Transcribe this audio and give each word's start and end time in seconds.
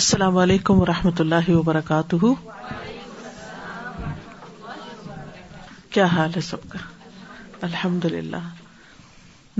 السلام 0.00 0.36
علیکم 0.42 0.78
و 0.80 0.84
رحمۃ 0.86 1.20
اللہ 1.22 1.46
وبرکاتہ 1.50 2.28
کیا 5.94 6.04
حال 6.12 6.30
ہے 6.36 6.40
سب 6.46 6.62
کا 6.68 6.78
الحمد 7.66 8.04
للہ 8.12 8.38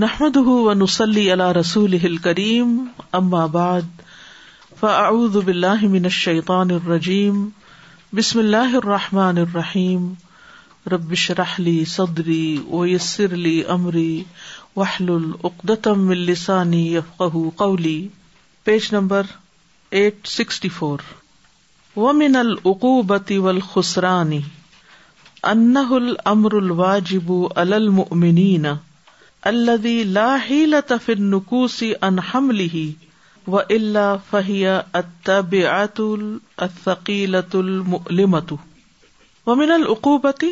نحمد 0.03 0.37
نسلی 0.81 1.25
اللہ 1.31 1.51
رسول 1.57 1.97
کریم 2.23 2.71
نحمد 3.13 5.35
من 5.95 6.09
فعدان 6.21 6.71
الرجیم 6.79 7.43
بسم 8.21 8.39
اللہ 8.45 8.73
الرحمٰن 8.83 9.37
الرحیم 9.45 10.07
ربش 10.93 11.27
رحلی 11.39 11.75
صدری 11.95 12.43
ویسر 12.71 13.33
علی 13.41 13.53
عمری 13.77 14.11
وحل 14.75 15.13
العقدم 15.19 16.07
السانی 16.17 16.87
page 18.65 18.89
number 18.95 19.31
eight 19.99 20.27
sixty 20.31 20.69
four 20.73 20.99
ومن 21.95 22.35
العقوبتی 22.39 23.37
و 23.37 23.47
الخسرانی 23.49 24.39
انہ 25.51 25.79
المر 25.95 26.53
الواجب 26.59 27.31
المنی 27.63 28.55
الدی 29.49 29.97
لاحی 30.19 30.65
لطف 30.65 31.09
نکوسی 31.19 31.91
و 33.47 33.57
الا 33.57 34.05
فہیہ 34.29 34.77
اتب 35.01 35.55
عت 35.71 35.99
الفقیلت 35.99 37.55
الملی 37.55 38.25
متو 38.25 38.55
المؤلمة 38.57 38.59
ومن 39.51 39.71
العقوبتی 39.71 40.51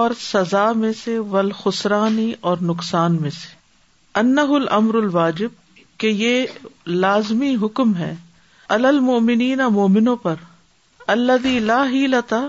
اور 0.00 0.10
سزا 0.20 0.70
میں 0.84 0.92
سے 1.04 1.16
والخسرانی 1.34 2.32
اور 2.50 2.62
نقصان 2.72 3.20
میں 3.22 3.30
سے 3.40 3.48
انہ 4.22 4.40
المر 4.60 5.02
الواجب 5.02 5.58
کہ 5.98 6.06
یہ 6.18 6.46
لازمی 7.02 7.54
حکم 7.62 7.96
ہے 7.96 8.14
مومنوں 8.70 10.16
پر 10.22 10.34
اللہ 11.14 11.46
لا 11.62 11.82
ہی 11.90 12.06
لتا 12.06 12.46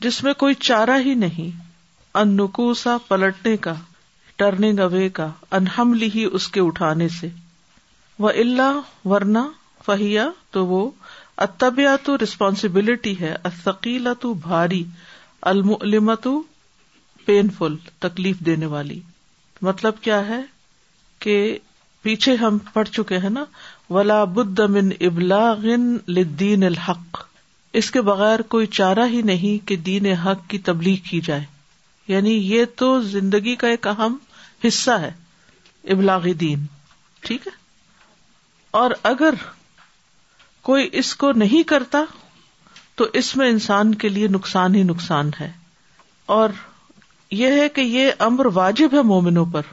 جس 0.00 0.22
میں 0.24 0.32
کوئی 0.38 0.54
چارہ 0.68 0.98
ہی 1.04 1.14
نہیں 1.14 1.50
انکوسا 2.18 2.96
پلٹنے 3.08 3.56
کا 3.66 3.74
ٹرننگ 4.38 4.78
اوے 4.80 5.08
کا 5.18 5.28
انہم 5.58 5.92
لی 6.00 6.08
ریسپانسبلٹی 12.20 13.18
ہے 13.20 13.34
اتقیلا 13.44 14.12
تو 14.20 14.32
بھاری 14.48 14.82
المتوں 15.52 16.40
پین 17.26 17.50
فل 17.58 17.76
تکلیف 18.06 18.38
دینے 18.46 18.66
والی 18.76 19.00
مطلب 19.62 20.00
کیا 20.02 20.26
ہے 20.28 20.40
کہ 21.24 21.36
پیچھے 22.02 22.34
ہم 22.44 22.58
پڑ 22.72 22.84
چکے 22.84 23.18
ہیں 23.18 23.30
نا 23.30 23.44
ولا 23.92 24.22
بد 24.38 24.60
من 24.74 24.90
ابلاغ 25.06 25.64
لدین 26.16 26.62
الحق 26.64 27.18
اس 27.80 27.90
کے 27.96 28.00
بغیر 28.02 28.42
کوئی 28.54 28.66
چارہ 28.78 29.06
ہی 29.10 29.20
نہیں 29.30 29.66
کہ 29.68 29.76
دین 29.88 30.06
حق 30.24 30.46
کی 30.50 30.58
تبلیغ 30.68 30.96
کی 31.08 31.20
جائے 31.24 31.44
یعنی 32.08 32.30
یہ 32.32 32.64
تو 32.78 32.88
زندگی 33.02 33.54
کا 33.64 33.68
ایک 33.68 33.86
اہم 33.86 34.16
حصہ 34.66 34.98
ہے 35.00 35.10
ابلاغ 35.92 36.28
دین 36.40 36.64
ٹھیک 37.26 37.46
ہے 37.46 37.52
اور 38.80 38.90
اگر 39.10 39.34
کوئی 40.70 40.88
اس 41.00 41.14
کو 41.22 41.32
نہیں 41.42 41.62
کرتا 41.68 42.02
تو 42.96 43.06
اس 43.20 43.34
میں 43.36 43.48
انسان 43.50 43.94
کے 44.02 44.08
لیے 44.08 44.28
نقصان 44.30 44.74
ہی 44.74 44.82
نقصان 44.82 45.30
ہے 45.40 45.50
اور 46.38 46.50
یہ 47.42 47.60
ہے 47.60 47.68
کہ 47.76 47.80
یہ 47.80 48.10
امر 48.30 48.46
واجب 48.54 48.94
ہے 48.96 49.02
مومنوں 49.12 49.44
پر 49.52 49.72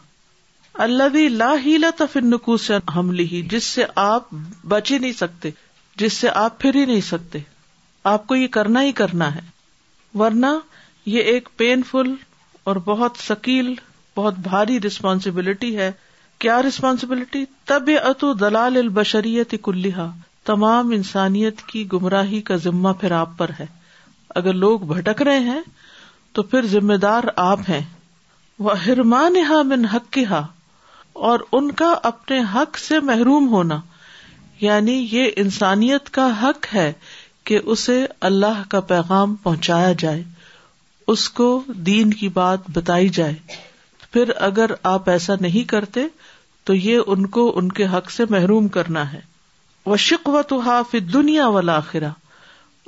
اللہ 0.83 1.15
لا 1.31 1.51
ہی 1.65 1.77
لت 1.77 2.01
ہی 3.31 3.41
جس 3.51 3.63
سے 3.63 3.83
آپ 3.95 4.27
بچ 4.67 4.91
ہی 4.91 4.97
نہیں 4.97 5.11
سکتے 5.17 5.49
جس 5.99 6.13
سے 6.17 6.29
آپ 6.35 6.59
پھر 6.59 6.75
ہی 6.75 6.83
نہیں 6.85 7.01
سکتے 7.07 7.39
آپ 8.11 8.25
کو 8.27 8.35
یہ 8.35 8.47
کرنا 8.51 8.81
ہی 8.83 8.91
کرنا 8.99 9.33
ہے 9.35 9.39
ورنہ 10.19 10.45
یہ 11.05 11.23
ایک 11.31 11.49
پین 11.57 11.81
فل 11.89 12.13
اور 12.71 12.75
بہت 12.85 13.17
سکیل 13.27 13.73
بہت 14.15 14.35
بھاری 14.43 14.79
ریسپانسبلٹی 14.81 15.75
ہے 15.77 15.91
کیا 16.45 16.61
ریسپانسبلٹی 16.63 17.43
تب 17.69 17.89
اتو 18.03 18.33
دلال 18.33 18.77
البشریت 18.77 19.55
کلیہ 19.63 20.07
تمام 20.45 20.89
انسانیت 20.95 21.61
کی 21.67 21.85
گمراہی 21.93 22.41
کا 22.49 22.55
ذمہ 22.63 22.91
پھر 22.99 23.11
آپ 23.17 23.37
پر 23.37 23.49
ہے 23.59 23.65
اگر 24.41 24.53
لوگ 24.53 24.79
بھٹک 24.93 25.21
رہے 25.21 25.39
ہیں 25.49 25.61
تو 26.33 26.43
پھر 26.43 26.65
ذمہ 26.71 26.93
دار 27.01 27.23
آپ 27.47 27.69
ہیں 27.69 27.81
وہ 28.65 28.73
ہرمان 28.85 29.37
ہا 29.49 29.61
من 29.69 29.85
ہا 30.29 30.41
اور 31.29 31.39
ان 31.53 31.71
کا 31.81 31.93
اپنے 32.09 32.39
حق 32.53 32.77
سے 32.79 32.99
محروم 33.09 33.47
ہونا 33.53 33.79
یعنی 34.61 34.93
یہ 35.11 35.29
انسانیت 35.43 36.09
کا 36.13 36.27
حق 36.41 36.73
ہے 36.73 36.91
کہ 37.49 37.59
اسے 37.73 38.05
اللہ 38.29 38.61
کا 38.69 38.79
پیغام 38.91 39.35
پہنچایا 39.43 39.91
جائے 39.99 40.23
اس 41.11 41.27
کو 41.37 41.47
دین 41.87 42.13
کی 42.13 42.29
بات 42.33 42.69
بتائی 42.73 43.09
جائے 43.19 43.33
پھر 44.11 44.31
اگر 44.49 44.71
آپ 44.91 45.09
ایسا 45.09 45.33
نہیں 45.41 45.69
کرتے 45.69 46.03
تو 46.65 46.73
یہ 46.73 46.97
ان 47.07 47.25
کو 47.37 47.51
ان 47.59 47.71
کے 47.79 47.85
حق 47.93 48.11
سے 48.11 48.25
محروم 48.29 48.67
کرنا 48.77 49.11
ہے 49.13 49.19
وہ 49.85 49.95
شکوت 50.07 50.53
حافظ 50.65 51.11
دنیا 51.13 51.47
والا 51.55 51.75
آخرا 51.77 52.09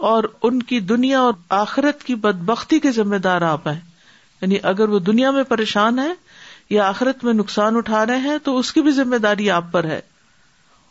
اور 0.10 0.24
ان 0.44 0.62
کی 0.64 0.80
دنیا 0.80 1.20
اور 1.22 1.34
آخرت 1.58 2.04
کی 2.04 2.16
بد 2.26 2.42
بختی 2.46 2.80
کے 2.80 2.92
ذمہ 2.92 3.16
دار 3.26 3.42
آپ 3.52 3.68
ہیں 3.68 3.80
یعنی 4.42 4.58
اگر 4.72 4.90
وہ 4.90 5.00
دنیا 5.00 5.32
میں 5.32 5.44
پریشان 5.50 6.00
ہے 6.00 6.12
یا 6.74 6.86
آخرت 6.90 7.24
میں 7.26 7.34
نقصان 7.34 7.76
اٹھا 7.78 8.06
رہے 8.06 8.18
ہیں 8.30 8.38
تو 8.44 8.58
اس 8.60 8.72
کی 8.74 8.82
بھی 8.86 8.92
ذمہ 8.92 9.16
داری 9.24 9.50
آپ 9.56 9.72
پر 9.72 9.84
ہے 9.94 10.00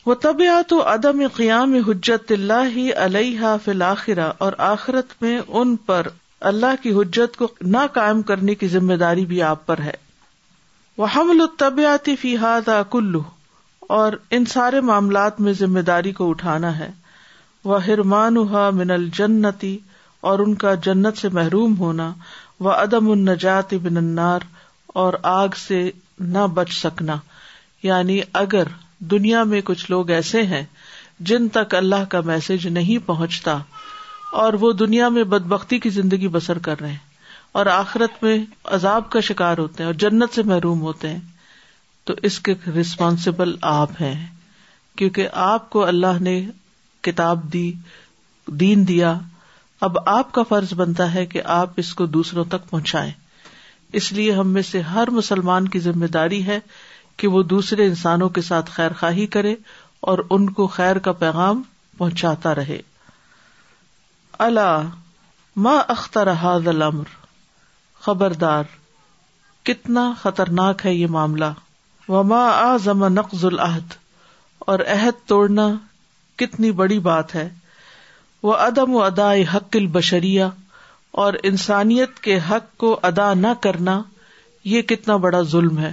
وہ 0.06 0.14
طبیعت 0.24 0.72
و 0.72 0.80
عدم 0.90 1.22
قیام 1.36 1.74
حجت 1.88 2.32
اللہ 2.36 2.68
ہی 2.74 2.90
علیہ 3.04 3.54
فی 3.64 3.70
الآخرہ 3.70 4.30
اور 4.46 4.52
آخرت 4.66 5.14
میں 5.22 5.38
ان 5.46 5.74
پر 5.88 6.08
اللہ 6.52 6.82
کی 6.82 6.92
حجت 7.00 7.36
کو 7.42 7.48
نہ 7.74 7.82
قائم 7.98 8.22
کرنے 8.30 8.54
کی 8.62 8.68
ذمہ 8.76 8.96
داری 9.02 9.24
بھی 9.32 9.42
آپ 9.48 9.66
پر 9.66 9.80
ہے 9.88 9.92
وہ 10.98 11.06
حمل 11.16 11.40
و 11.40 11.46
طبیعتی 11.64 12.16
فیحاد 12.22 12.68
کلو 12.90 13.20
اور 13.98 14.12
ان 14.36 14.44
سارے 14.54 14.80
معاملات 14.88 15.40
میں 15.46 15.52
ذمہ 15.64 15.80
داری 15.92 16.12
کو 16.22 16.28
اٹھانا 16.30 16.78
ہے 16.78 16.90
وہ 17.72 17.82
ہرمان 17.86 18.36
من 18.78 18.90
الجنتی 18.90 19.76
اور 20.30 20.38
ان 20.46 20.54
کا 20.64 20.74
جنت 20.88 21.18
سے 21.22 21.28
محروم 21.38 21.76
ہونا 21.78 22.12
وہ 22.66 22.70
عدم 22.80 23.10
النجات 23.10 23.72
النار 23.82 24.50
اور 25.00 25.14
آگ 25.28 25.54
سے 25.66 25.88
نہ 26.32 26.38
بچ 26.54 26.72
سکنا 26.80 27.16
یعنی 27.82 28.20
اگر 28.40 28.68
دنیا 29.10 29.42
میں 29.52 29.60
کچھ 29.64 29.90
لوگ 29.90 30.10
ایسے 30.16 30.42
ہیں 30.46 30.62
جن 31.28 31.48
تک 31.52 31.74
اللہ 31.74 32.04
کا 32.10 32.20
میسج 32.24 32.66
نہیں 32.66 33.06
پہنچتا 33.06 33.56
اور 34.42 34.52
وہ 34.60 34.72
دنیا 34.72 35.08
میں 35.14 35.24
بد 35.32 35.46
بختی 35.48 35.78
کی 35.80 35.90
زندگی 35.90 36.28
بسر 36.36 36.58
کر 36.66 36.80
رہے 36.80 36.90
ہیں 36.90 37.10
اور 37.60 37.66
آخرت 37.72 38.22
میں 38.24 38.36
عذاب 38.74 39.08
کا 39.10 39.20
شکار 39.20 39.58
ہوتے 39.58 39.82
ہیں 39.82 39.86
اور 39.88 39.94
جنت 40.04 40.34
سے 40.34 40.42
محروم 40.52 40.80
ہوتے 40.82 41.08
ہیں 41.08 41.18
تو 42.10 42.14
اس 42.28 42.38
کے 42.46 42.54
ریسپانسبل 42.74 43.54
آپ 43.70 43.90
ہیں 44.02 44.14
کیونکہ 44.98 45.28
آپ 45.42 45.68
کو 45.70 45.84
اللہ 45.86 46.20
نے 46.20 46.40
کتاب 47.08 47.52
دی 47.52 47.70
دین 48.60 48.86
دیا 48.88 49.14
اب 49.86 49.96
آپ 50.08 50.32
کا 50.32 50.42
فرض 50.48 50.72
بنتا 50.76 51.12
ہے 51.14 51.26
کہ 51.26 51.42
آپ 51.58 51.70
اس 51.82 51.92
کو 51.94 52.06
دوسروں 52.16 52.44
تک 52.54 52.68
پہنچائیں 52.70 53.12
اس 54.00 54.10
لیے 54.12 54.32
ہم 54.32 54.48
میں 54.52 54.62
سے 54.62 54.80
ہر 54.92 55.10
مسلمان 55.20 55.66
کی 55.68 55.78
ذمہ 55.86 56.06
داری 56.12 56.44
ہے 56.46 56.58
کہ 57.22 57.28
وہ 57.28 57.42
دوسرے 57.52 57.86
انسانوں 57.86 58.28
کے 58.36 58.42
ساتھ 58.42 58.70
خیر 58.74 58.92
خواہی 58.98 59.26
کرے 59.34 59.54
اور 60.10 60.18
ان 60.36 60.48
کو 60.60 60.66
خیر 60.76 60.98
کا 61.08 61.12
پیغام 61.24 61.60
پہنچاتا 61.98 62.54
رہے 62.54 62.80
اللہ 64.46 64.88
ما 65.66 65.74
اختر 65.96 66.30
حاض 66.32 66.66
حاضل 66.68 66.82
خبردار 68.04 68.64
کتنا 69.64 70.12
خطرناک 70.20 70.86
ہے 70.86 70.94
یہ 70.94 71.06
معاملہ 71.16 71.52
و 72.08 72.32
آزم 72.42 73.04
نقض 73.18 73.44
العہد 73.44 73.92
اور 74.72 74.78
عہد 74.94 75.26
توڑنا 75.28 75.68
کتنی 76.42 76.70
بڑی 76.80 76.98
بات 77.08 77.34
ہے 77.34 77.48
وہ 78.42 78.54
عدم 78.66 78.94
و 78.94 79.02
ادا 79.02 79.32
حق 79.54 79.76
البشریہ 79.80 80.44
اور 81.20 81.34
انسانیت 81.42 82.18
کے 82.26 82.38
حق 82.50 82.76
کو 82.78 82.98
ادا 83.08 83.32
نہ 83.34 83.46
کرنا 83.62 84.00
یہ 84.74 84.82
کتنا 84.92 85.16
بڑا 85.24 85.40
ظلم 85.54 85.78
ہے 85.78 85.92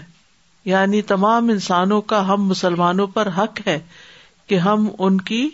یعنی 0.66 1.02
تمام 1.12 1.50
انسانوں 1.50 2.02
کا 2.12 2.28
ہم 2.28 2.46
مسلمانوں 2.48 3.08
پر 3.14 3.28
حق 3.38 3.60
ہے 3.68 3.80
کہ 4.48 4.58
ہم 4.66 4.88
ان 5.08 5.20
کی 5.32 5.48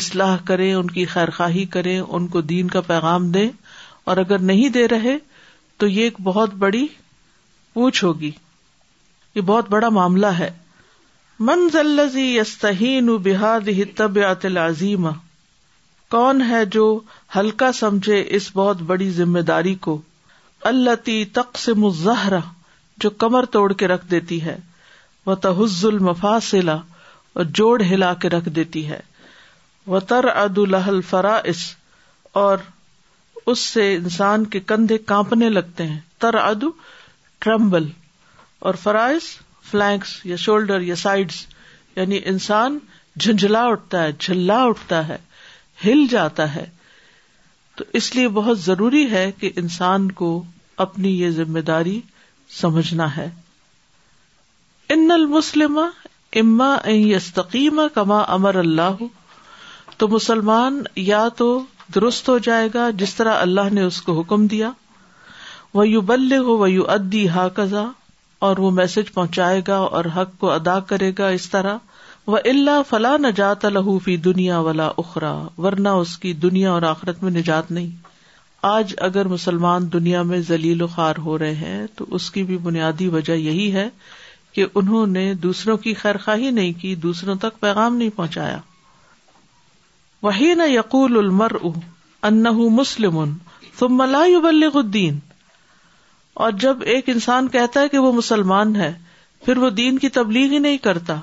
اصلاح 0.00 0.36
کریں 0.46 0.72
ان 0.72 0.90
کی 0.90 1.04
خواہی 1.12 1.64
کریں 1.76 1.98
ان 1.98 2.26
کو 2.34 2.40
دین 2.52 2.68
کا 2.68 2.80
پیغام 2.90 3.30
دیں 3.32 3.48
اور 4.12 4.16
اگر 4.22 4.38
نہیں 4.50 4.68
دے 4.78 4.86
رہے 4.88 5.16
تو 5.82 5.86
یہ 5.88 6.02
ایک 6.04 6.20
بہت 6.24 6.54
بڑی 6.64 6.86
پوچھ 7.74 8.04
ہوگی 8.04 8.30
یہ 9.34 9.40
بہت 9.46 9.68
بڑا 9.70 9.88
معاملہ 10.00 10.26
ہے 10.38 10.50
منزلزی 11.48 13.04
بحاد 13.26 13.68
و 13.68 13.82
طبیعت 13.96 14.44
عظیم 14.66 15.06
کون 16.14 16.42
ہے 16.48 16.64
جو 16.74 16.82
ہلکا 17.36 17.70
سمجھے 17.76 18.16
اس 18.36 18.44
بہت 18.56 18.82
بڑی 18.90 19.08
ذمہ 19.10 19.38
داری 19.46 19.74
کو 19.86 19.94
اللہ 20.70 20.94
تی 21.04 21.16
تقسیم 21.38 21.88
زہرا 22.02 22.38
جو 23.02 23.10
کمر 23.24 23.44
توڑ 23.56 23.72
کے 23.80 23.88
رکھ 23.92 24.04
دیتی 24.10 24.40
ہے 24.44 24.56
وہ 25.30 25.34
تحز 25.46 25.84
المفاصلا 25.88 26.76
اور 27.38 27.44
جوڑ 27.60 27.72
ہلا 27.90 28.12
کے 28.24 28.28
رکھ 28.36 28.48
دیتی 28.60 28.86
ہے 28.88 29.00
وہ 29.94 30.00
تر 30.14 30.28
اد 30.42 30.58
لہل 30.74 31.00
فرائض 31.08 31.64
اور 32.44 32.58
اس 33.46 33.58
سے 33.72 33.92
انسان 33.94 34.44
کے 34.54 34.60
کندھے 34.72 34.98
کاپنے 35.14 35.48
لگتے 35.58 35.86
ہیں 35.88 35.98
تر 36.26 36.34
ادو 36.44 36.70
ٹرمبل 37.46 37.88
اور 38.68 38.74
فرائض 38.86 39.28
فلینکس 39.70 40.18
یا 40.32 40.36
شولڈر 40.46 40.80
یا 40.92 40.96
سائڈس 41.04 41.44
یعنی 42.00 42.20
انسان 42.34 42.78
جھنجھلا 43.18 43.66
اٹھتا 43.76 44.02
ہے 44.02 44.12
جھلا 44.18 44.62
اٹھتا 44.72 45.06
ہے 45.08 45.18
ہل 45.84 46.06
جاتا 46.10 46.54
ہے 46.54 46.64
تو 47.76 47.84
اس 47.98 48.14
لیے 48.16 48.28
بہت 48.38 48.60
ضروری 48.60 49.10
ہے 49.10 49.30
کہ 49.40 49.50
انسان 49.62 50.10
کو 50.20 50.28
اپنی 50.84 51.08
یہ 51.20 51.30
ذمہ 51.40 51.58
داری 51.70 52.00
سمجھنا 52.60 53.16
ہے 53.16 53.28
ان 54.94 55.10
المسلم 55.10 55.78
اما 56.40 56.74
یستقیم 56.90 57.80
کما 57.94 58.18
امر 58.36 58.54
اللہ 58.62 59.02
تو 59.96 60.08
مسلمان 60.08 60.82
یا 61.10 61.26
تو 61.36 61.48
درست 61.94 62.28
ہو 62.28 62.36
جائے 62.48 62.68
گا 62.74 62.88
جس 63.02 63.14
طرح 63.14 63.40
اللہ 63.40 63.72
نے 63.74 63.82
اس 63.82 64.00
کو 64.02 64.18
حکم 64.20 64.46
دیا 64.54 64.70
وہ 65.74 65.88
یو 65.88 66.00
بل 66.10 66.36
ہو 66.46 66.56
وہ 66.58 66.70
یو 66.70 66.84
ادی 66.90 67.28
ہا 67.36 67.46
قزا 67.54 67.84
اور 68.48 68.56
وہ 68.64 68.70
میسج 68.80 69.12
پہنچائے 69.14 69.60
گا 69.68 69.76
اور 69.98 70.04
حق 70.16 70.38
کو 70.38 70.50
ادا 70.50 70.78
کرے 70.92 71.10
گا 71.18 71.28
اس 71.38 71.48
طرح 71.50 71.78
وہ 72.32 72.36
اللہ 72.44 72.82
فلاں 72.88 73.16
نہ 73.18 73.26
جات 73.36 73.64
الحفی 73.64 74.16
دنیا 74.26 74.58
والا 74.66 74.88
اخرا 74.98 75.32
ورنہ 75.62 75.88
اس 76.02 76.16
کی 76.18 76.32
دنیا 76.44 76.70
اور 76.72 76.82
آخرت 76.90 77.22
میں 77.22 77.30
نجات 77.30 77.70
نہیں 77.70 77.90
آج 78.66 78.94
اگر 79.06 79.28
مسلمان 79.28 79.88
دنیا 79.92 80.22
میں 80.30 80.38
ذلیل 80.50 80.82
و 80.82 80.86
خوار 80.94 81.16
ہو 81.24 81.38
رہے 81.38 81.54
ہیں 81.54 81.86
تو 81.96 82.04
اس 82.18 82.30
کی 82.36 82.42
بھی 82.50 82.56
بنیادی 82.68 83.08
وجہ 83.16 83.32
یہی 83.38 83.70
ہے 83.72 83.88
کہ 84.54 84.64
انہوں 84.74 85.06
نے 85.16 85.32
دوسروں 85.42 85.76
کی 85.84 85.92
خیر 86.02 86.16
خواہی 86.24 86.50
نہیں 86.58 86.72
کی 86.80 86.94
دوسروں 87.02 87.34
تک 87.44 87.58
پیغام 87.60 87.96
نہیں 87.96 88.16
پہنچایا 88.16 88.58
وہی 90.22 90.52
نہ 90.62 90.68
یقول 90.70 91.18
المر 91.18 91.52
ان 91.62 92.42
مسلم 92.76 93.18
ان 93.18 93.34
تما 93.78 94.06
بلغ 94.42 94.76
الدین 94.78 95.18
اور 96.44 96.50
جب 96.60 96.82
ایک 96.94 97.08
انسان 97.08 97.48
کہتا 97.58 97.80
ہے 97.80 97.88
کہ 97.88 97.98
وہ 98.06 98.12
مسلمان 98.12 98.74
ہے 98.76 98.92
پھر 99.44 99.56
وہ 99.66 99.70
دین 99.84 99.98
کی 99.98 100.08
تبلیغ 100.18 100.50
ہی 100.52 100.58
نہیں 100.58 100.78
کرتا 100.88 101.18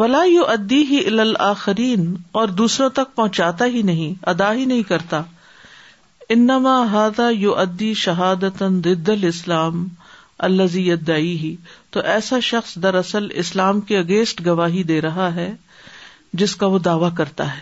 ولا 0.00 0.22
یو 0.26 0.44
ادی 0.48 0.82
ہی 0.90 1.04
الآخرین 1.20 2.12
اور 2.38 2.48
دوسروں 2.60 2.88
تک 2.94 3.14
پہنچاتا 3.16 3.64
ہی 3.74 3.82
نہیں 3.90 4.14
ادا 4.30 4.52
ہی 4.54 4.64
نہیں 4.70 4.82
کرتا 4.88 5.22
انما 6.34 6.72
ہادا 6.92 7.28
یو 7.30 7.54
ادی 7.64 7.92
شہادت 8.02 8.62
الاسلام 8.62 9.86
الزی 10.48 10.90
ادی 10.92 11.36
ہی 11.42 11.54
تو 11.96 12.00
ایسا 12.14 12.38
شخص 12.48 12.74
دراصل 12.82 13.28
اسلام 13.44 13.80
کے 13.90 13.98
اگینسٹ 13.98 14.44
گواہی 14.46 14.82
دے 14.90 15.00
رہا 15.00 15.34
ہے 15.34 15.50
جس 16.42 16.56
کا 16.62 16.66
وہ 16.74 16.78
دعوی 16.88 17.10
کرتا 17.16 17.52
ہے 17.54 17.60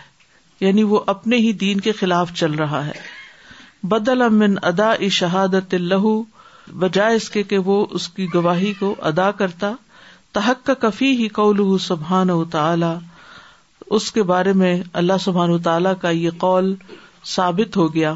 یعنی 0.65 0.83
وہ 0.95 0.99
اپنے 1.15 1.37
ہی 1.47 1.51
دین 1.65 1.79
کے 1.87 1.91
خلاف 1.99 2.33
چل 2.37 2.53
رہا 2.63 2.85
ہے 2.87 2.91
بدل 3.93 4.21
امن 4.21 4.55
ادا 4.71 4.91
شہادت 5.11 5.73
الہ 5.73 6.03
بجائے 6.83 7.15
اس 7.15 7.29
کے 7.29 7.43
کہ 7.53 7.57
وہ 7.69 7.85
اس 7.99 8.07
کی 8.17 8.27
گواہی 8.33 8.73
کو 8.79 8.95
ادا 9.11 9.31
کرتا 9.39 9.71
کا 10.35 10.73
کفی 10.81 11.11
ہی 11.17 11.27
قول 11.37 11.59
سبحان 11.81 12.29
و 12.29 12.43
تعالی 12.51 12.91
اس 13.95 14.11
کے 14.11 14.23
بارے 14.29 14.53
میں 14.61 14.73
اللہ 15.01 15.17
سبحان 15.21 15.49
و 15.51 15.57
تعالیٰ 15.67 15.93
کا 16.01 16.09
یہ 16.09 16.29
قول 16.39 16.73
ثابت 17.33 17.77
ہو 17.77 17.93
گیا 17.93 18.13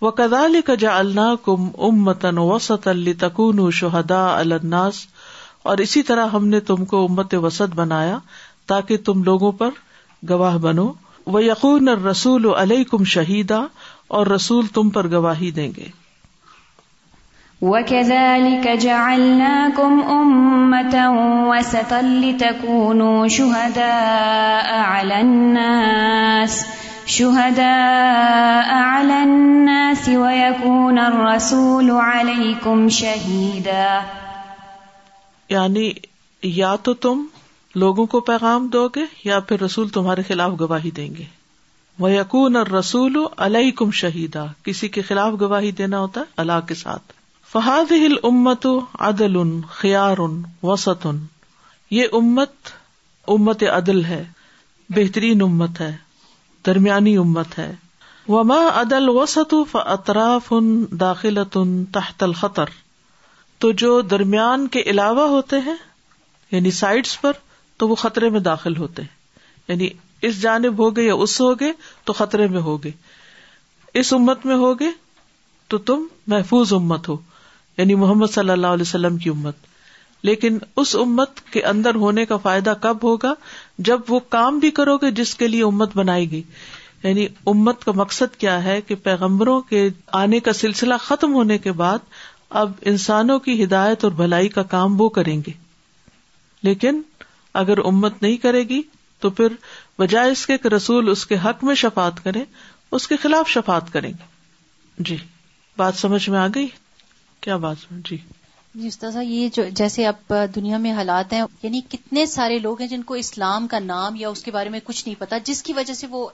وہ 0.00 0.10
کا 0.20 0.74
جا 0.80 0.96
اللہ 0.98 1.34
کم 1.44 1.68
ام 1.88 2.02
متن 2.04 2.38
وسط 2.50 2.88
تکون 3.18 3.58
و 3.66 3.70
شہدا 3.80 4.24
الناس 4.38 5.04
اور 5.72 5.78
اسی 5.84 6.02
طرح 6.12 6.26
ہم 6.36 6.46
نے 6.54 6.60
تم 6.70 6.84
کو 6.94 7.04
امت 7.04 7.34
وسط 7.42 7.74
بنایا 7.76 8.18
تاکہ 8.72 8.96
تم 9.04 9.22
لوگوں 9.24 9.50
پر 9.60 9.78
گواہ 10.28 10.56
بنو 10.66 10.90
وہ 11.34 11.44
یقون 11.44 11.88
رسول 12.06 12.48
علیہ 12.56 12.84
کم 12.90 13.04
شہیدا 13.16 13.60
اور 14.16 14.26
رسول 14.26 14.66
تم 14.74 14.90
پر 14.98 15.10
گواہی 15.10 15.50
دیں 15.60 15.70
گے 15.76 15.88
وَكَذَلِكَ 17.64 18.80
جَعَلْنَاكُمْ 18.80 20.00
أُمَّةً 20.14 21.20
وَسَطًا 21.50 22.08
لِتَكُونُوا 22.24 23.22
شُهَدَاءَ 23.36 24.74
شُهَدَاءَ 27.12 28.74
عَلَى 28.80 28.82
عَلَى 28.88 29.22
النَّاسِ 29.28 30.12
النَّاسِ 30.16 30.18
وَيَكُونَ 30.24 31.00
الرَّسُولُ 31.06 31.90
عَلَيْكُمْ 32.02 32.84
شَهِيدًا 32.98 34.76
یعنی 35.56 35.86
یا 36.60 36.74
تو 36.90 36.94
تم 37.08 37.24
لوگوں 37.86 38.06
کو 38.16 38.22
پیغام 38.30 38.68
دو 38.78 38.84
گے 39.00 39.06
یا 39.30 39.40
پھر 39.48 39.64
رسول 39.68 39.88
تمہارے 39.98 40.26
خلاف 40.34 40.60
گواہی 40.66 40.90
دیں 41.02 41.08
گے 41.18 41.26
وہ 42.04 42.12
یقون 42.16 42.58
اور 42.64 42.68
رسول 42.78 43.16
الحیح 43.50 43.72
کم 43.82 43.90
شہیدا 44.04 44.44
کسی 44.70 44.94
کے 44.94 45.00
خلاف 45.12 45.32
گواہی 45.46 45.72
دینا 45.82 46.00
ہوتا 46.06 46.16
ہے 46.20 46.26
اللہ 46.46 46.62
کے 46.72 46.76
ساتھ 46.86 47.06
فہاد 47.54 47.90
ہل 47.92 48.16
امت 48.26 48.66
عدل 49.08 49.36
ان 49.40 49.50
خیار 49.70 50.18
ان 50.20 50.40
وسط 50.68 51.04
ان 51.06 51.18
امت 52.20 52.70
امت 53.34 53.62
عدل 53.72 54.04
ہے 54.04 54.22
بہترین 54.94 55.42
امت 55.42 55.80
ہے 55.80 55.90
درمیانی 56.66 57.16
امت 57.16 57.58
ہے 57.58 57.70
وما 58.28 58.56
عدل 58.80 59.08
وسط 59.18 59.54
و 59.54 59.62
اطراف 59.84 60.52
ان 60.56 60.72
داخل 61.00 61.38
تحت 61.92 62.22
الخطر 62.22 62.70
تو 63.64 63.70
جو 63.84 63.90
درمیان 64.14 64.66
کے 64.76 64.82
علاوہ 64.94 65.28
ہوتے 65.36 65.58
ہیں 65.66 65.74
یعنی 66.52 66.70
سائڈس 66.80 67.20
پر 67.20 67.38
تو 67.78 67.88
وہ 67.88 67.94
خطرے 68.04 68.28
میں 68.30 68.40
داخل 68.50 68.76
ہوتے 68.76 69.02
ہیں 69.02 69.46
یعنی 69.68 69.88
اس 70.30 70.40
جانب 70.42 70.82
ہوگے 70.84 71.02
یا 71.02 71.14
اس 71.26 71.40
ہوگے 71.40 71.70
تو 72.04 72.12
خطرے 72.22 72.46
میں 72.56 72.60
ہوگے 72.70 72.90
اس 74.02 74.12
امت 74.18 74.46
میں 74.46 74.56
ہوگے 74.66 74.90
تو 75.72 75.78
تم 75.92 76.04
محفوظ 76.34 76.72
امت 76.80 77.08
ہو 77.08 77.16
یعنی 77.78 77.94
محمد 78.00 78.32
صلی 78.34 78.50
اللہ 78.50 78.66
علیہ 78.74 78.88
وسلم 78.88 79.16
کی 79.18 79.30
امت 79.30 79.72
لیکن 80.28 80.58
اس 80.82 80.94
امت 81.00 81.40
کے 81.52 81.62
اندر 81.70 81.94
ہونے 82.02 82.24
کا 82.26 82.36
فائدہ 82.42 82.72
کب 82.80 83.02
ہوگا 83.02 83.32
جب 83.88 84.00
وہ 84.08 84.18
کام 84.34 84.58
بھی 84.58 84.70
کرو 84.80 84.96
گے 85.02 85.10
جس 85.20 85.34
کے 85.40 85.48
لیے 85.48 85.62
امت 85.62 85.96
بنائی 85.96 86.30
گئی 86.30 86.42
یعنی 87.02 87.26
امت 87.52 87.84
کا 87.84 87.92
مقصد 87.94 88.36
کیا 88.40 88.62
ہے 88.64 88.80
کہ 88.88 88.94
پیغمبروں 89.08 89.60
کے 89.70 89.88
آنے 90.22 90.40
کا 90.46 90.52
سلسلہ 90.60 90.94
ختم 91.02 91.34
ہونے 91.34 91.58
کے 91.66 91.72
بعد 91.80 92.06
اب 92.60 92.72
انسانوں 92.92 93.38
کی 93.46 93.62
ہدایت 93.62 94.04
اور 94.04 94.12
بھلائی 94.22 94.48
کا 94.56 94.62
کام 94.74 95.00
وہ 95.00 95.08
کریں 95.18 95.36
گے 95.46 95.52
لیکن 96.68 97.00
اگر 97.62 97.84
امت 97.86 98.22
نہیں 98.22 98.36
کرے 98.42 98.62
گی 98.68 98.80
تو 99.20 99.30
پھر 99.40 99.52
بجائے 99.98 100.30
اس 100.30 100.46
کے 100.46 100.56
رسول 100.76 101.08
اس 101.10 101.26
کے 101.26 101.36
حق 101.44 101.64
میں 101.64 101.74
شفات 101.82 102.22
کرے 102.24 102.44
اس 102.98 103.08
کے 103.08 103.16
خلاف 103.22 103.48
شفات 103.48 103.92
کریں 103.92 104.08
گے 104.10 105.02
جی 105.08 105.16
بات 105.76 105.94
سمجھ 106.00 106.28
میں 106.30 106.38
آ 106.38 106.46
گئی 106.54 106.66
کیا 107.44 107.56
بات 107.62 107.76
جی 108.08 108.16
جی 108.80 108.86
استاذ 108.88 109.16
یہ 109.22 109.48
جو 109.54 109.62
جیسے 109.80 110.06
اب 110.06 110.32
دنیا 110.54 110.76
میں 110.84 110.92
حالات 110.92 111.32
ہیں 111.32 111.40
یعنی 111.62 111.80
کتنے 111.92 112.24
سارے 112.26 112.58
لوگ 112.58 112.80
ہیں 112.80 112.88
جن 112.88 113.02
کو 113.10 113.14
اسلام 113.22 113.66
کا 113.74 113.78
نام 113.88 114.16
یا 114.18 114.28
اس 114.34 114.42
کے 114.44 114.50
بارے 114.50 114.68
میں 114.74 114.78
کچھ 114.84 115.02
نہیں 115.06 115.18
پتا 115.20 115.38
جس 115.48 115.62
کی 115.62 115.72
وجہ 115.78 115.94
سے 115.98 116.06
وہ 116.10 116.26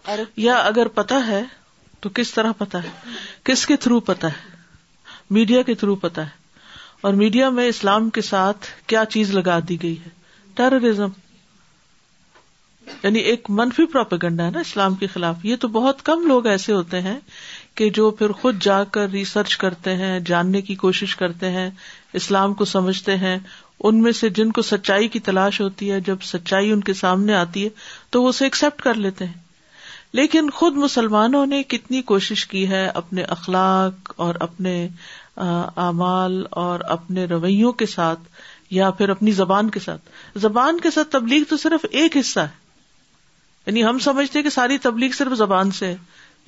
یا 0.45 0.57
اگر 0.71 0.89
پتا 1.01 1.21
ہے 1.27 1.43
تو 2.05 2.11
کس 2.15 2.31
طرح 2.35 2.53
پتا 2.59 2.83
ہے 2.85 2.89
کس 3.51 3.67
کے 3.67 3.77
تھرو 3.87 3.99
پتا 4.11 4.29
ہے 4.35 5.35
میڈیا 5.39 5.63
کے 5.71 5.75
تھرو 5.83 5.95
پتا 6.05 6.23
ہے 6.27 6.39
اور 7.09 7.15
میڈیا 7.25 7.49
میں 7.59 7.67
اسلام 7.69 8.09
کے 8.17 8.23
ساتھ 8.29 8.67
کیا 8.93 9.05
چیز 9.17 9.31
لگا 9.35 9.59
دی 9.69 9.83
گئی 9.83 9.97
ہے 10.05 10.09
ٹیررزم 10.57 11.19
یعنی 13.03 13.19
ایک 13.31 13.51
منفی 13.59 13.85
پروپیگنڈا 13.93 14.45
ہے 14.45 14.51
نا 14.51 14.61
اسلام 14.61 14.95
کے 15.03 15.07
خلاف 15.07 15.45
یہ 15.45 15.57
تو 15.61 15.69
بہت 15.79 16.03
کم 16.07 16.25
لوگ 16.27 16.47
ایسے 16.47 16.73
ہوتے 16.73 17.01
ہیں 17.01 17.19
کہ 17.81 17.89
جو 17.97 18.11
پھر 18.17 18.33
خود 18.41 18.59
جا 18.63 18.83
کر 18.95 19.09
ریسرچ 19.11 19.57
کرتے 19.59 19.95
ہیں 19.97 20.19
جاننے 20.27 20.61
کی 20.63 20.75
کوشش 20.81 21.15
کرتے 21.17 21.51
ہیں 21.51 21.69
اسلام 22.21 22.55
کو 22.55 22.65
سمجھتے 22.73 23.17
ہیں 23.23 23.39
ان 23.91 24.03
میں 24.03 24.13
سے 24.19 24.29
جن 24.39 24.51
کو 24.59 24.63
سچائی 24.71 25.09
کی 25.15 25.19
تلاش 25.29 25.61
ہوتی 25.61 25.91
ہے 25.93 26.01
جب 26.09 26.23
سچائی 26.33 26.73
ان 26.73 26.81
کے 26.89 26.95
سامنے 26.99 27.35
آتی 27.35 27.65
ہے 27.65 27.69
تو 28.17 28.23
وہ 28.23 28.29
اسے 28.29 28.45
ایکسپٹ 28.45 28.83
کر 28.83 28.95
لیتے 29.05 29.27
ہیں 29.27 29.39
لیکن 30.21 30.51
خود 30.59 30.77
مسلمانوں 30.83 31.45
نے 31.55 31.63
کتنی 31.73 32.03
کوشش 32.13 32.45
کی 32.53 32.69
ہے 32.71 32.85
اپنے 33.03 33.23
اخلاق 33.39 34.13
اور 34.27 34.35
اپنے 34.49 34.77
اعمال 35.47 36.43
اور 36.65 36.81
اپنے 36.99 37.25
رویوں 37.33 37.73
کے 37.83 37.87
ساتھ 37.97 38.29
یا 38.81 38.91
پھر 39.01 39.09
اپنی 39.17 39.31
زبان 39.41 39.71
کے 39.71 39.81
ساتھ 39.87 40.39
زبان 40.49 40.81
کے 40.81 40.91
ساتھ 40.99 41.11
تبلیغ 41.19 41.51
تو 41.51 41.57
صرف 41.67 41.87
ایک 41.91 42.17
حصہ 42.17 42.41
ہے 42.41 42.59
یعنی 43.67 43.85
ہم 43.85 43.99
سمجھتے 44.11 44.39
ہیں 44.39 44.45
کہ 44.45 44.51
ساری 44.61 44.79
تبلیغ 44.89 45.17
صرف 45.23 45.37
زبان 45.39 45.71
سے 45.83 45.87
ہے 45.89 45.97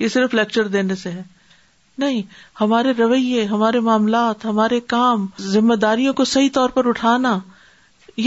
یہ 0.03 0.07
صرف 0.13 0.33
لیکچر 0.33 0.67
دینے 0.71 0.95
سے 1.03 1.09
ہے 1.11 1.21
نہیں 2.03 2.21
ہمارے 2.61 2.91
رویے 2.97 3.43
ہمارے 3.51 3.79
معاملات 3.89 4.43
ہمارے 4.45 4.79
کام 4.93 5.25
ذمہ 5.55 5.75
داریوں 5.83 6.13
کو 6.19 6.25
صحیح 6.31 6.49
طور 6.53 6.69
پر 6.77 6.87
اٹھانا 6.89 7.37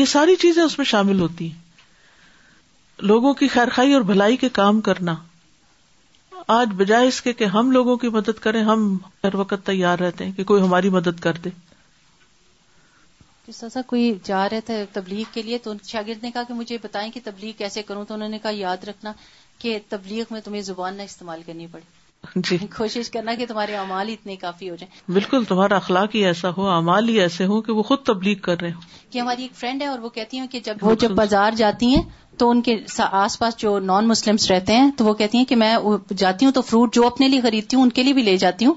یہ 0.01 0.05
ساری 0.13 0.37
چیزیں 0.47 0.63
اس 0.63 0.77
میں 0.79 0.85
شامل 0.93 1.21
ہوتی 1.21 1.51
ہیں 1.51 3.05
لوگوں 3.13 3.33
کی 3.41 3.49
خیر 3.55 3.69
خائی 3.79 3.93
اور 3.95 4.03
بھلائی 4.13 4.37
کے 4.45 4.49
کام 4.61 4.81
کرنا 4.89 5.15
آج 6.59 6.73
بجائے 6.77 7.07
اس 7.09 7.21
کے 7.23 7.33
کہ 7.43 7.45
ہم 7.59 7.71
لوگوں 7.77 7.97
کی 8.05 8.09
مدد 8.17 8.39
کریں 8.47 8.63
ہم 8.65 8.87
ہر 9.25 9.35
وقت 9.43 9.67
تیار 9.67 9.99
رہتے 10.07 10.25
ہیں 10.25 10.33
کہ 10.37 10.45
کوئی 10.51 10.63
ہماری 10.63 10.89
مدد 10.99 11.21
کر 11.29 11.37
دے 11.45 11.51
طرح 13.61 13.83
کوئی 13.91 14.13
جا 14.25 14.49
رہے 14.51 14.61
تھے 14.69 14.85
تبلیغ 14.93 15.25
کے 15.35 15.43
لیے 15.49 15.59
تو 15.65 15.73
شاگرد 15.87 16.25
نے 16.25 16.31
کہا 16.31 16.43
کہ 16.49 16.55
مجھے 16.61 16.77
بتائیں 16.83 17.11
کہ 17.15 17.21
تبلیغ 17.25 17.53
کیسے 17.59 17.83
کروں 17.91 18.05
تو 18.05 18.15
انہوں 18.15 18.29
نے 18.35 18.39
کہا 18.45 18.51
یاد 18.55 18.85
رکھنا 18.89 19.13
کہ 19.59 19.79
تبلیغ 19.89 20.25
میں 20.31 20.41
تمہیں 20.45 20.61
زبان 20.63 20.97
نہ 20.97 21.03
استعمال 21.11 21.43
کرنی 21.47 21.67
پڑے 21.73 21.95
جی 22.49 22.57
کوشش 22.77 23.09
کرنا 23.11 23.35
کہ 23.41 23.47
تمہارے 23.47 23.75
امال 23.77 24.09
اتنے 24.13 24.37
کافی 24.37 24.69
ہو 24.71 24.77
جائیں 24.77 25.11
بالکل 25.15 25.45
تمہارا 25.49 25.77
اخلاق 25.77 26.15
ہی 26.15 26.25
ایسا 26.27 26.51
ہو 26.57 26.67
اعمال 26.77 27.09
ہی 27.09 27.19
ایسے 27.21 27.45
ہو 27.53 27.61
کہ 27.69 27.73
وہ 27.73 27.83
خود 27.91 28.03
تبلیغ 28.07 28.39
کر 28.49 28.61
رہے 28.61 28.71
ہوں 28.73 29.13
کہ 29.13 29.19
ہماری 29.19 29.43
ایک 29.43 29.55
فرینڈ 29.61 29.83
ہے 29.83 29.87
اور 29.87 29.99
وہ 29.99 30.09
کہتی 30.17 30.41
ہوں 30.41 30.47
کہ 30.53 30.61
جب 30.65 30.83
وہ 30.83 30.95
جب 31.05 31.11
بازار 31.21 31.53
جاتی 31.57 31.95
ہیں 31.95 32.03
تو 32.39 32.49
ان 32.51 32.63
کے 32.63 32.77
آس 33.05 33.39
پاس 33.39 33.57
جو 33.59 33.79
نان 33.93 34.09
مسلم 34.09 34.37
رہتے 34.51 34.77
ہیں 34.77 34.91
تو 34.97 35.05
وہ 35.05 35.15
کہتی 35.21 35.39
ہیں 35.39 35.45
کہ 35.53 35.57
میں 35.63 35.75
جاتی 36.25 36.45
ہوں 36.45 36.53
تو 36.53 36.61
فروٹ 36.71 36.95
جو 36.95 37.07
اپنے 37.07 37.29
لیے 37.29 37.41
خریدتی 37.41 37.77
ہوں 37.77 37.83
ان 37.83 37.91
کے 37.99 38.03
لیے 38.03 38.13
بھی 38.15 38.23
لے 38.23 38.37
جاتی 38.47 38.67
ہوں 38.67 38.75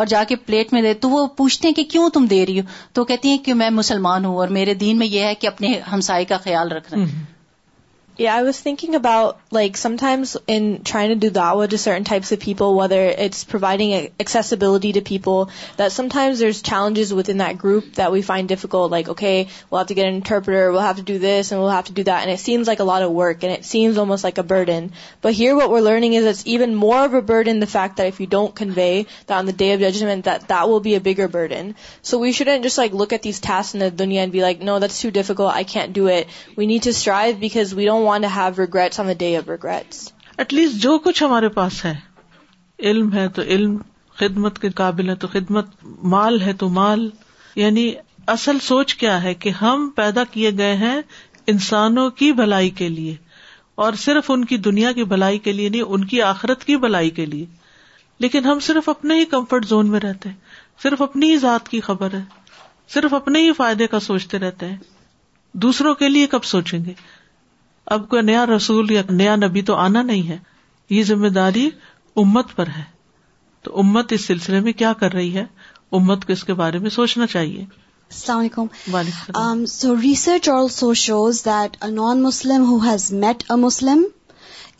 اور 0.00 0.06
جا 0.06 0.22
کے 0.28 0.36
پلیٹ 0.50 0.72
میں 0.72 0.82
دے 0.82 0.92
تو 1.04 1.08
وہ 1.10 1.26
پوچھتے 1.36 1.68
ہیں 1.68 1.74
کہ 1.74 1.84
کیوں 1.94 2.08
تم 2.14 2.26
دے 2.30 2.44
رہی 2.46 2.60
ہو 2.60 2.64
تو 2.98 3.04
کہتی 3.04 3.28
ہیں 3.30 3.38
کہ 3.48 3.54
میں 3.62 3.70
مسلمان 3.78 4.24
ہوں 4.24 4.36
اور 4.44 4.48
میرے 4.58 4.74
دین 4.84 4.98
میں 4.98 5.06
یہ 5.06 5.22
ہے 5.30 5.34
کہ 5.34 5.46
اپنے 5.46 5.78
ہمسائے 5.92 6.24
کا 6.24 6.36
خیال 6.44 6.72
رکھنا 6.72 7.04
Yeah, 8.20 8.36
I 8.36 8.42
was 8.42 8.60
thinking 8.60 8.96
about, 8.96 9.40
like, 9.50 9.78
sometimes 9.78 10.36
in 10.46 10.84
trying 10.84 11.08
to 11.08 11.14
do 11.14 11.30
da'wah 11.30 11.66
to 11.70 11.78
certain 11.78 12.04
types 12.04 12.32
of 12.32 12.38
people, 12.38 12.74
whether 12.74 13.06
it's 13.06 13.44
providing 13.44 14.12
accessibility 14.20 14.92
to 14.92 15.00
people, 15.00 15.48
that 15.78 15.90
sometimes 15.90 16.38
there's 16.38 16.60
challenges 16.60 17.14
within 17.14 17.38
that 17.38 17.56
group 17.56 17.94
that 17.94 18.12
we 18.12 18.20
find 18.20 18.46
difficult, 18.46 18.90
like, 18.90 19.08
okay, 19.08 19.48
we'll 19.70 19.78
have 19.78 19.86
to 19.86 19.94
get 19.94 20.06
an 20.06 20.16
interpreter, 20.16 20.70
we'll 20.70 20.82
have 20.82 20.98
to 20.98 21.02
do 21.02 21.18
this, 21.18 21.50
and 21.50 21.58
we'll 21.58 21.70
have 21.70 21.86
to 21.86 21.94
do 21.94 22.02
that, 22.02 22.20
and 22.20 22.30
it 22.30 22.40
seems 22.40 22.66
like 22.66 22.80
a 22.80 22.84
lot 22.84 23.00
of 23.00 23.10
work, 23.10 23.42
and 23.42 23.54
it 23.54 23.64
seems 23.64 23.96
almost 23.96 24.22
like 24.22 24.36
a 24.36 24.42
burden. 24.42 24.92
But 25.22 25.32
here 25.32 25.56
what 25.56 25.70
we're 25.70 25.80
learning 25.80 26.12
is 26.12 26.26
it's 26.26 26.46
even 26.46 26.74
more 26.74 27.02
of 27.02 27.14
a 27.14 27.22
burden, 27.22 27.58
the 27.58 27.66
fact 27.66 27.96
that 27.96 28.08
if 28.08 28.20
you 28.20 28.26
don't 28.26 28.54
convey 28.54 29.06
that 29.28 29.38
on 29.38 29.46
the 29.46 29.54
Day 29.54 29.72
of 29.72 29.80
Judgment, 29.80 30.26
that 30.26 30.68
will 30.68 30.80
be 30.80 30.94
a 30.94 31.00
bigger 31.00 31.26
burden. 31.26 31.74
So 32.02 32.18
we 32.18 32.32
shouldn't 32.32 32.64
just, 32.64 32.76
like, 32.76 32.92
look 32.92 33.14
at 33.14 33.22
these 33.22 33.40
tasks 33.40 33.72
in 33.72 33.80
the 33.80 33.90
dunya 33.90 34.18
and 34.18 34.30
be 34.30 34.42
like, 34.42 34.60
no, 34.60 34.78
that's 34.78 35.00
too 35.00 35.10
difficult, 35.10 35.56
I 35.56 35.64
can't 35.64 35.94
do 35.94 36.08
it. 36.08 36.28
We 36.54 36.66
need 36.66 36.82
to 36.82 36.92
strive 36.92 37.40
because 37.40 37.74
we 37.74 37.86
don't 37.86 37.98
want 37.98 37.98
at 38.12 40.52
least 40.54 40.74
جو 40.82 40.96
کچھ 41.04 41.22
ہمارے 41.22 41.48
پاس 41.56 41.84
ہے 41.84 41.94
علم 42.88 43.12
ہے 43.12 43.26
تو 43.34 43.42
علم 43.54 43.76
خدمت 44.18 44.58
کے 44.58 44.68
قابل 44.78 45.08
ہے 45.10 45.14
تو 45.24 45.28
خدمت 45.32 45.66
مال 46.14 46.40
ہے 46.42 46.52
تو 46.62 46.68
مال 46.76 47.08
یعنی 47.56 47.92
اصل 48.34 48.58
سوچ 48.62 48.94
کیا 49.02 49.22
ہے 49.22 49.34
کہ 49.44 49.50
ہم 49.60 49.88
پیدا 49.96 50.24
کیے 50.30 50.50
گئے 50.58 50.74
ہیں 50.84 51.00
انسانوں 51.52 52.08
کی 52.20 52.30
بھلائی 52.40 52.70
کے 52.80 52.88
لیے 52.88 53.14
اور 53.84 53.92
صرف 54.04 54.30
ان 54.30 54.44
کی 54.44 54.56
دنیا 54.68 54.92
کی 54.92 55.04
بھلائی 55.12 55.38
کے 55.44 55.52
لیے 55.52 55.68
نہیں 55.68 55.82
ان 55.82 56.04
کی 56.06 56.20
آخرت 56.22 56.64
کی 56.64 56.76
بھلائی 56.86 57.10
کے 57.18 57.26
لیے 57.26 57.46
لیکن 58.24 58.44
ہم 58.46 58.58
صرف 58.66 58.88
اپنے 58.88 59.18
ہی 59.20 59.24
کمفرٹ 59.34 59.66
زون 59.66 59.90
میں 59.90 60.00
رہتے 60.00 60.28
ہیں 60.28 60.36
صرف 60.82 61.02
اپنی 61.02 61.30
ہی 61.30 61.36
ذات 61.44 61.68
کی 61.68 61.80
خبر 61.90 62.14
ہے 62.14 62.22
صرف 62.94 63.14
اپنے 63.14 63.42
ہی 63.46 63.52
فائدے 63.56 63.86
کا 63.94 64.00
سوچتے 64.10 64.38
رہتے 64.38 64.66
ہیں 64.68 64.76
دوسروں 65.66 65.94
کے 66.02 66.08
لیے 66.08 66.26
کب 66.36 66.44
سوچیں 66.44 66.78
گے 66.84 66.92
اب 67.94 68.08
کوئی 68.08 68.22
نیا 68.22 68.44
رسول 68.46 68.90
یا 68.90 69.00
نیا 69.10 69.34
نبی 69.36 69.62
تو 69.68 69.74
آنا 69.84 70.02
نہیں 70.02 70.28
ہے 70.28 70.38
یہ 70.90 71.02
ذمہ 71.04 71.28
داری 71.34 71.68
امت 72.22 72.54
پر 72.56 72.68
ہے 72.76 72.82
تو 73.62 73.78
امت 73.80 74.12
اس 74.12 74.24
سلسلے 74.26 74.60
میں 74.60 74.72
کیا 74.72 74.92
کر 75.00 75.12
رہی 75.12 75.34
ہے 75.36 75.44
امت 75.98 76.24
کو 76.26 76.32
اس 76.32 76.44
کے 76.44 76.54
بارے 76.60 76.78
میں 76.78 76.90
سوچنا 76.90 77.26
چاہیے 77.26 77.60
السلام 77.60 78.38
علیکم 78.38 79.64
so 79.70 79.94
research 80.02 80.48
also 80.48 80.92
shows 81.04 81.44
that 81.44 81.84
non 81.84 82.22
Muslim 82.22 82.64
Muslim 82.72 82.86
has 82.88 83.12
met 83.24 83.42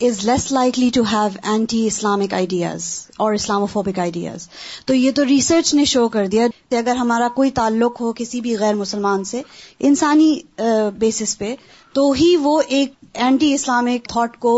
is 0.07 0.23
less 0.27 0.51
likely 0.51 0.89
to 0.93 1.01
have 1.11 1.27
anti 1.51 1.85
Islamic 1.87 2.33
ideas 2.33 2.85
اور 3.25 3.33
اسلاموفوبک 3.33 3.99
آئیڈیاز 3.99 4.47
تو 4.85 4.93
یہ 4.93 5.11
تو 5.15 5.25
ریسرچ 5.29 5.73
نے 5.73 5.85
شو 5.91 6.07
کر 6.15 6.27
دیا 6.31 6.47
کہ 6.69 6.75
اگر 6.75 6.95
ہمارا 6.99 7.27
کوئی 7.35 7.51
تعلق 7.59 8.01
ہو 8.01 8.11
کسی 8.19 8.41
بھی 8.41 8.57
غیر 8.59 8.75
مسلمان 8.75 9.23
سے 9.31 9.41
انسانی 9.89 10.33
بیسس 10.99 11.37
پہ 11.39 11.53
تو 11.93 12.11
ہی 12.19 12.35
وہ 12.43 12.61
ایک 12.79 12.93
اینٹی 13.25 13.53
اسلامک 13.53 14.07
تھاٹ 14.09 14.37
کو 14.47 14.55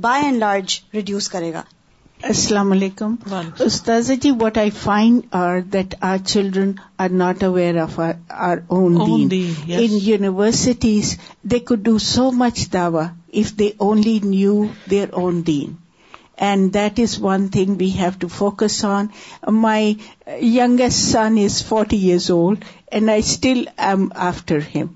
بائی 0.00 0.24
اینڈ 0.24 0.38
لارج 0.38 0.78
ریڈیوس 0.94 1.28
کرے 1.34 1.52
گا 1.52 1.62
السلام 2.28 2.70
علیکم 2.72 3.14
استاذ 3.64 4.10
ji 4.20 4.30
what 4.40 4.58
I 4.58 4.70
find 4.82 5.34
are 5.40 5.58
that 5.72 5.94
are 6.10 6.16
children 6.26 6.70
are 7.04 7.08
not 7.24 7.42
aware 7.44 7.76
of 7.80 7.98
our 8.00 8.56
own 8.76 8.96
in 9.04 9.28
universities 10.02 11.16
they 11.50 11.58
could 11.64 11.84
do 11.84 11.98
so 12.12 12.30
much 12.38 12.66
دعوی 12.72 13.04
of 13.40 13.50
they 13.58 13.68
only 13.86 14.18
knew 14.24 14.52
their 14.90 15.08
own 15.22 15.40
then 15.46 15.72
and 16.46 16.72
that 16.74 17.00
is 17.00 17.16
one 17.22 17.46
thing 17.52 17.74
we 17.78 17.88
have 17.98 18.10
to 18.20 18.28
focus 18.36 18.84
on 18.84 19.06
my 19.62 19.92
youngest 20.54 21.04
son 21.10 21.36
is 21.42 21.62
forty 21.68 21.96
years 22.06 22.30
old 22.30 22.64
and 22.96 23.10
I 23.10 23.20
still 23.24 23.62
am 23.90 24.06
after 24.28 24.58
ہم 24.74 24.86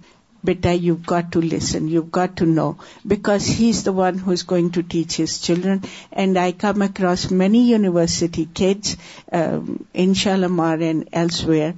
بیٹا 0.47 0.71
you 0.81 0.95
got 1.11 1.33
to 1.33 1.41
listen 1.53 1.89
you 1.89 2.03
got 2.17 2.37
to 2.39 2.45
know 2.55 2.71
because 3.13 3.49
he 3.59 3.69
is 3.71 3.85
the 3.87 3.93
one 3.97 4.21
who 4.27 4.33
is 4.33 4.45
going 4.51 4.69
to 4.75 4.81
teach 4.91 5.21
his 5.21 5.39
children 5.43 5.79
and 6.23 6.39
I 6.45 6.53
come 6.65 6.83
across 6.83 7.31
many 7.43 7.61
university 7.71 8.45
kids 8.61 8.95
ان 10.03 10.15
شاء 10.23 10.33
اللہ 10.33 10.55
مار 10.63 10.79
and 10.89 11.05
elsewhere 11.49 11.71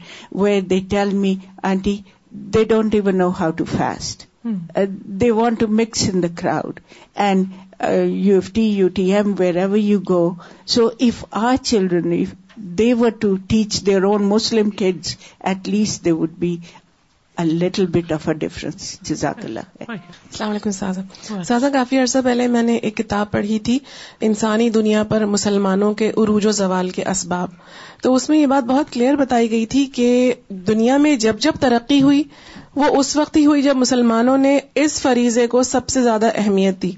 where 0.42 0.61
they 0.71 0.81
tell 0.90 1.12
me 1.25 1.35
aunty 1.73 1.97
they 2.54 2.64
don't 2.75 2.95
even 2.95 3.19
know 3.19 3.31
how 3.40 3.50
to 3.57 3.64
fast 3.76 4.26
they 4.45 5.31
want 5.31 5.61
to 5.61 5.67
mix 5.81 6.09
in 6.13 6.23
the 6.23 6.29
crowd 6.39 6.81
and 7.27 7.45
you 8.27 8.35
F 8.35 8.51
T 8.55 8.63
you 8.77 8.89
T 8.95 9.13
M 9.15 9.35
where 9.39 9.75
you 9.77 9.99
go 10.09 10.25
so 10.77 10.89
if 11.07 11.25
our 11.45 11.63
children 11.65 12.15
they 12.79 12.93
were 13.01 13.11
to 13.21 13.35
teach 13.49 13.85
their 13.87 14.03
own 14.05 14.25
Muslim 14.29 14.71
kids 14.79 15.17
at 15.51 15.69
least 15.69 16.05
they 16.05 16.13
would 16.23 16.31
be 16.39 16.57
little 17.45 17.87
bit 17.93 18.13
of 18.13 18.27
a 18.29 18.33
difference 18.39 18.75
جزاک 19.09 19.39
اللہ 19.45 19.89
السلام 19.93 20.51
علیکم 20.51 20.71
سازا 20.71 21.01
سازا 21.45 21.69
کافی 21.73 21.99
عرصہ 21.99 22.19
پہلے 22.25 22.47
میں 22.49 22.63
نے 22.63 22.75
ایک 22.77 22.97
کتاب 22.97 23.31
پڑھی 23.31 23.59
تھی 23.69 23.79
انسانی 24.29 24.69
دنیا 24.71 25.03
پر 25.09 25.25
مسلمانوں 25.27 25.93
کے 26.01 26.11
عروج 26.23 26.47
و 26.47 26.51
زوال 26.59 26.91
کے 26.99 27.05
اسباب 27.11 27.51
تو 28.03 28.15
اس 28.15 28.29
میں 28.29 28.39
یہ 28.39 28.47
بات 28.55 28.65
بہت 28.69 28.93
کلیئر 28.93 29.17
بتائی 29.17 29.51
گئی 29.51 29.67
تھی 29.75 29.85
کہ 29.97 30.09
دنیا 30.69 30.97
میں 31.07 31.15
جب 31.27 31.39
جب 31.41 31.61
ترقی 31.61 32.01
ہوئی 32.03 32.23
وہ 32.76 32.85
اس 32.99 33.17
وقت 33.17 33.37
ہی 33.37 33.45
ہوئی 33.47 33.62
جب 33.62 33.76
مسلمانوں 33.76 34.37
نے 34.38 34.59
اس 34.83 35.00
فریضے 35.00 35.47
کو 35.55 35.62
سب 35.62 35.88
سے 35.95 36.02
زیادہ 36.02 36.29
اہمیت 36.43 36.81
دی 36.83 36.91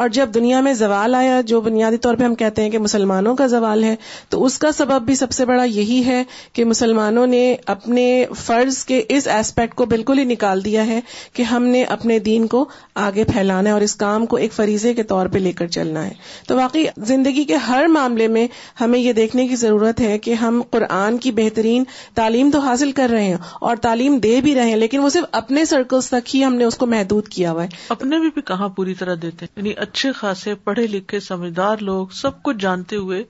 اور 0.00 0.08
جب 0.16 0.30
دنیا 0.34 0.60
میں 0.64 0.72
زوال 0.80 1.14
آیا 1.14 1.40
جو 1.46 1.60
بنیادی 1.60 1.96
طور 2.06 2.14
پہ 2.18 2.24
ہم 2.24 2.34
کہتے 2.42 2.62
ہیں 2.62 2.70
کہ 2.70 2.78
مسلمانوں 2.78 3.34
کا 3.36 3.46
زوال 3.52 3.84
ہے 3.84 3.94
تو 4.30 4.42
اس 4.44 4.58
کا 4.64 4.72
سبب 4.78 5.02
بھی 5.06 5.14
سب 5.20 5.30
سے 5.32 5.44
بڑا 5.50 5.62
یہی 5.64 6.00
ہے 6.06 6.22
کہ 6.54 6.64
مسلمانوں 6.64 7.26
نے 7.26 7.40
اپنے 7.74 8.04
فرض 8.44 8.82
کے 8.90 9.02
اس 9.16 9.26
ایسپیکٹ 9.36 9.74
کو 9.74 9.84
بالکل 9.94 10.18
ہی 10.18 10.24
نکال 10.34 10.64
دیا 10.64 10.86
ہے 10.86 11.00
کہ 11.34 11.42
ہم 11.52 11.64
نے 11.76 11.82
اپنے 11.96 12.18
دین 12.28 12.46
کو 12.56 12.64
آگے 13.06 13.24
پھیلانا 13.32 13.68
ہے 13.70 13.74
اور 13.74 13.80
اس 13.88 13.94
کام 14.04 14.26
کو 14.26 14.36
ایک 14.44 14.52
فریضے 14.52 14.94
کے 14.94 15.02
طور 15.14 15.26
پہ 15.32 15.38
لے 15.38 15.52
کر 15.62 15.66
چلنا 15.78 16.04
ہے 16.06 16.12
تو 16.48 16.56
واقعی 16.56 16.84
زندگی 17.14 17.44
کے 17.48 17.56
ہر 17.68 17.86
معاملے 17.94 18.28
میں 18.36 18.46
ہمیں 18.80 18.98
یہ 18.98 19.12
دیکھنے 19.22 19.48
کی 19.48 19.56
ضرورت 19.64 20.00
ہے 20.00 20.16
کہ 20.28 20.34
ہم 20.44 20.60
قرآن 20.70 21.18
کی 21.26 21.30
بہترین 21.42 21.84
تعلیم 22.14 22.50
تو 22.52 22.58
حاصل 22.68 22.92
کر 23.02 23.10
رہے 23.14 23.24
ہیں 23.24 23.36
اور 23.60 23.76
تعلیم 23.88 24.18
دے 24.28 24.40
بھی 24.44 24.54
رہے 24.54 24.68
ہیں 24.70 24.76
لیکن 24.76 25.08
صرف 25.12 25.20
صرف 25.22 25.28
اپنے 25.40 25.64
سرکلس 25.64 26.08
تک 26.10 26.34
ہی 26.34 26.44
ہم 26.44 26.54
نے 26.54 26.64
اس 26.64 26.76
کو 26.76 26.86
محدود 26.92 27.28
کیا 27.32 27.50
ہوا 27.52 27.62
ہے 27.64 27.68
اپنے 27.94 28.18
بھی 28.20 28.30
بھی 28.34 28.42
کہاں 28.46 28.68
پوری 28.76 28.94
طرح 29.00 29.14
دیتے 29.22 29.44
ہیں 29.44 29.52
یعنی 29.58 29.72
اچھے 29.84 30.10
خاصے 30.20 30.54
پڑھے 30.64 30.86
لکھے 30.86 31.20
سمجھدار 31.20 31.82
لوگ 31.90 32.06
سب 32.20 32.42
کچھ 32.42 32.56
جانتے 32.60 32.96
ہوئے 32.96 33.22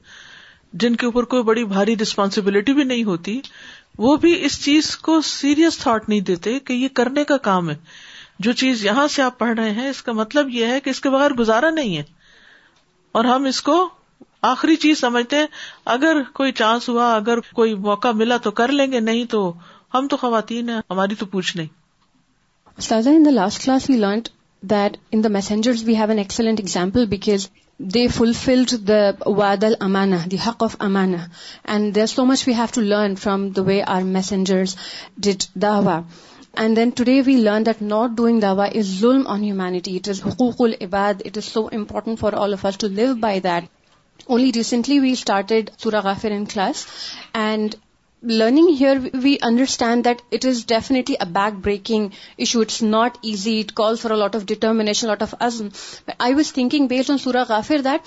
جن 0.83 0.97
کے 1.01 1.07
اوپر 1.07 1.25
کوئی 1.33 1.43
بڑی 1.51 1.65
بھاری 1.73 1.97
ریسپانسبلٹی 2.01 2.73
بھی 2.75 2.85
نہیں 2.85 3.05
ہوتی 3.05 3.41
وہ 4.05 4.17
بھی 4.21 4.35
اس 4.45 4.61
چیز 4.65 4.97
کو 5.09 5.21
سیریس 5.31 5.79
تھاٹ 5.79 6.09
نہیں 6.09 6.21
دیتے 6.31 6.59
کہ 6.69 6.73
یہ 6.73 6.89
کرنے 7.01 7.25
کا 7.33 7.37
کام 7.49 7.69
ہے 7.71 7.75
جو 8.47 8.53
چیز 8.63 8.85
یہاں 8.85 9.07
سے 9.17 9.23
آپ 9.23 9.39
پڑھ 9.39 9.55
رہے 9.59 9.71
ہیں 9.81 9.89
اس 9.89 10.03
کا 10.03 10.13
مطلب 10.21 10.49
یہ 10.51 10.67
ہے 10.75 10.79
کہ 10.85 10.91
اس 10.91 11.01
کے 11.01 11.11
بغیر 11.11 11.33
گزارا 11.41 11.71
نہیں 11.81 11.97
ہے 11.97 12.03
اور 13.21 13.25
ہم 13.33 13.45
اس 13.53 13.61
کو 13.69 13.77
آخری 14.53 14.77
چیز 14.87 15.01
سمجھتے 15.01 15.37
ہیں 15.39 15.47
اگر 15.97 16.23
کوئی 16.41 16.53
چانس 16.63 16.89
ہوا 16.89 17.15
اگر 17.17 17.41
کوئی 17.61 17.75
موقع 17.89 18.11
ملا 18.23 18.37
تو 18.47 18.51
کر 18.63 18.73
لیں 18.79 18.91
گے 18.93 19.01
نہیں 19.11 19.25
تو 19.31 19.53
ہم 19.95 20.07
تو 20.11 20.17
خواتین 20.17 20.69
ہیں 20.69 20.81
ہماری 20.91 21.15
تو 21.21 21.27
پوچھ 21.33 21.57
نہیں 21.57 21.69
last 22.79 23.65
class 23.65 23.89
we 23.91 23.97
learn 23.97 25.33
messengers 25.33 25.83
we 25.87 25.97
have 25.97 26.11
an 26.11 26.19
excellent 26.19 26.61
example 26.61 27.29
they 27.95 28.07
fulfilled 28.17 28.71
the 28.89 29.01
وا 29.37 29.55
دل 29.61 29.73
امانا 29.85 30.17
دی 30.31 30.37
ہک 30.47 30.63
of 30.63 30.75
امانا 30.89 31.25
and 31.75 31.95
there 31.95 32.07
so 32.07 32.25
much 32.25 32.47
we 32.49 32.55
have 32.55 32.67
to 32.75 32.81
learn 32.81 33.15
from 33.23 33.49
the 33.57 33.67
way 33.67 33.81
our 33.95 34.03
messengers 34.19 34.77
the 35.63 35.81
and 36.61 36.77
then 36.77 36.91
today 37.05 37.21
we 37.27 37.37
learn 37.37 37.67
that 37.67 37.83
not 37.83 38.11
doing 38.17 38.41
the 38.41 38.53
از 38.63 38.95
زم 39.01 39.23
on 39.35 39.43
humanity 39.43 39.97
it 39.97 40.09
is 40.09 40.25
حقوق 40.27 40.61
ال 40.63 40.73
عباد 40.81 41.23
it 41.27 41.37
is 41.39 41.45
so 41.53 41.65
important 41.73 42.19
for 42.21 42.33
all 42.43 42.53
of 42.53 42.65
us 42.67 42.79
to 42.79 42.89
live 42.89 43.15
by 43.21 43.41
that 43.45 43.65
only 44.27 44.51
recently 44.57 44.99
we 45.01 45.11
start 45.13 45.53
class 45.83 46.85
and 47.35 47.75
learning 48.31 48.69
here 48.81 48.97
we 49.23 49.35
understand 49.47 50.05
that 50.05 50.21
it 50.35 50.45
is 50.47 50.65
definitely 50.69 51.15
a 51.21 51.25
back 51.35 51.55
breaking 51.65 52.09
issue 52.37 52.61
it's 52.61 52.81
not 52.83 53.17
easy 53.31 53.59
it 53.61 53.73
call 53.81 53.97
for 54.03 54.11
a 54.11 54.17
lot 54.17 54.37
of 54.37 54.43
determination 54.47 55.07
lot 55.07 55.23
of 55.23 55.35
ism 55.49 55.69
I 56.19 56.35
was 56.35 56.53
thinking 56.55 56.87
based 56.89 57.11
on 57.11 57.19
سورا 57.23 57.43
غافر 57.49 57.81
that 57.85 58.01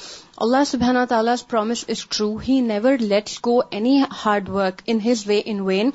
اللہ 0.43 0.63
سبحانہ 0.67 0.99
تعالیٰ 1.09 1.33
promise 1.49 1.83
is 1.89 1.99
true 2.15 2.25
he 2.47 2.59
never 2.61 2.97
let 2.99 3.29
go 3.45 3.51
any 3.77 3.93
hard 4.23 4.49
work 4.55 4.81
in 4.93 4.97
his 5.05 5.21
way 5.27 5.39
and 5.51 5.59
when 5.67 5.89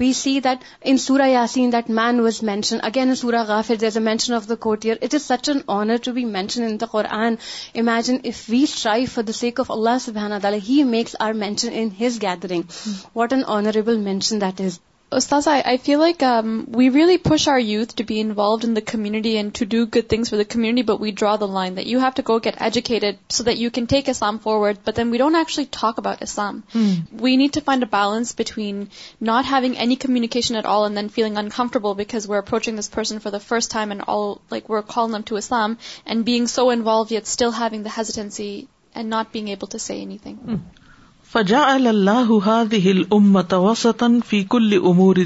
we 0.00 0.12
see 0.18 0.32
that 0.44 0.64
in 0.90 0.96
سورا 1.04 1.26
Yasin 1.26 1.72
that 1.72 1.88
man 2.00 2.20
was 2.20 2.42
mention 2.48 2.78
again 2.88 3.12
اورا 3.22 3.42
گافر 3.48 3.74
these 3.80 3.96
a 3.96 4.02
mention 4.04 4.34
of 4.34 4.48
the 4.48 4.54
کوٹیئر 4.66 4.96
it 5.02 5.14
is 5.14 5.22
such 5.28 5.48
an 5.50 5.60
honour 5.76 5.96
to 6.04 6.12
be 6.18 6.24
mention 6.34 6.62
in 6.64 6.76
the 6.80 6.86
I 6.98 7.22
and 7.24 7.38
imagine 7.82 8.16
if 8.32 8.44
we 8.48 8.62
strive 8.62 9.06
for 9.14 9.24
the 9.28 9.32
sake 9.38 9.60
of 9.60 9.70
اللہ 9.76 9.98
سبحانہ 10.04 10.34
تعالیٰ 10.42 10.60
he 10.68 10.82
makes 10.96 11.16
our 11.28 11.32
mention 11.44 11.80
in 11.82 11.88
his 12.00 12.22
gathering 12.22 12.72
what 13.14 13.32
an 13.32 13.42
honourable 13.58 13.96
mention 14.10 14.40
that 14.40 14.60
is 14.66 14.78
Ustaza, 15.10 15.62
I 15.64 15.78
feel 15.78 16.00
like 16.00 16.22
um, 16.22 16.66
we 16.70 16.90
really 16.90 17.16
push 17.16 17.48
our 17.48 17.58
youth 17.58 17.96
to 17.96 18.04
be 18.04 18.20
involved 18.20 18.64
in 18.64 18.74
the 18.74 18.82
community 18.82 19.38
and 19.38 19.54
to 19.54 19.64
do 19.64 19.86
good 19.86 20.06
things 20.06 20.28
for 20.28 20.36
the 20.36 20.44
community, 20.44 20.82
but 20.82 21.00
we 21.00 21.12
draw 21.12 21.38
the 21.38 21.48
line 21.48 21.76
that 21.76 21.86
you 21.86 21.98
have 21.98 22.16
to 22.16 22.22
go 22.22 22.38
get 22.38 22.60
educated 22.60 23.18
so 23.30 23.44
that 23.44 23.56
you 23.56 23.70
can 23.70 23.86
take 23.86 24.10
Islam 24.10 24.38
forward, 24.38 24.78
but 24.84 24.96
then 24.96 25.10
we 25.10 25.16
don't 25.16 25.34
actually 25.34 25.64
talk 25.64 25.96
about 25.96 26.20
Islam. 26.20 26.62
Hmm. 26.72 26.94
We 27.10 27.38
need 27.38 27.54
to 27.54 27.62
find 27.62 27.82
a 27.82 27.86
balance 27.86 28.32
between 28.32 28.90
not 29.18 29.46
having 29.46 29.78
any 29.78 29.96
communication 29.96 30.56
at 30.56 30.66
all 30.66 30.84
and 30.84 30.94
then 30.94 31.08
feeling 31.08 31.38
uncomfortable 31.38 31.94
because 31.94 32.28
we're 32.28 32.44
approaching 32.46 32.76
this 32.76 32.88
person 32.88 33.18
for 33.18 33.30
the 33.30 33.40
first 33.40 33.70
time 33.70 33.92
and 33.92 34.02
all, 34.02 34.42
like, 34.50 34.68
we're 34.68 34.82
calling 34.82 35.12
them 35.12 35.22
to 35.24 35.36
Islam, 35.36 35.78
and 36.04 36.26
being 36.26 36.46
so 36.46 36.68
involved 36.68 37.12
yet 37.12 37.26
still 37.26 37.50
having 37.50 37.82
the 37.82 37.88
hesitancy 37.88 38.68
and 38.94 39.08
not 39.08 39.32
being 39.32 39.48
able 39.48 39.68
to 39.68 39.78
say 39.78 40.02
anything. 40.02 40.36
Hmm. 40.36 40.56
فجا 41.32 41.62
اللہ 41.70 42.30
دل 42.70 43.02
امت 43.12 43.52
وسطن 43.64 44.18
فی 44.28 44.42
کل 44.50 44.72
امور 44.90 45.16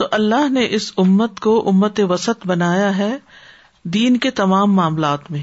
تو 0.00 0.06
اللہ 0.18 0.48
نے 0.56 0.66
اس 0.78 0.90
امت 1.04 1.40
کو 1.46 1.54
امت 1.68 2.00
وسط 2.08 2.46
بنایا 2.46 2.96
ہے 2.96 3.10
دین 3.94 4.16
کے 4.24 4.30
تمام 4.40 4.74
معاملات 4.76 5.30
میں 5.30 5.42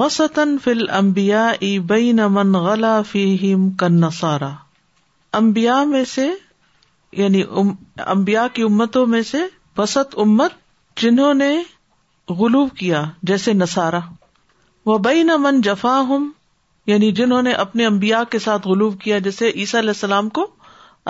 وسطن 0.00 0.56
فل 0.64 0.88
امبیا 0.98 1.46
ای 1.66 1.78
بین 1.94 2.20
من 2.30 2.54
غلا 2.66 3.00
فیم 3.10 3.70
کن 3.82 4.00
نسارا 4.04 4.50
امبیا 5.40 5.82
میں 5.92 6.04
سے 6.14 6.28
یعنی 7.22 7.42
امبیا 8.16 8.46
کی 8.54 8.62
امتوں 8.70 9.06
میں 9.14 9.22
سے 9.32 9.42
وسط 9.78 10.18
امت 10.26 10.58
جنہوں 11.02 11.32
نے 11.44 11.54
غلوب 12.38 12.76
کیا 12.78 13.04
جیسے 13.30 13.52
نسارا 13.64 14.00
وہ 14.86 14.98
بین 15.08 15.30
من 15.42 15.60
جفا 15.70 15.98
ہم 16.08 16.30
یعنی 16.86 17.10
جنہوں 17.18 17.42
نے 17.42 17.52
اپنے 17.64 17.84
امبیا 17.86 18.22
کے 18.30 18.38
ساتھ 18.44 18.66
غلوب 18.68 19.00
کیا 19.00 19.18
جیسے 19.26 19.50
عیسیٰ 19.50 19.80
علیہ 19.80 19.90
السلام 19.96 20.28
کو 20.38 20.46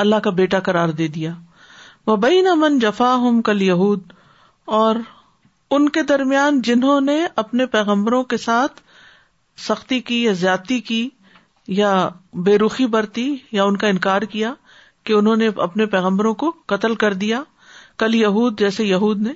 اللہ 0.03 0.17
کا 0.25 0.31
بیٹا 0.41 0.59
قرار 0.67 0.89
دے 0.99 1.07
دیا 1.15 1.33
وہ 2.07 2.17
بین 2.25 2.47
امن 2.49 2.79
جفا 2.79 3.15
ہوں 3.23 3.43
یہود 3.61 4.13
اور 4.79 4.97
ان 5.77 5.89
کے 5.89 6.03
درمیان 6.09 6.61
جنہوں 6.63 7.01
نے 7.01 7.19
اپنے 7.43 7.67
پیغمبروں 7.75 8.23
کے 8.33 8.37
ساتھ 8.39 8.81
سختی 9.69 10.01
کی 10.11 10.23
یا 10.25 10.33
زیادتی 10.41 10.79
کی 10.91 11.09
یا 11.79 11.93
بے 12.47 12.57
رخی 12.59 12.87
برتی 12.97 13.27
یا 13.53 13.65
ان 13.65 13.77
کا 13.77 13.87
انکار 13.89 14.23
کیا 14.35 14.53
کہ 15.05 15.13
انہوں 15.13 15.37
نے 15.45 15.49
اپنے 15.67 15.87
پیغمبروں 15.95 16.35
کو 16.43 16.51
قتل 16.75 16.95
کر 17.05 17.15
دیا 17.25 17.43
کل 17.99 18.15
یہود 18.15 18.59
جیسے 18.59 18.85
یہود 18.85 19.23
نے 19.23 19.33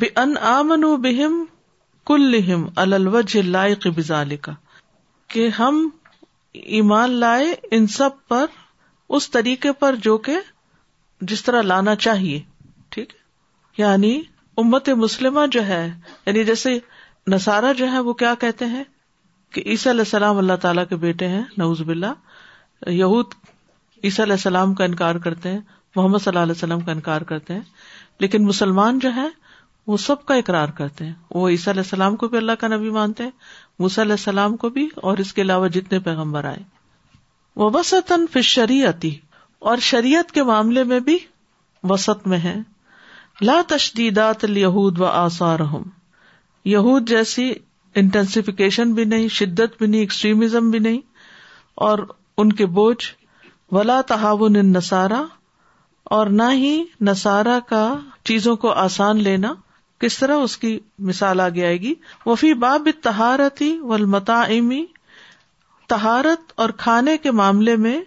بے 0.00 0.06
ان 0.22 0.34
آمن 0.52 0.80
بہم 1.02 1.44
کل 2.06 2.40
الوجھ 2.84 3.36
لائق 3.36 3.86
بزا 3.96 4.22
لکھا 4.32 4.54
کہ 5.32 5.48
ہم 5.58 5.88
ایمان 6.62 7.10
لائے 7.20 7.54
ان 7.76 7.86
سب 7.96 8.26
پر 8.28 8.46
اس 9.16 9.30
طریقے 9.30 9.72
پر 9.78 9.94
جو 10.02 10.16
کہ 10.26 10.36
جس 11.30 11.42
طرح 11.44 11.62
لانا 11.62 11.94
چاہیے 12.06 12.40
ٹھیک 12.94 13.12
یعنی 13.78 14.20
امت 14.58 14.88
مسلمہ 14.96 15.46
جو 15.52 15.66
ہے 15.66 15.84
یعنی 16.26 16.44
جیسے 16.44 16.78
نسارا 17.32 17.72
جو 17.78 17.90
ہے 17.92 17.98
وہ 18.08 18.12
کیا 18.22 18.34
کہتے 18.40 18.64
ہیں 18.74 18.82
کہ 19.54 19.62
عیسی 19.66 19.90
علیہ 19.90 20.00
السلام 20.00 20.38
اللہ 20.38 20.56
تعالی 20.62 20.82
کے 20.88 20.96
بیٹے 21.04 21.28
ہیں 21.28 21.42
نوز 21.58 21.80
باللہ 21.86 22.12
یہود 22.90 23.34
عیسی 24.04 24.22
علیہ 24.22 24.32
السلام 24.32 24.74
کا 24.80 24.84
انکار 24.84 25.14
کرتے 25.26 25.50
ہیں 25.52 25.60
محمد 25.96 26.18
صلی 26.18 26.30
اللہ 26.30 26.42
علیہ 26.42 26.54
وسلم 26.56 26.80
کا 26.84 26.92
انکار 26.92 27.20
کرتے 27.30 27.54
ہیں 27.54 27.60
لیکن 28.20 28.44
مسلمان 28.46 28.98
جو 29.04 29.14
ہے 29.16 29.26
وہ 29.86 29.96
سب 30.04 30.24
کا 30.26 30.34
اقرار 30.34 30.68
کرتے 30.76 31.04
ہیں 31.04 31.12
وہ 31.34 31.48
عیسیٰ 31.48 31.72
علیہ 31.72 31.82
السلام 31.86 32.16
کو 32.20 32.28
بھی 32.28 32.36
اللہ 32.38 32.52
کا 32.58 32.68
نبی 32.74 32.90
مانتے 32.90 33.24
ہیں 33.24 33.30
علیہ 33.80 34.10
السلام 34.12 34.56
کو 34.56 34.68
بھی 34.70 34.86
اور 35.08 35.18
اس 35.18 35.32
کے 35.34 35.42
علاوہ 35.42 35.68
جتنے 35.76 35.98
پیغمبر 36.04 36.44
آئے 36.44 36.62
وہ 37.62 37.70
وسطن 37.74 38.24
شریعتی 38.42 39.14
اور 39.72 39.78
شریعت 39.90 40.32
کے 40.34 40.42
معاملے 40.44 40.84
میں 40.92 41.00
بھی 41.08 41.16
وسط 41.90 42.26
میں 42.28 42.38
ہے 42.44 42.54
لا 43.42 43.60
تشدیدات 43.68 44.44
یہود 44.56 44.98
و 45.00 45.04
آسار 45.06 45.60
یہود 46.72 47.08
جیسی 47.08 47.52
انٹینسیفیکیشن 48.02 48.92
بھی 48.94 49.04
نہیں 49.04 49.28
شدت 49.38 49.76
بھی 49.78 49.86
نہیں 49.86 50.00
ایکسٹریمزم 50.00 50.70
بھی 50.70 50.78
نہیں 50.88 51.00
اور 51.86 51.98
ان 52.42 52.52
کے 52.60 52.66
بوجھ 52.78 53.04
ولا 53.74 54.00
تحاون 54.08 54.54
نسارا 54.72 55.22
اور 56.16 56.26
نہ 56.40 56.50
ہی 56.54 56.82
نصارا 57.08 57.58
کا 57.68 57.84
چیزوں 58.30 58.56
کو 58.64 58.70
آسان 58.82 59.22
لینا 59.22 59.52
کس 60.04 60.18
طرح 60.18 60.40
اس 60.46 60.56
کی 60.62 60.78
مثال 61.08 61.40
آگے 61.40 61.64
آئے 61.66 61.76
گی 61.80 61.92
وی 62.26 62.52
با 62.62 62.76
بہارتی 63.04 63.70
تہارت 65.92 66.52
اور 66.64 66.70
کھانے 66.82 67.16
کے 67.26 67.30
معاملے 67.40 67.76
میں 67.84 68.00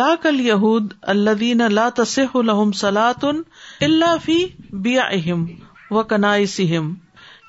لا 0.00 0.08
کل 0.22 0.38
یہود 0.40 0.92
الدین 1.14 1.62
لا 1.72 1.88
کلین 1.96 2.46
لاسم 2.46 2.72
سلا 2.82 3.10
سم 6.52 6.92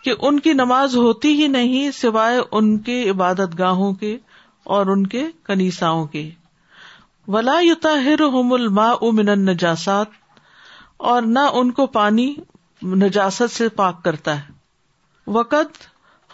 کہ 0.03 0.13
ان 0.27 0.39
کی 0.45 0.53
نماز 0.62 0.95
ہوتی 0.95 1.34
ہی 1.41 1.47
نہیں 1.58 1.91
سوائے 1.97 2.39
ان 2.60 2.77
کے 2.88 2.97
عبادت 3.10 3.58
گاہوں 3.60 3.91
کے 3.99 4.17
اور 4.77 4.88
ان 4.95 5.06
کے 5.13 5.23
کنیسا 5.51 5.91
ولا 7.36 7.60
یوتا 7.67 7.91
ہر 8.06 8.21
الما 8.32 8.89
امن 9.10 9.53
جاسات 9.65 10.21
اور 11.13 11.21
نہ 11.38 11.47
ان 11.62 11.71
کو 11.79 11.88
پانی 11.99 12.34
نجاس 12.91 13.41
سے 13.54 13.67
پاک 13.76 14.04
کرتا 14.04 14.36
ہے 14.39 14.52
وقت 15.36 15.82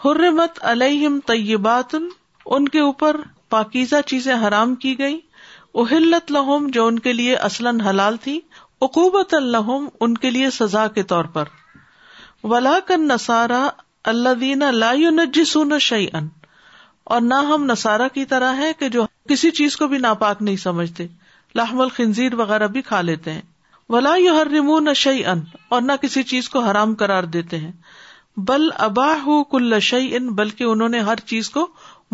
حرمت 0.04 0.58
علیہم 0.70 1.18
طیبات 1.26 1.94
ان 1.96 2.68
کے 2.68 2.80
اوپر 2.80 3.16
پاکیزہ 3.50 4.00
چیزیں 4.06 4.34
حرام 4.46 4.74
کی 4.84 4.98
گئی 4.98 5.18
اہلت 5.82 6.32
لہم 6.32 6.66
جو 6.72 6.86
ان 6.86 6.98
کے 6.98 7.12
لیے 7.12 7.34
اصل 7.48 7.66
حلال 7.86 8.16
تھی 8.22 8.38
عقوبت 8.82 9.34
الحم 9.34 9.86
ان 10.06 10.16
کے 10.18 10.30
لیے 10.30 10.48
سزا 10.50 10.86
کے 10.94 11.02
طور 11.12 11.24
پر 11.34 11.48
ولا 12.52 12.78
کن 12.88 13.06
نسارا 13.08 13.68
اللہ 14.14 14.34
دینا 14.40 14.70
لا 14.70 14.92
جسون 15.34 15.78
شعین 15.88 16.28
اور 17.14 17.20
نہ 17.20 17.34
ہم 17.52 17.64
نسارا 17.70 18.08
کی 18.14 18.24
طرح 18.34 18.56
ہے 18.58 18.72
کہ 18.78 18.88
جو 18.96 19.04
کسی 19.28 19.50
چیز 19.60 19.76
کو 19.76 19.88
بھی 19.88 19.98
ناپاک 20.06 20.42
نہیں 20.42 20.56
سمجھتے 20.64 21.06
لاہم 21.54 21.80
الخنزیر 21.80 22.34
وغیرہ 22.38 22.66
بھی 22.78 22.82
کھا 22.88 23.00
لیتے 23.00 23.32
ہیں 23.32 23.42
ولا 23.92 24.10
یو 24.22 24.78
نہ 24.86 24.92
شعی 24.96 25.24
ان 25.32 25.40
اور 25.76 25.80
نہ 25.82 25.92
کسی 26.02 26.22
چیز 26.32 26.48
کو 26.48 26.60
حرام 26.64 26.94
کرار 26.98 27.24
دیتے 27.36 27.58
ہیں 27.58 27.70
بل 28.48 28.68
اباہ 28.88 29.24
کل 29.50 29.78
شعی 29.86 30.14
ان 30.16 30.28
بلکہ 30.40 30.64
انہوں 30.72 30.88
نے 30.94 30.98
ہر 31.08 31.22
چیز 31.30 31.48
کو 31.56 31.66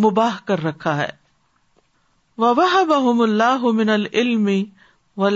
مباہ 0.04 0.38
کر 0.46 0.62
رکھا 0.64 0.96
ہے 0.96 1.08
وباہ 2.44 2.76
بہم 2.92 3.20
اللہ 3.26 3.66
من 3.80 3.88
العلم 3.96 4.48
و 5.16 5.28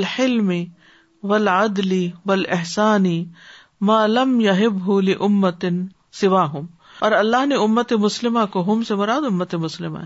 سوا 6.21 6.45
ہوں 6.53 6.65
یا 7.03 7.19
اللہ 7.19 7.45
نے 7.49 7.57
امت 7.65 7.93
مسلم 8.07 8.39
کو 8.53 8.63
ہم 8.73 8.83
سے 8.89 8.95
مراد 9.03 9.27
امت 9.33 9.55
مسلم 9.67 9.97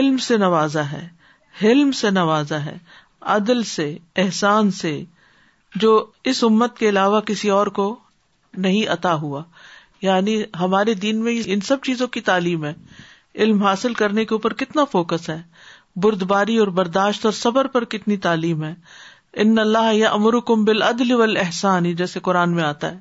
علم 0.00 0.16
سے 0.28 0.36
نوازا 0.44 0.84
ہے 0.92 1.06
حلم 1.62 1.90
سے 2.02 2.10
نوازا 2.20 2.64
ہے 2.64 2.76
عدل 3.38 3.62
سے 3.76 3.88
احسان 4.24 4.70
سے 4.82 4.92
جو 5.82 5.90
اس 6.30 6.42
امت 6.44 6.76
کے 6.78 6.88
علاوہ 6.88 7.20
کسی 7.26 7.48
اور 7.50 7.66
کو 7.78 7.94
نہیں 8.64 8.86
عطا 8.92 9.12
ہوا 9.20 9.42
یعنی 10.02 10.40
ہمارے 10.60 10.94
دین 11.02 11.22
میں 11.24 11.34
ان 11.44 11.60
سب 11.66 11.80
چیزوں 11.84 12.06
کی 12.16 12.20
تعلیم 12.28 12.64
ہے 12.64 12.72
علم 13.42 13.62
حاصل 13.62 13.94
کرنے 13.94 14.24
کے 14.24 14.34
اوپر 14.34 14.52
کتنا 14.62 14.84
فوکس 14.92 15.28
ہے 15.30 15.40
بردباری 16.02 16.56
اور 16.58 16.68
برداشت 16.78 17.24
اور 17.26 17.32
صبر 17.32 17.66
پر 17.76 17.84
کتنی 17.94 18.16
تعلیم 18.26 18.64
ہے 18.64 18.74
ان 19.42 19.58
اللہ 19.58 19.92
یا 19.94 20.10
امر 20.12 20.38
کمبل 20.46 20.82
ادل 20.82 21.12
احسانی 21.40 21.94
جیسے 21.94 22.20
قرآن 22.28 22.54
میں 22.54 22.62
آتا 22.64 22.90
ہے 22.92 22.98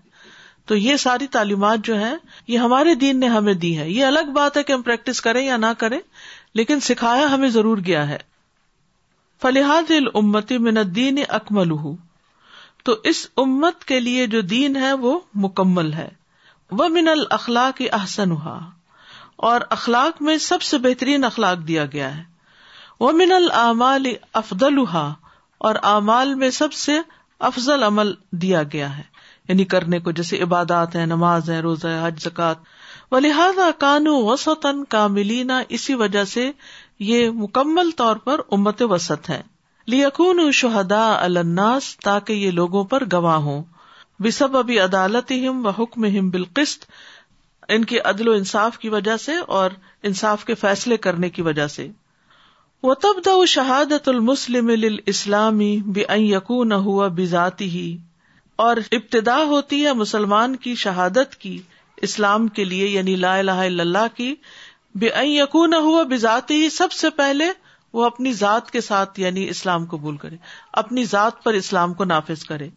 تو 0.67 0.75
یہ 0.75 0.95
ساری 1.03 1.27
تعلیمات 1.31 1.79
جو 1.85 1.99
ہے 1.99 2.11
یہ 2.47 2.57
ہمارے 2.65 2.93
دین 3.03 3.19
نے 3.19 3.27
ہمیں 3.27 3.53
دی 3.63 3.77
ہے 3.77 3.89
یہ 3.89 4.05
الگ 4.05 4.29
بات 4.33 4.57
ہے 4.57 4.63
کہ 4.63 4.73
ہم 4.73 4.81
پریکٹس 4.81 5.21
کریں 5.21 5.41
یا 5.45 5.57
نہ 5.57 5.71
کریں 5.77 5.99
لیکن 6.59 6.79
سکھایا 6.89 7.25
ہمیں 7.33 7.49
ضرور 7.49 7.77
گیا 7.85 8.07
ہے 8.09 8.17
فلحاد 9.41 9.91
المتی 9.97 10.57
من 10.67 10.77
الدین 10.77 11.17
اکمل 11.27 11.71
ہوں 11.71 11.95
تو 12.89 12.95
اس 13.09 13.17
امت 13.41 13.83
کے 13.89 13.99
لیے 13.99 14.25
جو 14.33 14.39
دین 14.51 14.75
ہے 14.83 14.91
وہ 15.01 15.11
مکمل 15.41 15.91
ہے 15.93 16.07
وہ 16.77 16.87
من 16.93 17.07
الخلاق 17.07 17.81
احسن 17.97 18.31
ہوا 18.31 18.57
اور 19.49 19.61
اخلاق 19.75 20.21
میں 20.29 20.37
سب 20.45 20.61
سے 20.69 20.77
بہترین 20.85 21.23
اخلاق 21.23 21.57
دیا 21.67 21.85
گیا 21.91 22.07
ہے 22.15 22.23
وہ 22.99 23.11
من 23.19 23.31
العمال 23.31 24.07
افضل 24.41 24.79
اور 24.95 25.75
اعمال 25.91 26.33
میں 26.41 26.49
سب 26.59 26.73
سے 26.79 26.99
افضل 27.51 27.83
عمل 27.91 28.13
دیا 28.45 28.63
گیا 28.73 28.89
ہے 28.97 29.03
یعنی 29.49 29.65
کرنے 29.75 29.99
کو 30.07 30.11
جیسے 30.21 30.41
عبادات 30.43 30.95
ہیں 30.95 31.05
نماز 31.15 31.49
ہے 31.49 31.59
روزہ 31.67 31.87
حج 32.07 32.19
زکات 32.23 32.65
و 33.11 33.19
لہٰذا 33.27 33.69
کانو 33.85 34.15
وسطن 34.31 34.83
کاملینا 34.97 35.61
اسی 35.79 35.93
وجہ 36.03 36.23
سے 36.35 36.51
یہ 37.13 37.29
مکمل 37.45 37.91
طور 38.03 38.25
پر 38.29 38.41
امت 38.57 38.81
وسط 38.95 39.29
ہے 39.29 39.41
لیکون 39.91 40.39
شہدا 40.57 41.03
الناس 41.25 41.85
تاکہ 42.05 42.33
یہ 42.33 42.51
لوگوں 42.57 42.83
پر 42.89 43.03
گواہ 43.11 43.37
ہوں 43.45 43.61
بے 44.25 44.31
سب 44.37 44.55
ابھی 44.57 44.77
و 45.49 45.69
حکم 45.77 46.03
ہم 46.17 46.29
بالقسط 46.29 46.83
ان 47.75 47.85
کے 47.91 47.99
عدل 48.11 48.27
و 48.27 48.31
انصاف 48.39 48.77
کی 48.83 48.89
وجہ 48.95 49.15
سے 49.23 49.37
اور 49.61 49.71
انصاف 50.09 50.43
کے 50.45 50.55
فیصلے 50.65 50.97
کرنے 51.05 51.29
کی 51.37 51.41
وجہ 51.47 51.65
سے 51.77 51.87
وہ 52.87 52.93
تب 53.05 53.21
د 53.25 53.45
شہادت 53.53 54.09
المسلم 54.09 54.69
اسلامی 55.13 55.71
بے 55.97 56.03
این 56.17 56.71
ہوا 56.89 57.07
بذاتی 57.21 57.69
ہی 57.69 57.87
اور 58.67 58.77
ابتدا 58.99 59.37
ہوتی 59.53 59.85
ہے 59.85 59.93
مسلمان 60.03 60.55
کی 60.67 60.75
شہادت 60.83 61.35
کی 61.45 61.57
اسلام 62.09 62.47
کے 62.59 62.63
لیے 62.73 62.87
یعنی 62.87 63.15
لا 63.25 63.35
الہ 63.37 63.57
اللہ 63.85 64.07
کی 64.15 64.33
بے 65.05 65.09
یقون 65.27 65.73
ہوا 65.89 66.03
بذاتی 66.15 66.61
ہی 66.63 66.69
سب 66.81 66.91
سے 67.03 67.09
پہلے 67.21 67.49
وہ 67.93 68.05
اپنی 68.05 68.31
ذات 68.39 68.69
کے 68.71 68.81
ساتھ 68.81 69.19
یعنی 69.19 69.47
اسلام 69.49 69.85
کو 69.93 69.97
کرے 70.21 70.35
اپنی 70.81 71.03
ذات 71.13 71.43
پر 71.43 71.53
اسلام 71.63 71.93
کو 71.93 72.03
نافذ 72.05 72.43
کرے 72.49 72.69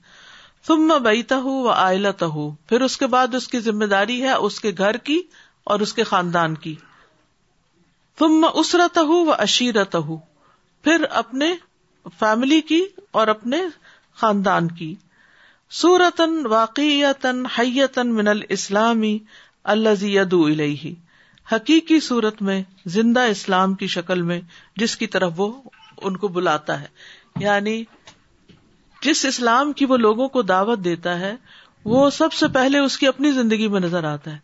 تم 0.66 0.86
میں 0.88 0.98
بئیتا 1.06 1.36
ہوں 1.46 1.68
آئلہ 1.74 2.08
پھر 2.22 2.80
اس 2.86 2.96
کے 2.96 3.06
بعد 3.14 3.34
اس 3.34 3.48
کی 3.54 3.58
ذمہ 3.60 3.84
داری 3.94 4.20
ہے 4.22 4.32
اس 4.48 4.58
کے 4.66 4.72
گھر 4.78 4.96
کی 5.08 5.20
اور 5.72 5.80
اس 5.86 5.92
کے 5.94 6.04
خاندان 6.10 6.54
کی 6.66 6.74
تم 8.18 8.40
میں 8.40 8.48
اس 8.60 8.74
رتہ 8.74 9.00
ہو 9.10 9.24
و 9.24 9.32
اشیرت 9.38 9.94
ہو 10.08 10.16
پھر 10.84 11.04
اپنے 11.24 11.52
فیملی 12.18 12.60
کی 12.68 12.84
اور 13.20 13.28
اپنے 13.34 13.56
خاندان 14.22 14.68
کی 14.78 14.94
سورتن 15.82 16.44
واقع 16.50 17.12
تن 17.20 17.42
حیتن 17.58 18.14
من 18.14 18.28
ال 18.28 18.42
اسلامی 18.58 19.18
اللہ 19.74 19.94
زیادہ 20.00 20.36
حقیقی 21.50 21.98
صورت 22.00 22.40
میں 22.42 22.62
زندہ 22.96 23.20
اسلام 23.30 23.74
کی 23.80 23.86
شکل 23.94 24.22
میں 24.30 24.40
جس 24.80 24.96
کی 24.96 25.06
طرف 25.14 25.32
وہ 25.36 25.50
ان 26.06 26.16
کو 26.16 26.28
بلاتا 26.36 26.80
ہے 26.80 26.86
یعنی 27.40 27.82
جس 29.02 29.24
اسلام 29.24 29.72
کی 29.78 29.84
وہ 29.92 29.96
لوگوں 29.96 30.28
کو 30.36 30.42
دعوت 30.52 30.78
دیتا 30.84 31.18
ہے 31.20 31.34
وہ 31.92 32.08
سب 32.16 32.32
سے 32.32 32.48
پہلے 32.54 32.78
اس 32.78 32.96
کی 32.98 33.06
اپنی 33.06 33.30
زندگی 33.38 33.68
میں 33.68 33.80
نظر 33.80 34.04
آتا 34.12 34.32
ہے 34.32 34.38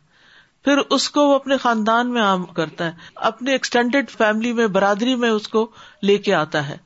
پھر 0.64 0.78
اس 0.94 1.08
کو 1.10 1.26
وہ 1.28 1.34
اپنے 1.34 1.56
خاندان 1.62 2.10
میں 2.12 2.22
عام 2.22 2.44
کرتا 2.54 2.86
ہے 2.86 3.10
اپنے 3.30 3.52
ایکسٹینڈیڈ 3.52 4.10
فیملی 4.10 4.52
میں 4.52 4.66
برادری 4.78 5.14
میں 5.24 5.30
اس 5.30 5.46
کو 5.48 5.66
لے 6.10 6.16
کے 6.28 6.34
آتا 6.34 6.66
ہے 6.68 6.76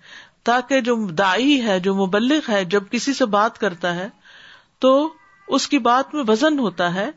تاکہ 0.49 0.81
جو 0.89 0.95
دائی 1.23 1.61
ہے 1.67 1.79
جو 1.81 1.95
مبلغ 2.05 2.51
ہے 2.51 2.65
جب 2.75 2.83
کسی 2.91 3.13
سے 3.15 3.27
بات 3.37 3.59
کرتا 3.59 3.95
ہے 3.95 4.07
تو 4.85 4.93
اس 5.57 5.69
کی 5.69 5.79
بات 5.89 6.15
میں 6.15 6.23
وزن 6.29 6.59
ہوتا 6.59 6.93
ہے 6.95 7.09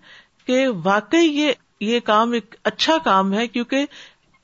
کہ 0.48 0.68
واقعی 0.84 1.26
یہ 1.42 1.52
یہ 1.82 2.00
کام 2.06 2.32
ایک 2.32 2.56
اچھا 2.64 2.98
کام 3.04 3.34
ہے 3.34 3.48
کیونکہ 3.48 3.86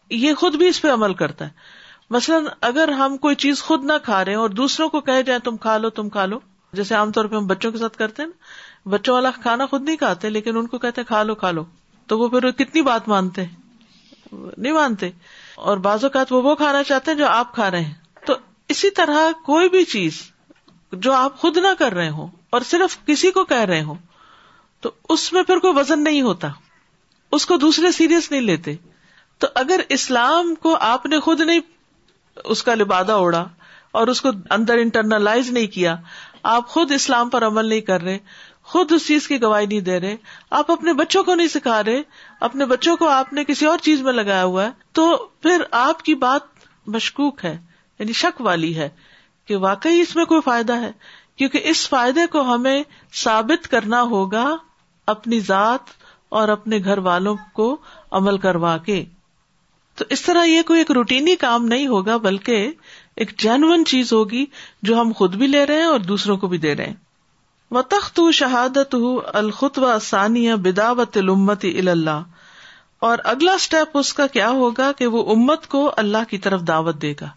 یہ 0.10 0.34
خود 0.40 0.56
بھی 0.58 0.68
اس 0.68 0.82
پہ 0.82 0.92
عمل 0.92 1.14
کرتا 1.20 1.46
ہے 1.46 1.70
مثلاً 2.14 2.46
اگر 2.70 2.90
ہم 3.00 3.18
کوئی 3.18 3.36
چیز 3.44 3.62
خود 3.64 3.84
نہ 3.86 3.94
کھا 4.06 4.24
رہے 4.26 4.36
اور 4.36 4.50
دوسروں 4.62 4.88
کو 4.96 5.02
کہہ 5.02 5.22
جائیں 5.26 5.40
تم 5.44 5.58
کھا 5.66 5.78
لو 5.78 5.90
تم 6.00 6.10
کھا 6.16 6.26
لو 6.26 6.40
جیسے 6.80 6.96
عام 6.96 7.12
طور 7.12 7.26
پہ 7.26 7.36
ہم 7.36 7.46
بچوں 7.48 7.72
کے 7.72 7.78
ساتھ 7.78 7.98
کرتے 7.98 8.26
نا 8.26 8.90
بچوں 8.90 9.14
والا 9.16 9.30
کھانا 9.42 9.66
خود 9.72 9.84
نہیں 9.84 9.98
کھاتے 9.98 10.30
لیکن 10.30 10.58
ان 10.58 10.68
کو 10.68 10.78
کہتے 10.86 11.04
کھا 11.08 11.22
لو 11.24 11.36
کھا 11.44 11.52
لو 11.52 11.64
تو 12.08 12.18
وہ 12.20 12.28
پھر 12.30 12.50
کتنی 12.66 12.82
بات 12.82 13.08
مانتے 13.10 13.46
نہیں 14.32 14.74
مانتے 14.74 15.10
اور 15.72 15.78
بعض 15.88 16.04
اوقات 16.04 16.32
وہ 16.32 16.42
وہ 16.42 16.56
کھانا 16.56 16.84
چاہتے 16.90 17.12
ہیں 17.12 17.18
جو 17.18 17.28
آپ 17.28 17.54
کھا 17.56 17.70
رہے 17.72 17.84
ہیں 17.84 17.94
تو 18.26 18.36
اسی 18.76 18.90
طرح 19.00 19.32
کوئی 19.46 19.70
بھی 19.70 19.84
چیز 19.94 20.22
جو 21.08 21.14
آپ 21.14 21.38
خود 21.40 21.58
نہ 21.58 21.74
کر 21.80 21.94
رہے 21.94 22.10
ہوں 22.10 22.28
اور 22.56 22.62
صرف 22.70 22.98
کسی 23.06 23.32
کو 23.32 23.44
کہہ 23.54 23.64
رہے 23.74 23.82
ہوں 23.84 23.96
تو 24.82 24.92
اس 25.14 25.32
میں 25.34 25.44
پھر 25.48 25.60
کوئی 25.68 25.74
وزن 25.80 26.04
نہیں 26.04 26.22
ہوتا 26.22 26.48
اس 27.36 27.46
کو 27.46 27.58
دوسرے 27.58 27.92
سیریس 27.92 28.30
نہیں 28.32 28.42
لیتے 28.42 28.74
تو 29.40 29.48
اگر 29.60 29.82
اسلام 29.98 30.54
کو 30.62 30.76
آپ 30.92 31.06
نے 31.12 31.20
خود 31.28 31.40
نہیں 31.42 31.60
اس 32.56 32.64
کا 32.64 32.76
لبادہ 32.76 33.12
اڑا 33.26 33.46
اور 34.00 34.08
اس 34.08 34.22
کو 34.22 34.30
اندر 34.58 34.78
انٹرنلائز 34.82 35.50
نہیں 35.52 35.68
کیا 35.76 35.96
آپ 36.52 36.68
خود 36.76 36.92
اسلام 36.92 37.30
پر 37.30 37.46
عمل 37.48 37.66
نہیں 37.70 37.82
کر 37.90 38.02
رہے 38.02 38.18
خود 38.74 38.92
اس 38.92 39.08
چیز 39.08 39.28
کی 39.28 39.42
گواہی 39.42 39.66
نہیں 39.66 39.80
دے 39.88 40.00
رہے 40.00 40.16
آپ 40.60 40.72
اپنے 40.72 40.94
بچوں 41.00 41.24
کو 41.24 41.36
نہیں 41.36 41.48
سکھا 41.56 41.82
رہے 41.84 42.02
اپنے 42.48 42.66
بچوں 42.66 42.96
کو 42.98 43.08
آپ 43.10 43.34
نے 43.34 43.44
کسی 43.48 43.66
اور 43.66 43.78
چیز 43.88 44.02
میں 44.02 44.14
لگایا 44.14 44.44
ہوا 44.44 44.66
ہے 44.66 44.70
تو 45.00 45.06
پھر 45.42 45.64
آپ 45.80 46.04
کی 46.04 46.16
بات 46.26 46.48
مشکوک 46.98 47.44
ہے 47.46 47.58
یعنی 48.00 48.14
شک 48.22 48.42
والی 48.50 48.76
ہے 48.78 48.90
کہ 49.48 49.58
واقعی 49.66 50.00
اس 50.02 50.16
میں 50.16 50.26
کوئی 50.34 50.42
فائدہ 50.46 50.80
ہے 50.82 50.92
کیونکہ 51.38 51.62
اس 51.70 51.88
فائدے 51.90 52.26
کو 52.32 52.42
ہمیں 52.54 52.82
ثابت 53.24 53.68
کرنا 53.72 54.02
ہوگا 54.16 54.46
اپنی 55.16 55.40
ذات 55.48 55.90
اور 56.40 56.48
اپنے 56.50 56.78
گھر 56.84 56.98
والوں 57.06 57.36
کو 57.56 57.66
عمل 58.18 58.38
کروا 58.44 58.76
کے 58.86 59.04
تو 59.98 60.06
اس 60.16 60.22
طرح 60.22 60.44
یہ 60.46 60.62
کوئی 60.68 60.80
ایک 60.80 60.92
روٹینی 60.98 61.36
کام 61.40 61.66
نہیں 61.72 61.88
ہوگا 61.88 62.16
بلکہ 62.26 62.70
ایک 63.24 63.32
جینون 63.42 63.84
چیز 63.86 64.14
ہوگی 64.14 64.46
جو 64.90 65.00
ہم 65.00 65.12
خود 65.16 65.36
بھی 65.42 65.48
لے 65.48 65.66
رہے 65.66 65.78
ہیں 65.80 65.90
اور 65.96 66.00
دوسروں 66.12 66.38
کو 66.44 66.48
بھی 66.54 66.58
دے 66.68 66.76
رہے 66.76 66.86
ہیں 66.88 66.94
و 67.72 67.82
تخت 67.96 68.20
شہادت 68.40 68.96
ثانیہ 70.06 70.54
بداوت 70.70 71.18
الا 71.76 72.18
اور 73.10 73.18
اگلا 73.34 73.52
اسٹیپ 73.60 73.98
اس 73.98 74.14
کا 74.14 74.28
کیا 74.38 74.50
ہوگا 74.64 74.92
کہ 74.98 75.08
وہ 75.14 75.24
امت 75.36 75.68
کو 75.76 75.90
اللہ 75.98 76.30
کی 76.30 76.38
طرف 76.48 76.62
دعوت 76.68 77.02
دے 77.02 77.14
گا 77.22 77.30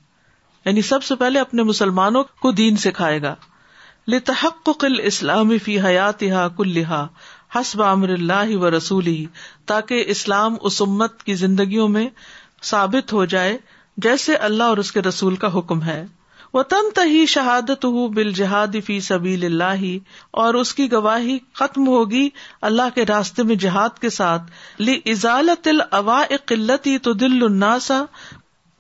یعنی 0.64 0.82
سب 0.92 1.02
سے 1.10 1.14
پہلے 1.24 1.40
اپنے 1.40 1.62
مسلمانوں 1.72 2.22
کو 2.42 2.50
دین 2.62 2.76
سکھائے 2.86 3.20
گا 3.22 3.34
لکل 4.12 4.98
اسلامی 5.04 5.58
فی 5.66 5.78
حیات 5.80 6.24
کل 6.56 6.82
حسب 7.54 7.82
امر 7.82 8.08
اللہ 8.12 8.56
و 8.56 8.70
رسول 8.76 9.08
تاکہ 9.70 10.04
اسلام 10.14 10.54
اس 10.68 10.80
امت 10.82 11.22
کی 11.22 11.34
زندگیوں 11.42 11.88
میں 11.88 12.08
ثابت 12.70 13.12
ہو 13.12 13.24
جائے 13.34 13.56
جیسے 14.06 14.36
اللہ 14.46 14.72
اور 14.72 14.76
اس 14.82 14.90
کے 14.92 15.02
رسول 15.02 15.36
کا 15.44 15.58
حکم 15.58 15.82
ہے 15.84 16.04
تہی 16.94 17.24
شہادت 17.26 17.84
ہوں 17.84 18.08
بال 18.16 18.30
جہاد 18.32 18.74
فی 18.86 18.98
سبیل 19.06 19.44
اللہ 19.44 19.80
اور 20.42 20.54
اس 20.54 20.72
کی 20.80 20.90
گواہی 20.92 21.38
ختم 21.60 21.86
ہوگی 21.88 22.28
اللہ 22.68 22.94
کے 22.94 23.04
راستے 23.08 23.42
میں 23.48 23.54
جہاد 23.64 23.98
کے 24.00 24.10
ساتھ 24.16 24.80
لی 24.82 24.98
ازالت 25.14 25.68
الوا 25.68 26.22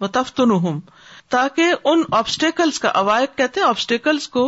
و 0.00 0.06
تفتن 0.18 0.52
تاکہ 1.36 1.74
ان 1.92 2.02
آبسٹیکلس 2.20 2.78
کا 2.80 2.88
اوائق 3.00 3.36
کہتے 3.38 3.60
آبسٹیکلس 3.68 4.28
کو 4.38 4.46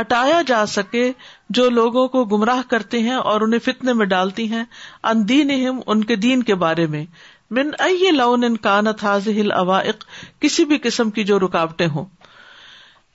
ہٹایا 0.00 0.40
جا 0.46 0.64
سکے 0.72 1.10
جو 1.58 1.68
لوگوں 1.70 2.06
کو 2.08 2.24
گمراہ 2.32 2.60
کرتے 2.70 2.98
ہیں 3.02 3.14
اور 3.30 3.40
انہیں 3.40 3.60
فتنے 3.64 3.92
میں 4.00 4.06
ڈالتی 4.06 4.50
ہیں 4.52 4.62
ان 5.10 5.28
دین 5.28 5.50
اہم 5.54 5.80
ان 5.94 6.04
کے 6.10 6.16
دین 6.26 6.42
کے 6.50 6.54
بارے 6.64 6.86
میں 6.94 7.04
لون 8.14 8.44
ان 8.44 8.56
کان 8.66 8.86
ات 8.86 9.02
حاض 9.04 9.28
ہل 9.36 9.52
اوائق 9.52 10.04
کسی 10.40 10.64
بھی 10.72 10.78
قسم 10.82 11.10
کی 11.18 11.24
جو 11.30 11.38
رکاوٹیں 11.40 11.86
ہوں 11.94 12.04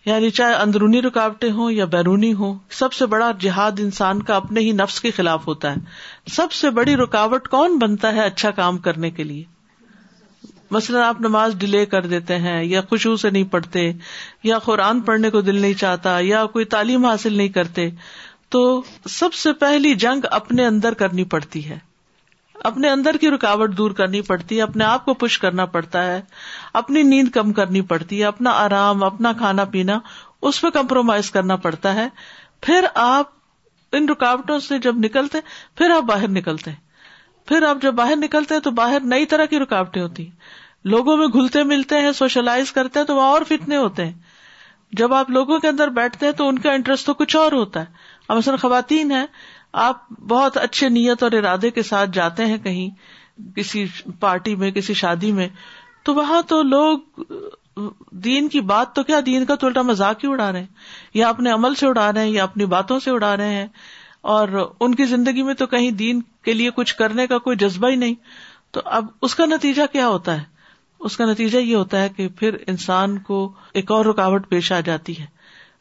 یعنی 0.05 0.29
چاہے 0.37 0.53
اندرونی 0.61 1.01
رکاوٹیں 1.01 1.51
ہوں 1.59 1.71
یا 1.71 1.85
بیرونی 1.91 2.33
ہوں 2.39 2.57
سب 2.79 2.93
سے 2.93 3.05
بڑا 3.13 3.31
جہاد 3.39 3.79
انسان 3.79 4.23
کا 4.29 4.35
اپنے 4.35 4.59
ہی 4.61 4.71
نفس 4.81 4.99
کے 5.01 5.11
خلاف 5.19 5.47
ہوتا 5.47 5.71
ہے 5.75 6.31
سب 6.39 6.51
سے 6.61 6.69
بڑی 6.79 6.95
رکاوٹ 7.03 7.47
کون 7.49 7.77
بنتا 7.81 8.13
ہے 8.15 8.25
اچھا 8.25 8.51
کام 8.61 8.77
کرنے 8.87 9.11
کے 9.19 9.23
لیے 9.23 9.43
مثلاً 10.73 11.03
آپ 11.07 11.19
نماز 11.21 11.53
ڈیلے 11.61 11.85
کر 11.93 12.05
دیتے 12.11 12.37
ہیں 12.43 12.55
یا 12.65 12.81
خوشبو 12.89 13.15
سے 13.23 13.29
نہیں 13.35 13.43
پڑھتے 13.55 13.81
یا 14.49 14.57
قرآن 14.67 15.01
پڑھنے 15.09 15.29
کو 15.35 15.41
دل 15.49 15.55
نہیں 15.65 15.73
چاہتا 15.81 16.17
یا 16.27 16.45
کوئی 16.55 16.65
تعلیم 16.75 17.05
حاصل 17.05 17.35
نہیں 17.41 17.47
کرتے 17.57 17.89
تو 18.55 18.61
سب 19.17 19.33
سے 19.41 19.53
پہلی 19.63 19.93
جنگ 20.05 20.25
اپنے 20.39 20.65
اندر 20.71 20.93
کرنی 21.01 21.23
پڑتی 21.33 21.67
ہے 21.69 21.77
اپنے 22.69 22.89
اندر 22.95 23.17
کی 23.21 23.29
رکاوٹ 23.35 23.75
دور 23.77 23.91
کرنی 23.99 24.21
پڑتی 24.31 24.57
ہے 24.57 24.61
اپنے 24.65 24.85
آپ 24.85 25.05
کو 25.05 25.13
پش 25.23 25.37
کرنا 25.45 25.65
پڑتا 25.75 26.03
ہے 26.07 26.19
اپنی 26.81 27.01
نیند 27.13 27.29
کم 27.37 27.53
کرنی 27.61 27.81
پڑتی 27.93 28.19
ہے 28.19 28.25
اپنا 28.33 28.51
آرام 28.63 29.03
اپنا 29.09 29.33
کھانا 29.43 29.63
پینا 29.75 29.99
اس 30.49 30.61
پہ 30.61 30.69
کمپرومائز 30.79 31.31
کرنا 31.37 31.55
پڑتا 31.67 31.93
ہے 32.01 32.07
پھر 32.67 32.85
آپ 33.03 33.31
ان 33.97 34.09
رکاوٹوں 34.09 34.59
سے 34.69 34.77
جب 34.87 35.03
نکلتے 35.05 35.37
پھر 35.77 35.95
آپ 35.97 36.03
باہر 36.13 36.27
نکلتے 36.41 36.71
پھر 37.51 37.63
آپ 37.67 37.81
جب 37.81 37.93
باہر 37.93 38.15
نکلتے 38.25 38.59
تو 38.65 38.71
باہر 38.81 39.09
نئی 39.15 39.25
طرح 39.31 39.45
کی 39.53 39.59
رکاوٹیں 39.59 40.01
ہوتی 40.01 40.23
ہیں 40.27 40.41
لوگوں 40.91 41.15
میں 41.17 41.27
گھلتے 41.33 41.63
ملتے 41.63 41.99
ہیں 42.01 42.11
سوشلائز 42.15 42.71
کرتے 42.73 42.99
ہیں 42.99 43.05
تو 43.07 43.15
وہاں 43.15 43.27
اور 43.31 43.41
فتنے 43.47 43.77
ہوتے 43.77 44.05
ہیں 44.05 44.13
جب 44.99 45.13
آپ 45.13 45.29
لوگوں 45.31 45.59
کے 45.59 45.67
اندر 45.67 45.89
بیٹھتے 45.95 46.25
ہیں 46.25 46.33
تو 46.37 46.47
ان 46.49 46.59
کا 46.59 46.71
انٹرسٹ 46.73 47.05
تو 47.05 47.13
کچھ 47.21 47.35
اور 47.35 47.51
ہوتا 47.51 47.79
ہے 47.79 47.85
اب 48.27 48.35
امسن 48.35 48.55
خواتین 48.61 49.11
ہیں 49.11 49.25
آپ 49.87 50.09
بہت 50.29 50.57
اچھے 50.57 50.89
نیت 50.89 51.23
اور 51.23 51.31
ارادے 51.37 51.69
کے 51.77 51.83
ساتھ 51.83 52.09
جاتے 52.13 52.45
ہیں 52.45 52.57
کہیں 52.63 52.89
کسی 53.55 53.85
پارٹی 54.19 54.55
میں 54.55 54.71
کسی 54.71 54.93
شادی 55.03 55.31
میں 55.39 55.47
تو 56.05 56.13
وہاں 56.15 56.41
تو 56.47 56.61
لوگ 56.63 57.23
دین 58.23 58.47
کی 58.55 58.61
بات 58.71 58.93
تو 58.95 59.03
کیا 59.03 59.19
دین 59.25 59.45
کا 59.45 59.55
تو 59.61 59.67
الٹا 59.67 59.81
مزاق 59.81 60.23
ہی 60.23 60.29
اڑا 60.29 60.51
رہے 60.51 60.59
ہیں 60.59 60.67
یا 61.13 61.29
اپنے 61.29 61.51
عمل 61.51 61.75
سے 61.75 61.87
اڑا 61.87 62.11
رہے 62.13 62.21
ہیں 62.23 62.29
یا 62.31 62.43
اپنی 62.43 62.65
باتوں 62.73 62.99
سے 63.05 63.11
اڑا 63.11 63.35
رہے 63.37 63.53
ہیں 63.55 63.65
اور 64.33 64.49
ان 64.79 64.95
کی 64.95 65.05
زندگی 65.05 65.43
میں 65.43 65.53
تو 65.63 65.67
کہیں 65.67 65.89
دین 66.03 66.21
کے 66.45 66.53
لیے 66.53 66.71
کچھ 66.75 66.95
کرنے 66.95 67.25
کا 67.27 67.37
کوئی 67.47 67.55
جذبہ 67.65 67.89
ہی 67.89 67.95
نہیں 68.03 68.13
تو 68.73 68.81
اب 68.99 69.07
اس 69.27 69.35
کا 69.35 69.45
نتیجہ 69.45 69.81
کیا 69.91 70.07
ہوتا 70.07 70.37
ہے 70.39 70.51
اس 71.09 71.15
کا 71.17 71.25
نتیجہ 71.25 71.57
یہ 71.57 71.75
ہوتا 71.75 72.01
ہے 72.01 72.09
کہ 72.17 72.27
پھر 72.39 72.55
انسان 72.73 73.17
کو 73.29 73.39
ایک 73.79 73.91
اور 73.91 74.05
رکاوٹ 74.05 74.47
پیش 74.49 74.71
آ 74.71 74.79
جاتی 74.89 75.19
ہے 75.19 75.25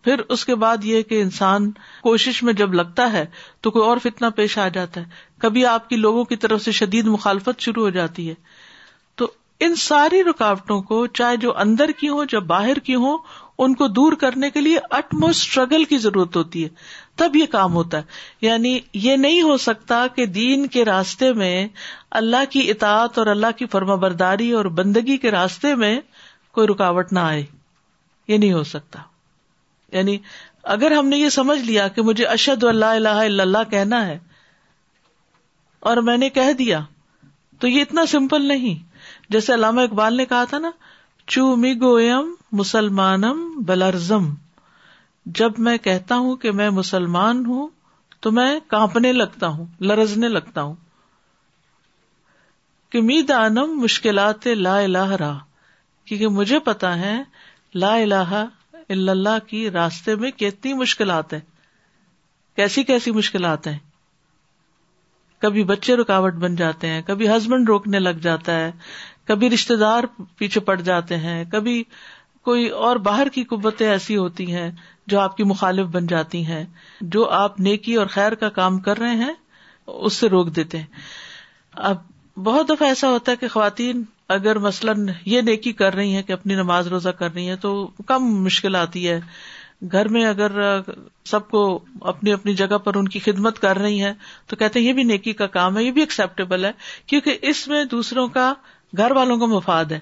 پھر 0.04 0.20
اس 0.34 0.44
کے 0.44 0.54
بعد 0.62 0.84
یہ 0.84 1.02
کہ 1.10 1.20
انسان 1.22 1.70
کوشش 2.02 2.42
میں 2.42 2.52
جب 2.60 2.72
لگتا 2.74 3.12
ہے 3.12 3.24
تو 3.62 3.70
کوئی 3.70 3.84
اور 3.88 3.96
فتنا 4.02 4.30
پیش 4.38 4.56
آ 4.58 4.66
جاتا 4.76 5.00
ہے 5.00 5.38
کبھی 5.40 5.64
آپ 5.74 5.88
کی 5.88 5.96
لوگوں 5.96 6.24
کی 6.32 6.36
طرف 6.44 6.62
سے 6.62 6.72
شدید 6.78 7.06
مخالفت 7.16 7.60
شروع 7.68 7.82
ہو 7.84 7.90
جاتی 7.98 8.28
ہے 8.28 8.34
تو 9.20 9.30
ان 9.66 9.74
ساری 9.82 10.22
رکاوٹوں 10.28 10.80
کو 10.90 11.06
چاہے 11.20 11.36
جو 11.46 11.56
اندر 11.66 11.90
کی 11.98 12.08
ہوں 12.08 12.24
یا 12.32 12.38
باہر 12.54 12.78
کی 12.88 12.94
ہوں 13.04 13.18
ان 13.64 13.74
کو 13.82 13.88
دور 14.00 14.12
کرنے 14.20 14.50
کے 14.50 14.60
لیے 14.60 14.78
اٹ 14.98 15.14
اسٹرگل 15.28 15.84
کی 15.92 15.98
ضرورت 16.06 16.36
ہوتی 16.36 16.64
ہے 16.64 16.68
تب 17.20 17.36
یہ 17.36 17.46
کام 17.52 17.74
ہوتا 17.74 17.98
ہے 17.98 18.46
یعنی 18.46 18.78
یہ 19.06 19.16
نہیں 19.16 19.40
ہو 19.42 19.56
سکتا 19.66 20.06
کہ 20.14 20.26
دین 20.36 20.66
کے 20.76 20.84
راستے 20.84 21.32
میں 21.40 21.54
اللہ 22.20 22.44
کی 22.50 22.70
اطاعت 22.70 23.18
اور 23.18 23.26
اللہ 23.34 23.56
کی 23.56 23.66
فرما 23.72 23.94
برداری 24.04 24.50
اور 24.60 24.64
بندگی 24.78 25.16
کے 25.24 25.30
راستے 25.30 25.74
میں 25.82 25.98
کوئی 26.58 26.66
رکاوٹ 26.68 27.12
نہ 27.12 27.18
آئے 27.18 27.44
یہ 28.28 28.36
نہیں 28.36 28.52
ہو 28.52 28.62
سکتا 28.72 29.00
یعنی 29.96 30.16
اگر 30.74 30.92
ہم 30.92 31.06
نے 31.08 31.16
یہ 31.18 31.28
سمجھ 31.34 31.60
لیا 31.60 31.86
کہ 31.94 32.02
مجھے 32.02 32.24
اشد 32.34 32.64
اللہ 32.68 32.98
الہ 32.98 33.14
الا 33.24 33.42
اللہ 33.42 33.70
کہنا 33.70 34.04
ہے 34.06 34.18
اور 35.90 35.96
میں 36.08 36.16
نے 36.16 36.28
کہہ 36.30 36.52
دیا 36.58 36.80
تو 37.60 37.68
یہ 37.68 37.80
اتنا 37.82 38.04
سمپل 38.10 38.46
نہیں 38.48 38.82
جیسے 39.32 39.54
علامہ 39.54 39.80
اقبال 39.80 40.16
نے 40.16 40.24
کہا 40.32 40.44
تھا 40.50 40.58
نا 40.58 40.70
چو 41.34 41.54
می 41.56 41.72
گوئم 41.80 42.32
مسلمانم 42.60 43.42
بلرزم 43.66 44.28
جب 45.38 45.58
میں 45.66 45.76
کہتا 45.82 46.16
ہوں 46.18 46.36
کہ 46.36 46.50
میں 46.60 46.68
مسلمان 46.70 47.44
ہوں 47.46 47.68
تو 48.22 48.30
میں 48.32 48.58
کانپنے 48.68 49.12
لگتا 49.12 49.46
ہوں 49.48 49.66
لرزنے 49.80 50.28
لگتا 50.28 50.62
ہوں 50.62 50.74
کہ 52.92 53.00
می 53.00 53.20
دانم 53.28 53.78
مشکلات 53.82 54.46
لا 54.56 54.78
الہ 54.78 55.10
راہ 55.20 55.38
کیونکہ 56.06 56.28
مجھے 56.38 56.58
پتا 56.64 56.98
ہے 56.98 57.14
لا 57.74 57.94
الہ 57.96 58.14
الا 58.90 59.10
اللہ 59.12 59.38
کی 59.46 59.68
راستے 59.70 60.14
میں 60.24 60.30
کتنی 60.40 60.72
مشکلات 60.74 61.32
ہیں 61.32 61.40
کیسی 62.56 62.82
کیسی 62.84 63.10
مشکلات 63.12 63.66
ہیں 63.66 63.78
کبھی 65.42 65.62
بچے 65.68 65.96
رکاوٹ 65.96 66.34
بن 66.42 66.56
جاتے 66.56 66.88
ہیں 66.88 67.00
کبھی 67.06 67.28
ہسبینڈ 67.28 67.68
روکنے 67.68 67.98
لگ 67.98 68.18
جاتا 68.22 68.56
ہے 68.58 68.70
کبھی 69.28 69.50
رشتے 69.50 69.76
دار 69.76 70.04
پیچھے 70.38 70.60
پڑ 70.68 70.80
جاتے 70.80 71.16
ہیں 71.18 71.44
کبھی 71.52 71.82
کوئی 72.44 72.66
اور 72.86 72.96
باہر 73.08 73.28
کی 73.34 73.42
قوتیں 73.50 73.88
ایسی 73.88 74.16
ہوتی 74.16 74.52
ہیں 74.52 74.70
جو 75.12 75.20
آپ 75.20 75.36
کی 75.36 75.44
مخالف 75.50 75.86
بن 75.92 76.06
جاتی 76.06 76.44
ہیں 76.46 76.64
جو 77.16 77.28
آپ 77.42 77.60
نیکی 77.66 77.94
اور 78.02 78.06
خیر 78.14 78.34
کا 78.42 78.48
کام 78.58 78.78
کر 78.88 78.98
رہے 78.98 79.14
ہیں 79.22 79.32
اس 79.86 80.14
سے 80.22 80.28
روک 80.28 80.54
دیتے 80.56 80.78
ہیں 80.78 80.86
اب 81.90 81.96
بہت 82.44 82.68
دفعہ 82.68 82.88
ایسا 82.88 83.10
ہوتا 83.10 83.32
ہے 83.32 83.36
کہ 83.36 83.48
خواتین 83.54 84.02
اگر 84.36 84.58
مثلاً 84.66 85.06
یہ 85.26 85.40
نیکی 85.48 85.72
کر 85.80 85.94
رہی 85.94 86.14
ہیں 86.14 86.22
کہ 86.28 86.32
اپنی 86.32 86.54
نماز 86.54 86.86
روزہ 86.88 87.08
کر 87.18 87.32
رہی 87.32 87.48
ہیں 87.48 87.56
تو 87.64 87.72
کم 88.06 88.24
مشکل 88.44 88.76
آتی 88.76 89.08
ہے 89.08 89.18
گھر 89.92 90.08
میں 90.14 90.24
اگر 90.26 90.52
سب 91.30 91.48
کو 91.50 91.62
اپنی 92.12 92.32
اپنی 92.32 92.54
جگہ 92.62 92.78
پر 92.84 92.96
ان 92.96 93.08
کی 93.14 93.18
خدمت 93.24 93.58
کر 93.60 93.78
رہی 93.86 94.02
ہیں 94.02 94.12
تو 94.48 94.56
کہتے 94.56 94.78
ہیں 94.80 94.86
یہ 94.86 94.92
بھی 94.98 95.02
نیکی 95.04 95.32
کا 95.42 95.46
کام 95.58 95.78
ہے 95.78 95.82
یہ 95.84 95.90
بھی 95.96 96.02
ایکسپٹیبل 96.02 96.64
ہے 96.64 96.70
کیونکہ 97.12 97.38
اس 97.52 97.66
میں 97.68 97.84
دوسروں 97.94 98.26
کا 98.38 98.52
گھر 98.96 99.10
والوں 99.16 99.38
کا 99.38 99.46
مفاد 99.56 99.92
ہے 99.92 99.98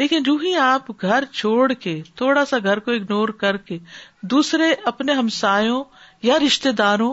لیکن 0.00 0.22
جو 0.26 0.32
ہی 0.42 0.54
آپ 0.64 0.88
گھر 1.06 1.24
چھوڑ 1.38 1.72
کے 1.80 1.92
تھوڑا 2.20 2.44
سا 2.50 2.58
گھر 2.64 2.78
کو 2.84 2.90
اگنور 2.98 3.28
کر 3.40 3.56
کے 3.70 3.76
دوسرے 4.34 4.68
اپنے 4.90 5.12
ہمسایوں 5.18 5.82
یا 6.28 6.36
رشتے 6.46 6.70
داروں 6.78 7.12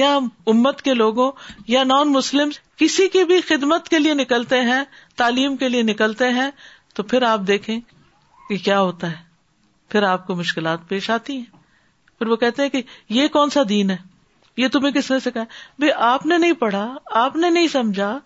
یا 0.00 0.08
امت 0.52 0.82
کے 0.88 0.94
لوگوں 0.94 1.30
یا 1.74 1.84
نان 1.92 2.12
مسلم 2.12 2.48
کسی 2.82 3.06
کی 3.14 3.22
بھی 3.30 3.40
خدمت 3.48 3.88
کے 3.94 3.98
لیے 3.98 4.14
نکلتے 4.22 4.60
ہیں 4.70 4.82
تعلیم 5.22 5.56
کے 5.62 5.68
لیے 5.68 5.82
نکلتے 5.92 6.28
ہیں 6.40 6.50
تو 6.98 7.02
پھر 7.12 7.22
آپ 7.30 7.46
دیکھیں 7.52 7.78
کہ 8.48 8.56
کیا 8.66 8.80
ہوتا 8.80 9.10
ہے 9.10 9.22
پھر 9.92 10.02
آپ 10.12 10.26
کو 10.26 10.34
مشکلات 10.42 10.86
پیش 10.88 11.10
آتی 11.16 11.36
ہیں 11.36 12.18
پھر 12.18 12.26
وہ 12.26 12.36
کہتے 12.44 12.62
ہیں 12.62 12.70
کہ 12.76 12.82
یہ 13.20 13.28
کون 13.38 13.50
سا 13.56 13.60
دین 13.68 13.90
ہے 13.90 13.96
یہ 14.64 14.68
تمہیں 14.76 14.92
کس 15.00 15.10
نے 15.10 15.18
سکھایا 15.28 15.44
بھائی 15.78 15.92
آپ 16.12 16.26
نے 16.32 16.38
نہیں 16.44 16.60
پڑھا 16.64 16.86
آپ 17.24 17.36
نے 17.44 17.50
نہیں 17.56 17.68
سمجھا 17.78 18.16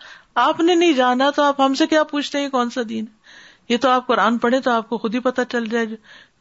آپ 0.48 0.60
نے 0.66 0.74
نہیں 0.74 0.92
جانا 1.04 1.30
تو 1.36 1.42
آپ 1.42 1.60
ہم 1.60 1.74
سے 1.82 1.86
کیا 1.86 2.02
پوچھتے 2.14 2.40
ہیں 2.40 2.48
کون 2.58 2.70
سا 2.74 2.80
دین 2.88 3.04
ہے 3.06 3.20
یہ 3.68 3.76
تو 3.82 3.88
آپ 3.88 4.06
قرآن 4.06 4.38
پڑھے 4.38 4.60
تو 4.60 4.70
آپ 4.70 4.88
کو 4.88 4.98
خود 4.98 5.14
ہی 5.14 5.20
پتا 5.26 5.44
چل 5.52 5.66
جائے 5.70 5.86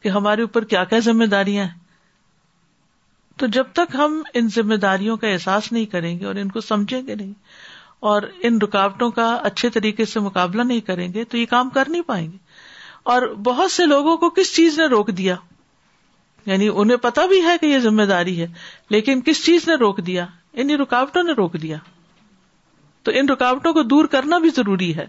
کہ 0.02 0.08
ہمارے 0.14 0.42
اوپر 0.42 0.64
کیا 0.72 0.84
کیا 0.92 0.98
ذمہ 1.04 1.24
داریاں 1.34 1.64
ہیں 1.64 1.80
تو 3.38 3.46
جب 3.56 3.66
تک 3.74 3.94
ہم 3.98 4.22
ان 4.40 4.48
ذمہ 4.54 4.74
داریوں 4.82 5.16
کا 5.16 5.26
احساس 5.28 5.70
نہیں 5.72 5.84
کریں 5.92 6.18
گے 6.20 6.26
اور 6.26 6.34
ان 6.40 6.48
کو 6.56 6.60
سمجھیں 6.60 7.06
گے 7.06 7.14
نہیں 7.14 7.32
اور 8.10 8.22
ان 8.48 8.58
رکاوٹوں 8.62 9.10
کا 9.18 9.32
اچھے 9.50 9.68
طریقے 9.70 10.04
سے 10.10 10.20
مقابلہ 10.20 10.62
نہیں 10.62 10.80
کریں 10.86 11.12
گے 11.14 11.24
تو 11.24 11.36
یہ 11.36 11.46
کام 11.50 11.68
کر 11.76 11.88
نہیں 11.88 12.02
پائیں 12.06 12.26
گے 12.32 12.36
اور 13.12 13.22
بہت 13.46 13.70
سے 13.72 13.86
لوگوں 13.86 14.16
کو 14.16 14.30
کس 14.40 14.54
چیز 14.56 14.78
نے 14.78 14.86
روک 14.88 15.08
دیا 15.18 15.36
یعنی 16.46 16.68
انہیں 16.74 16.96
پتا 17.02 17.26
بھی 17.30 17.40
ہے 17.44 17.56
کہ 17.60 17.66
یہ 17.66 17.78
ذمہ 17.78 18.02
داری 18.12 18.40
ہے 18.40 18.46
لیکن 18.90 19.20
کس 19.26 19.44
چیز 19.44 19.68
نے 19.68 19.74
روک 19.80 19.98
دیا 20.06 20.26
انہیں 20.62 20.76
رکاوٹوں 20.78 21.22
نے 21.22 21.32
روک 21.38 21.56
دیا 21.62 21.76
تو 23.04 23.12
ان 23.18 23.28
رکاوٹوں 23.28 23.72
کو 23.74 23.82
دور 23.92 24.04
کرنا 24.16 24.38
بھی 24.38 24.48
ضروری 24.56 24.94
ہے 24.96 25.06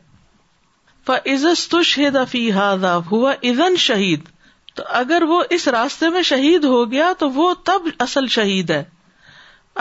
تشہدا 1.06 2.24
فی 2.32 2.50
ہاد 2.52 2.84
ہوا 3.12 3.32
ازن 3.50 3.76
شہید 3.86 4.28
تو 4.76 4.84
اگر 5.00 5.22
وہ 5.28 5.42
اس 5.56 5.68
راستے 5.78 6.10
میں 6.10 6.22
شہید 6.30 6.64
ہو 6.66 6.80
گیا 6.92 7.12
تو 7.20 7.30
وہ 7.32 7.54
تب 7.66 7.88
اصل 8.06 8.28
شہید 8.36 8.70
ہے 8.72 8.84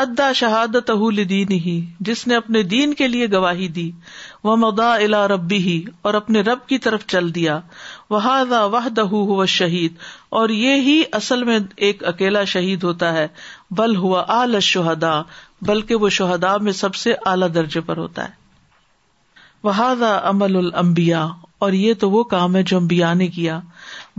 ادا 0.03 0.31
شہادت 0.33 0.91
دین 1.29 1.51
ہی 1.65 1.75
جس 2.09 2.27
نے 2.27 2.37
اپنے 2.37 2.63
دین 2.71 2.95
کے 3.01 3.09
لیے 3.09 3.27
گواہی 3.33 3.69
دی 3.79 3.91
وہ 4.45 4.57
مدا 4.63 4.95
الا 4.97 5.27
ربی 5.29 5.59
ہی 5.65 5.81
اور 6.09 6.15
اپنے 6.21 6.41
رب 6.49 6.67
کی 6.69 6.79
طرف 6.87 7.07
چل 7.15 7.35
دیا 7.35 7.59
وہ 8.11 8.21
وہ 8.73 8.81
دہ 8.97 9.07
ہوا 9.15 9.45
شہید 9.59 9.97
اور 10.43 10.49
یہ 10.61 10.81
ہی 10.89 11.01
اصل 11.21 11.45
میں 11.51 11.59
ایک 11.89 12.05
اکیلا 12.15 12.45
شہید 12.57 12.83
ہوتا 12.85 13.13
ہے 13.13 13.27
بل 13.79 13.97
ہوا 14.05 14.25
آل 14.41 14.61
شہدا 14.75 15.21
بلکہ 15.69 16.05
وہ 16.05 16.09
شہدا 16.21 16.57
میں 16.69 16.73
سب 16.85 16.95
سے 17.05 17.15
اعلی 17.33 17.49
درجے 17.59 17.81
پر 17.91 17.97
ہوتا 18.07 18.29
ہے 18.29 18.41
وہاد 19.64 20.03
امل 20.03 20.57
المبیا 20.57 21.27
اور 21.64 21.72
یہ 21.81 21.94
تو 21.98 22.11
وہ 22.11 22.22
کام 22.31 22.57
ہے 22.57 22.62
جو 22.70 22.77
امبیا 22.77 23.12
نے 23.14 23.27
کیا 23.35 23.59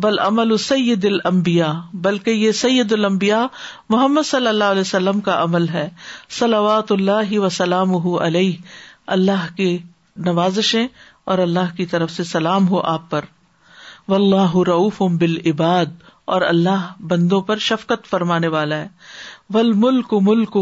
بل 0.03 0.19
امل 0.25 0.55
سید 0.65 1.05
المبیا 1.05 1.71
بلکہ 2.05 2.31
یہ 2.43 2.51
سید 2.59 2.91
المبیا 2.93 3.45
محمد 3.89 4.25
صلی 4.27 4.47
اللہ 4.47 4.71
علیہ 4.75 4.81
وسلم 4.87 5.19
کا 5.27 5.41
عمل 5.43 5.67
ہے 5.69 5.87
صلوات 6.37 6.91
اللہ 6.91 7.37
و 7.39 7.49
سلام 7.57 7.95
علیہ 8.27 8.53
اللہ 9.17 9.45
کے 9.55 9.77
نوازشیں 10.25 10.87
اور 11.33 11.37
اللہ 11.47 11.75
کی 11.77 11.85
طرف 11.95 12.11
سے 12.11 12.23
سلام 12.31 12.67
ہو 12.69 12.79
آپ 12.93 13.09
پر 13.09 13.25
ولہف 14.11 15.01
ام 15.01 15.17
بال 15.17 15.37
اباد 15.51 15.99
اور 16.33 16.41
اللہ 16.47 16.91
بندوں 17.11 17.41
پر 17.51 17.57
شفقت 17.67 18.05
فرمانے 18.09 18.47
والا 18.57 18.75
ہے 18.81 18.87
ول 19.53 19.71
ملک 19.85 20.13
ملک 20.27 20.57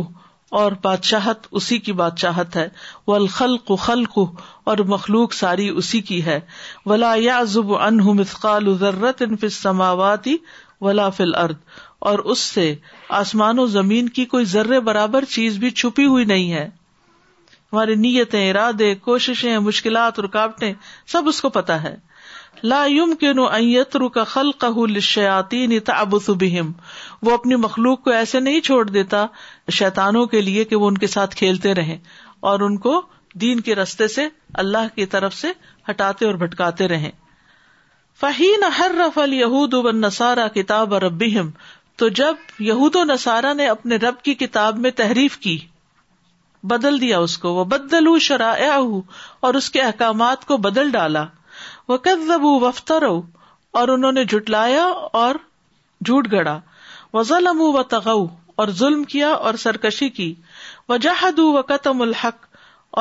اور 0.59 0.71
بادشاہت 0.83 1.45
اسی 1.59 1.77
کی 1.83 1.91
بادشاہت 1.99 2.55
ہے 2.55 2.67
ولخل 3.07 4.05
کو 4.15 4.23
اور 4.71 4.77
مخلوق 4.93 5.33
ساری 5.33 5.67
اسی 5.81 5.99
کی 6.09 6.23
ہے 6.25 6.39
ولا 6.85 7.13
یا 7.25 7.41
زب 7.53 7.73
انت 7.75 9.21
ان 9.27 9.35
فل 9.41 9.49
سماواتی 9.59 10.35
ولا 10.87 11.09
فل 11.19 11.35
ارد 11.43 11.57
اور 12.09 12.19
اس 12.33 12.39
سے 12.55 12.73
آسمان 13.21 13.59
و 13.59 13.65
زمین 13.77 14.09
کی 14.17 14.25
کوئی 14.35 14.45
ذر 14.55 14.79
برابر 14.89 15.25
چیز 15.37 15.57
بھی 15.63 15.69
چھپی 15.81 16.05
ہوئی 16.05 16.25
نہیں 16.33 16.51
ہے 16.53 16.65
ہماری 17.73 17.95
نیتیں 18.05 18.49
ارادے 18.49 18.93
کوششیں 19.07 19.57
مشکلات 19.69 20.19
رکاوٹیں 20.25 20.71
سب 21.11 21.27
اس 21.27 21.41
کو 21.41 21.49
پتا 21.59 21.81
ہے 21.83 21.95
لا 22.69 22.80
یوم 22.86 23.13
کے 23.19 23.32
نو 23.38 23.45
اترو 23.58 24.08
کا 24.15 24.24
خلقیاتی 24.32 25.60
بهم 26.41 26.67
وہ 27.28 27.32
اپنی 27.38 27.56
مخلوق 27.63 28.02
کو 28.04 28.12
ایسے 28.17 28.39
نہیں 28.47 28.60
چھوڑ 28.67 28.84
دیتا 28.89 29.26
شیتانوں 29.78 30.26
کے 30.34 30.41
لیے 30.41 30.63
کہ 30.65 30.76
وہ 30.84 30.88
ان 30.88 30.97
کے 31.04 31.08
ساتھ 31.13 31.36
کھیلتے 31.36 31.74
رہے 31.80 31.97
اور 32.52 32.60
ان 32.67 32.78
کو 32.86 33.02
دین 33.41 33.60
کے 33.69 33.76
رستے 33.76 34.08
سے 34.17 34.28
اللہ 34.65 34.93
کی 34.95 35.06
طرف 35.15 35.36
سے 35.36 35.52
ہٹاتے 35.89 36.26
اور 36.26 36.34
بھٹکاتے 36.43 36.88
رہے 36.88 37.10
فہین 38.19 38.63
ہر 38.78 38.91
رفل 39.00 39.34
یحود 39.34 39.74
بن 39.86 40.02
نسارا 40.02 40.47
کتاب 40.56 40.93
اور 40.93 41.10
تو 42.02 42.08
جب 42.21 42.62
یہود 42.69 42.95
و 42.95 43.04
نسارا 43.13 43.54
نے 43.54 43.67
اپنے 43.67 43.95
رب 44.06 44.21
کی 44.24 44.34
کتاب 44.45 44.78
میں 44.86 44.91
تحریف 45.02 45.38
کی 45.47 45.58
بدل 46.74 47.00
دیا 47.02 47.19
اس 47.28 47.38
کو 47.45 47.54
وہ 47.54 47.63
بدلو 47.74 48.17
شرائع 48.30 48.71
اور 48.80 49.54
اس 49.62 49.69
کے 49.71 49.82
احکامات 49.82 50.45
کو 50.45 50.58
بدل 50.67 50.89
ڈالا 50.91 51.26
وکذبوا 51.91 52.58
وفترو 52.65 53.15
اور 53.80 53.88
انہوں 53.95 54.19
نے 54.19 54.60
اور 55.19 55.39
جھوٹ 56.10 56.27
گڑا 56.32 56.60
وظلموا 57.17 57.69
ام 57.71 57.80
و 57.80 57.84
تغ 57.93 58.08
اور 58.62 58.71
ظلم 58.82 59.04
کیا 59.13 59.30
اور 59.49 59.60
سرکشی 59.63 60.10
کی 60.19 60.27
الحق 60.89 62.45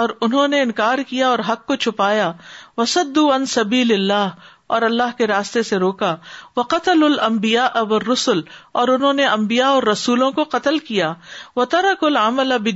اور 0.01 0.15
انہوں 0.27 0.55
نے 0.55 0.61
انکار 0.63 1.03
کیا 1.11 1.29
اور 1.29 1.39
حق 1.49 1.65
کو 1.67 1.77
چھپایا 1.85 2.31
سبیل 3.53 3.93
اللہ 3.99 4.51
اور 4.75 4.83
اللہ 4.89 5.17
کے 5.19 5.27
راستے 5.33 5.63
سے 5.71 5.79
روکا 5.85 6.15
وہ 6.61 6.63
قتل 6.75 7.05
المبیا 7.11 7.65
اب 7.83 7.93
رسول 8.11 8.43
اور 8.83 8.95
انہوں 8.97 9.23
نے 9.23 9.27
امبیا 9.37 9.69
اور 9.77 9.89
رسولوں 9.93 10.31
کو 10.41 10.45
قتل 10.57 10.79
کیا 10.91 11.13
وہ 11.63 11.65
ترک 11.77 12.05
العمل 12.11 12.59
اب 12.59 12.69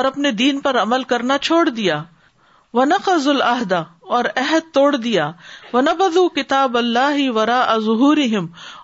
اور 0.00 0.10
اپنے 0.12 0.32
دین 0.44 0.60
پر 0.68 0.80
عمل 0.82 1.04
کرنا 1.14 1.38
چھوڑ 1.50 1.62
دیا 1.80 2.02
وہ 2.80 2.84
نقض 2.90 3.26
العہدہ 3.28 3.82
اور 4.18 4.24
عہد 4.40 4.70
توڑ 4.74 4.88
دیا 4.96 5.30
و 5.72 5.80
نبز 5.80 6.16
کتاب 6.34 6.76
اللہ 6.78 7.12
ہی 7.16 7.28
ورا 7.34 7.58
وراظہ 7.88 8.40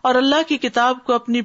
اور 0.08 0.14
اللہ 0.20 0.42
کی 0.48 0.56
کتاب 0.64 0.98
کو 1.06 1.12
اپنی 1.12 1.40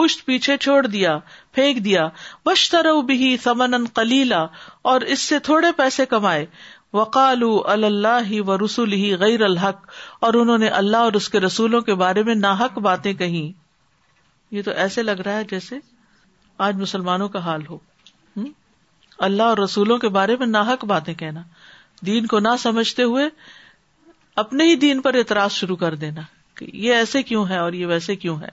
پشت 0.00 0.24
پیچھے 0.26 0.56
چھوڑ 0.66 0.76
دیا 0.86 1.16
پھینک 1.54 1.84
دیا 1.84 2.06
بشترو 2.46 3.00
بھی 3.10 3.36
سمن 3.44 3.86
کلیلا 3.96 4.44
اور 4.92 5.00
اس 5.14 5.20
سے 5.32 5.38
تھوڑے 5.50 5.72
پیسے 5.82 6.06
کمائے 6.14 6.46
اللہ 6.94 8.20
ہی 8.28 8.40
و 8.40 8.56
رسول 8.64 8.92
ہی 9.00 9.12
غیر 9.24 9.42
الحق 9.44 9.84
اور 10.28 10.34
انہوں 10.42 10.58
نے 10.64 10.68
اللہ 10.82 11.08
اور 11.10 11.18
اس 11.20 11.28
کے 11.34 11.40
رسولوں 11.46 11.80
کے 11.88 11.94
بارے 12.06 12.22
میں 12.30 12.34
ناحق 12.46 12.78
باتیں 12.88 13.12
کہیں 13.24 13.42
یہ 14.56 14.62
تو 14.70 14.78
ایسے 14.84 15.02
لگ 15.08 15.20
رہا 15.26 15.36
ہے 15.38 15.44
جیسے 15.50 15.78
آج 16.68 16.76
مسلمانوں 16.86 17.28
کا 17.36 17.44
حال 17.50 17.66
ہو 17.70 17.78
اللہ 19.28 19.52
اور 19.54 19.58
رسولوں 19.64 19.98
کے 19.98 20.08
بارے 20.20 20.36
میں 20.40 20.46
ناحق 20.56 20.84
باتیں 20.94 21.14
کہنا 21.24 21.42
دین 22.06 22.26
کو 22.26 22.38
نہ 22.38 22.48
سمجھتے 22.60 23.02
ہوئے 23.02 23.28
اپنے 24.42 24.64
ہی 24.68 24.74
دین 24.76 25.00
پر 25.02 25.14
اعتراض 25.18 25.50
شروع 25.52 25.76
کر 25.76 25.94
دینا 26.00 26.20
کہ 26.54 26.66
یہ 26.72 26.94
ایسے 26.94 27.22
کیوں 27.22 27.46
ہے 27.48 27.58
اور 27.58 27.72
یہ 27.72 27.86
ویسے 27.86 28.16
کیوں 28.16 28.38
ہے 28.40 28.48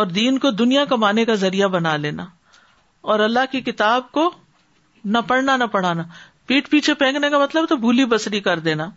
اور 0.00 0.06
دین 0.06 0.38
کو 0.38 0.50
دنیا 0.50 0.84
کمانے 0.90 1.24
کا 1.24 1.34
ذریعہ 1.44 1.68
بنا 1.68 1.96
لینا 1.96 2.26
اور 3.12 3.20
اللہ 3.20 3.50
کی 3.52 3.60
کتاب 3.70 4.10
کو 4.12 4.30
نہ 5.14 5.18
پڑھنا 5.28 5.56
نہ 5.56 5.64
پڑھانا 5.72 6.02
پیٹ 6.46 6.70
پیچھے 6.70 6.94
پھینکنے 7.00 7.30
کا 7.30 7.38
مطلب 7.38 7.68
تو 7.68 7.76
بھولی 7.76 8.04
بسری 8.12 8.40
کر 8.40 8.58
دینا 8.68 8.88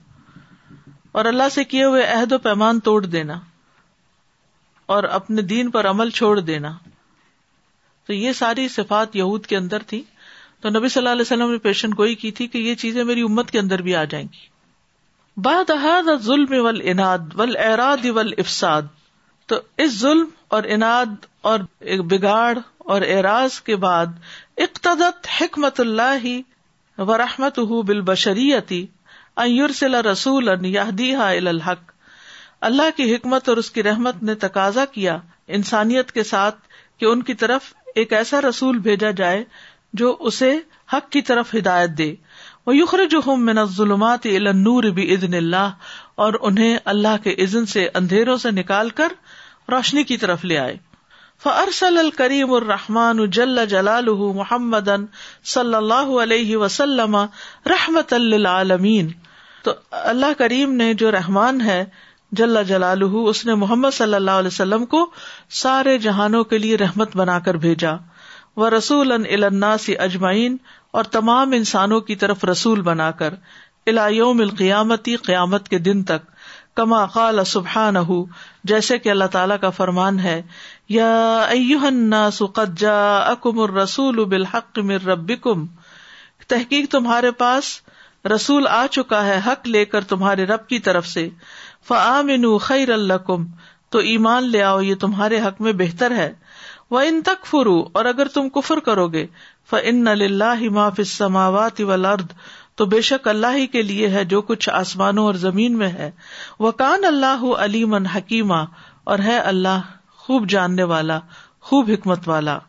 اور 1.19 1.25
اللہ 1.25 1.49
سے 1.51 1.63
کیے 1.73 1.84
ہوئے 1.86 2.03
عہد 2.05 2.31
و 2.31 2.38
پیمان 2.43 2.79
توڑ 2.79 3.05
دینا 3.05 3.39
اور 4.95 5.03
اپنے 5.17 5.41
دین 5.51 5.69
پر 5.71 5.89
عمل 5.89 6.10
چھوڑ 6.19 6.39
دینا 6.39 6.71
تو 8.07 8.13
یہ 8.13 8.31
ساری 8.34 8.67
صفات 8.67 9.15
یہود 9.15 9.45
کے 9.45 9.57
اندر 9.57 9.84
تھی 9.88 10.01
تو 10.62 10.69
نبی 10.69 10.89
صلی 10.93 11.02
اللہ 11.02 11.13
علیہ 11.17 11.21
وسلم 11.26 11.52
نے 11.52 11.58
پیشن 11.62 11.91
گوئی 11.97 12.15
کی 12.24 12.32
تھی 12.39 12.47
کہ 12.56 12.58
یہ 12.67 12.76
چیزیں 12.82 13.04
میری 13.04 13.21
امت 13.28 13.52
کے 13.52 13.60
اندر 13.60 13.82
بھی 13.86 13.95
آ 13.95 14.04
جائیں 14.13 14.26
گی 14.34 14.50
بعد 15.47 15.71
ظلم 16.24 16.52
ول 16.52 16.60
ول 16.60 16.82
ول 16.82 16.82
اناد 16.91 17.34
اراد 17.67 18.06
افساد 18.43 18.91
تو 19.54 19.60
اس 19.86 19.97
ظلم 20.00 20.26
اور 20.58 20.63
اناد 20.76 21.26
اور 21.52 21.60
اور 21.93 22.04
بگاڑ 22.12 22.58
اعراض 22.95 23.60
کے 23.69 23.76
بعد 23.82 24.06
اقتدت 24.65 25.28
حکمت 25.39 25.80
اللہ 25.80 26.28
و 27.02 27.17
رحمت 27.17 27.58
ہو 27.71 27.82
بال 27.89 28.02
بشریتی 28.10 28.86
رسول 30.12 30.50
اللہ 32.67 32.89
کی 32.95 33.15
حکمت 33.15 33.47
اور 33.50 33.58
اس 33.58 33.69
کی 33.78 33.84
رحمت 33.84 34.24
نے 34.30 34.36
تقاضا 34.45 34.86
کیا 34.93 35.17
انسانیت 35.60 36.12
کے 36.17 36.24
ساتھ 36.34 36.58
کہ 37.00 37.06
ان 37.12 37.21
کی 37.30 37.34
طرف 37.43 37.74
ایک 38.02 38.13
ایسا 38.13 38.41
رسول 38.41 38.80
بھیجا 38.88 39.12
جائے 39.21 39.43
جو 39.99 40.15
اسے 40.30 40.51
حق 40.93 41.10
کی 41.12 41.21
طرف 41.30 41.54
ہدایت 41.56 41.97
دے 41.97 42.13
وہ 42.65 42.75
یخر 42.75 43.06
جو 43.12 43.17
یخرجحم 43.21 43.65
ظلمات 43.77 44.25
نور 44.65 44.84
بھی 44.99 45.13
عدن 45.15 45.34
اللہ 45.38 45.71
اور 46.25 46.34
انہیں 46.49 46.77
اللہ 46.93 47.17
کے 47.23 47.34
عزن 47.43 47.65
سے 47.73 47.88
اندھیروں 47.99 48.36
سے 48.43 48.51
نکال 48.51 48.89
کر 48.99 49.13
روشنی 49.71 50.04
کی 50.12 50.17
طرف 50.17 50.45
لے 50.45 50.58
آئے 50.58 50.77
ال 51.86 52.10
کریم 52.17 52.51
محمد 54.36 54.89
صلی 55.54 55.75
اللہ 55.75 56.12
علیہ 56.23 56.58
وسلم 56.63 57.15
رحمت 57.69 58.13
للعالمین 58.19 59.10
تو 59.63 59.73
اللہ 60.13 60.34
کریم 60.38 60.73
نے 60.82 60.93
جو 61.01 61.12
رحمان 61.12 61.62
ہے 61.62 61.84
جل 62.39 62.63
جلال 62.67 63.01
اس 63.25 63.45
نے 63.45 63.56
محمد 63.63 63.93
صلی 63.93 64.13
اللہ 64.15 64.39
علیہ 64.45 64.54
وسلم 64.54 64.86
کو 64.95 65.06
سارے 65.63 65.97
جہانوں 66.08 66.43
کے 66.54 66.58
لیے 66.58 66.77
رحمت 66.84 67.17
بنا 67.17 67.39
کر 67.49 67.58
بھیجا 67.65 67.95
و 68.57 68.69
رسول 68.69 69.13
سے 69.81 69.93
اجمعین 70.05 70.55
اور 70.99 71.03
تمام 71.15 71.51
انسانوں 71.55 71.99
کی 72.07 72.15
طرف 72.23 72.43
رسول 72.45 72.81
بنا 72.89 73.09
کر 73.21 73.33
علاومل 73.87 74.41
القیامتی 74.43 75.15
قیامت 75.27 75.69
کے 75.69 75.77
دن 75.85 76.03
تک 76.11 76.25
کما 76.75 77.05
قال 77.13 77.43
سبحا 77.45 77.89
نہ 77.91 77.99
جیسے 78.71 78.97
کہ 79.05 79.09
اللہ 79.09 79.31
تعالیٰ 79.31 79.57
کا 79.61 79.69
فرمان 79.77 80.19
ہے 80.19 80.41
یا 80.89 81.45
قدا 82.55 82.97
اکمر 83.17 83.73
رسول 83.75 84.23
بلحک 84.33 84.79
مر 84.89 85.05
رب 85.07 85.31
کم 85.43 85.65
تحقیق 86.47 86.91
تمہارے 86.91 87.31
پاس 87.41 87.67
رسول 88.35 88.67
آ 88.69 88.85
چکا 88.91 89.25
ہے 89.25 89.39
حق 89.45 89.67
لے 89.67 89.83
کر 89.91 90.03
تمہارے 90.09 90.45
رب 90.45 90.67
کی 90.69 90.79
طرف 90.87 91.07
سے 91.07 91.27
فعام 91.87 92.27
خیر 92.61 92.89
خیر 93.01 93.17
کم 93.27 93.45
تو 93.91 93.99
ایمان 94.13 94.49
لے 94.51 94.61
آؤ 94.63 94.79
یہ 94.81 94.95
تمہارے 94.99 95.39
حق 95.47 95.61
میں 95.61 95.71
بہتر 95.83 96.11
ہے 96.15 96.31
وہ 96.91 96.99
ان 97.08 97.21
تک 97.25 97.45
فرو 97.45 97.75
اور 97.99 98.06
اگر 98.06 98.27
تم 98.38 98.47
کفر 98.56 98.80
کرو 98.88 99.08
گے 99.12 99.25
اللہ 99.77 100.63
معاف 100.77 100.99
سماوات 101.12 101.77
تو 102.77 102.86
بے 102.93 102.99
شک 103.10 103.27
اللہ 103.27 103.56
ہی 103.56 103.67
کے 103.75 103.82
لیے 103.91 104.08
ہے 104.15 104.23
جو 104.34 104.41
کچھ 104.49 104.69
آسمانوں 104.82 105.25
اور 105.25 105.39
زمین 105.45 105.77
میں 105.77 105.88
ہے 105.99 106.10
وہ 106.65 106.71
کان 106.84 107.06
اللہ 107.12 107.45
علیمن 107.67 108.06
حکیم 108.15 108.51
حکیمہ 108.51 108.65
اور 109.13 109.19
ہے 109.27 109.38
اللہ 109.54 109.88
خوب 110.25 110.49
جاننے 110.58 110.84
والا 110.93 111.19
خوب 111.69 111.91
حکمت 111.93 112.27
والا 112.27 112.60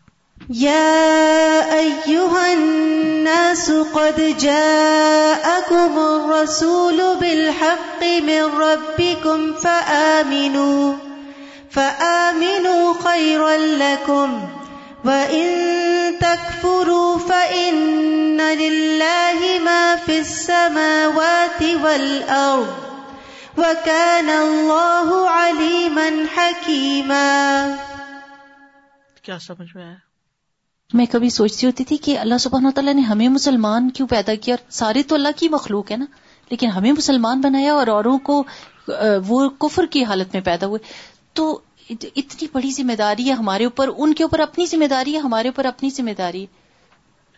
بالحق 7.19 8.91
فآمنوا 11.75 12.93
خيرا 13.03 13.53
لكم 13.79 14.33
وإن 15.05 16.17
تكفروا 16.19 17.17
فإن 17.17 18.41
لله 18.61 19.59
ما 19.67 19.95
في 20.05 20.19
السماوات 20.19 21.63
والأرض 21.83 22.75
وكان 23.57 24.29
الله 24.29 25.29
عليما 25.37 26.09
حكيما 26.35 27.27
کیا 29.27 29.37
سمجھ 29.49 29.69
میں 29.75 29.85
میں 30.99 31.05
کبھی 31.11 31.29
سوچتی 31.37 31.65
ہوتی 31.67 31.83
تھی 31.89 31.97
کہ 32.07 32.17
اللہ 32.23 32.37
سبحانہ 32.47 32.69
تعالیٰ 32.77 32.93
نے 32.93 33.01
ہمیں 33.11 33.27
مسلمان 33.39 33.89
کیوں 33.99 34.07
پیدا 34.07 34.33
کیا 34.47 34.55
اور 34.55 34.63
سارے 34.81 35.03
تو 35.11 35.15
اللہ 35.15 35.37
کی 35.41 35.47
مخلوق 35.57 35.91
ہے 35.91 35.97
نا 35.97 36.05
لیکن 36.49 36.69
ہمیں 36.77 36.91
مسلمان 36.97 37.41
بنایا 37.41 37.73
اور 37.73 37.87
اوروں 37.97 38.17
کو 38.29 38.43
وہ 39.27 39.39
کفر 39.65 39.85
کی 39.91 40.03
حالت 40.09 40.33
میں 40.33 40.41
پیدا 40.49 40.67
ہوئے 40.71 40.79
تو 41.35 41.47
اتنی 41.89 42.47
بڑی 42.53 42.69
ذمہ 42.71 42.93
داری 42.97 43.27
ہے 43.27 43.33
ہمارے 43.39 43.63
اوپر 43.65 43.89
ان 43.97 44.13
کے 44.19 44.23
اوپر 44.23 44.39
اپنی 44.39 44.65
ذمہ 44.71 44.85
داری 44.89 45.13
ہے 45.13 45.19
ہمارے 45.19 45.47
اوپر 45.47 45.65
اپنی 45.65 45.89
ذمہ 45.95 46.11
داری 46.17 46.45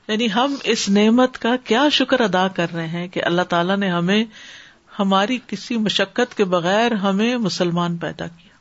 یعنی 0.08 0.28
ہم 0.34 0.56
اس 0.72 0.88
نعمت 0.98 1.38
کا 1.46 1.56
کیا 1.68 1.88
شکر 1.92 2.20
ادا 2.22 2.48
کر 2.58 2.74
رہے 2.74 2.88
ہیں 2.88 3.08
کہ 3.14 3.24
اللہ 3.26 3.42
تعالیٰ 3.50 3.78
نے 3.78 3.90
ہمیں 3.90 4.24
ہماری 5.00 5.38
کسی 5.48 5.78
مشقت 5.86 6.36
کے 6.38 6.44
بغیر 6.56 6.92
ہمیں 7.06 7.36
مسلمان 7.46 7.98
پیدا 8.04 8.28
کیا 8.28 8.54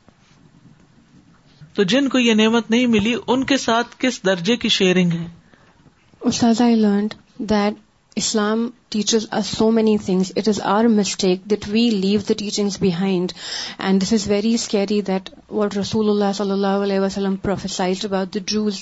تو 1.75 1.83
جن 1.91 2.07
کو 2.09 2.19
یہ 2.19 2.33
نعمت 2.41 2.69
نہیں 2.71 2.87
ملی 2.97 3.15
ان 3.27 3.43
کے 3.45 3.57
ساتھ 3.67 3.95
کس 3.99 4.23
درجے 4.25 4.55
کی 4.65 4.69
شیئرنگ 4.79 5.11
ہے 5.11 6.35
I 6.45 7.07
that 7.49 7.79
Islam 8.19 8.59
teachers 8.89 9.25
are 9.37 9.41
so 9.45 9.69
many 9.77 9.97
things 10.03 10.31
it 10.37 10.47
is 10.47 10.59
our 10.73 10.83
mistake 10.91 11.39
that 11.49 11.67
we 11.69 11.81
leave 11.93 12.19
the 12.29 12.33
teachings 12.39 12.77
behind 12.81 13.31
and 13.87 14.01
this 14.01 14.11
is 14.13 14.27
very 14.29 14.53
scary 14.55 14.99
that 15.07 15.29
what 15.49 15.75
رسول 15.77 16.09
اللہ 16.09 16.31
صلی 16.35 16.51
اللہ 16.51 16.83
علیہ 16.85 16.99
وسلم 16.99 17.35
prophesies 17.47 18.05
about 18.05 18.33
the 18.35 18.39
Jews 18.51 18.77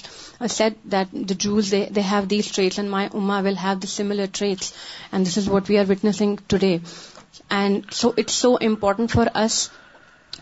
said 0.58 0.78
that 0.91 1.12
the 1.30 1.34
Jews 1.46 1.72
they 1.72 2.02
have 2.12 2.24
these 2.30 2.52
traits 2.56 2.80
and 2.80 2.89
my 2.91 3.08
اما 3.13 3.39
will 3.43 3.58
have 3.63 3.74
the 3.84 3.88
similar 3.96 4.26
traits 4.39 4.72
and 5.12 5.28
this 5.28 5.38
is 5.38 5.48
what 5.50 5.69
we 5.69 5.78
are 5.80 5.89
witnessing 5.89 6.36
too 6.48 6.58
and 6.62 7.91
so 8.02 8.12
it's 8.17 8.34
so 8.41 8.54
important 8.69 9.12
for 9.12 9.36
us 9.46 9.67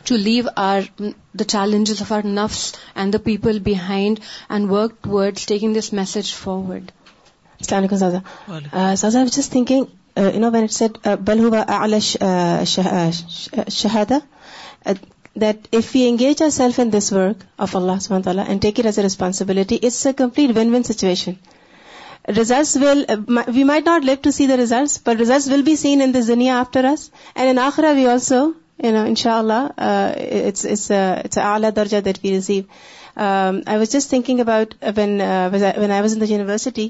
to 0.03 0.15
leave 0.17 0.43
our 0.67 0.81
the 1.39 1.43
challenges 1.43 2.01
of 2.01 2.11
our 2.13 2.25
نفس 2.33 2.71
and 2.95 3.13
the 3.13 3.17
people 3.25 3.59
behind 3.73 4.19
and 4.49 4.71
work 4.71 5.03
to 5.03 5.25
taking 5.45 5.79
this 5.79 5.93
message 5.93 6.33
forward 6.43 6.91
you 7.69 7.79
are 7.81 8.97
self 16.51 16.77
in 16.79 16.89
this 16.93 17.07
work 17.13 17.43
of 17.65 17.73
Allah 17.75 18.55
take 18.61 18.79
responsibility 18.85 19.77
we 23.47 23.63
might 23.63 23.83
not 23.85 24.01
live 24.05 24.15
to 24.21 24.31
see 24.31 24.47
the 24.47 24.55
but 25.05 25.15
results 25.19 25.47
will 25.51 25.61
be 25.65 25.75
seen 25.75 26.11
this 26.19 26.27
دنیا 26.27 26.59
after 26.59 26.85
we 27.95 28.05
was 28.05 28.31
in 28.83 29.15
the 29.75 31.81
university 36.27 36.87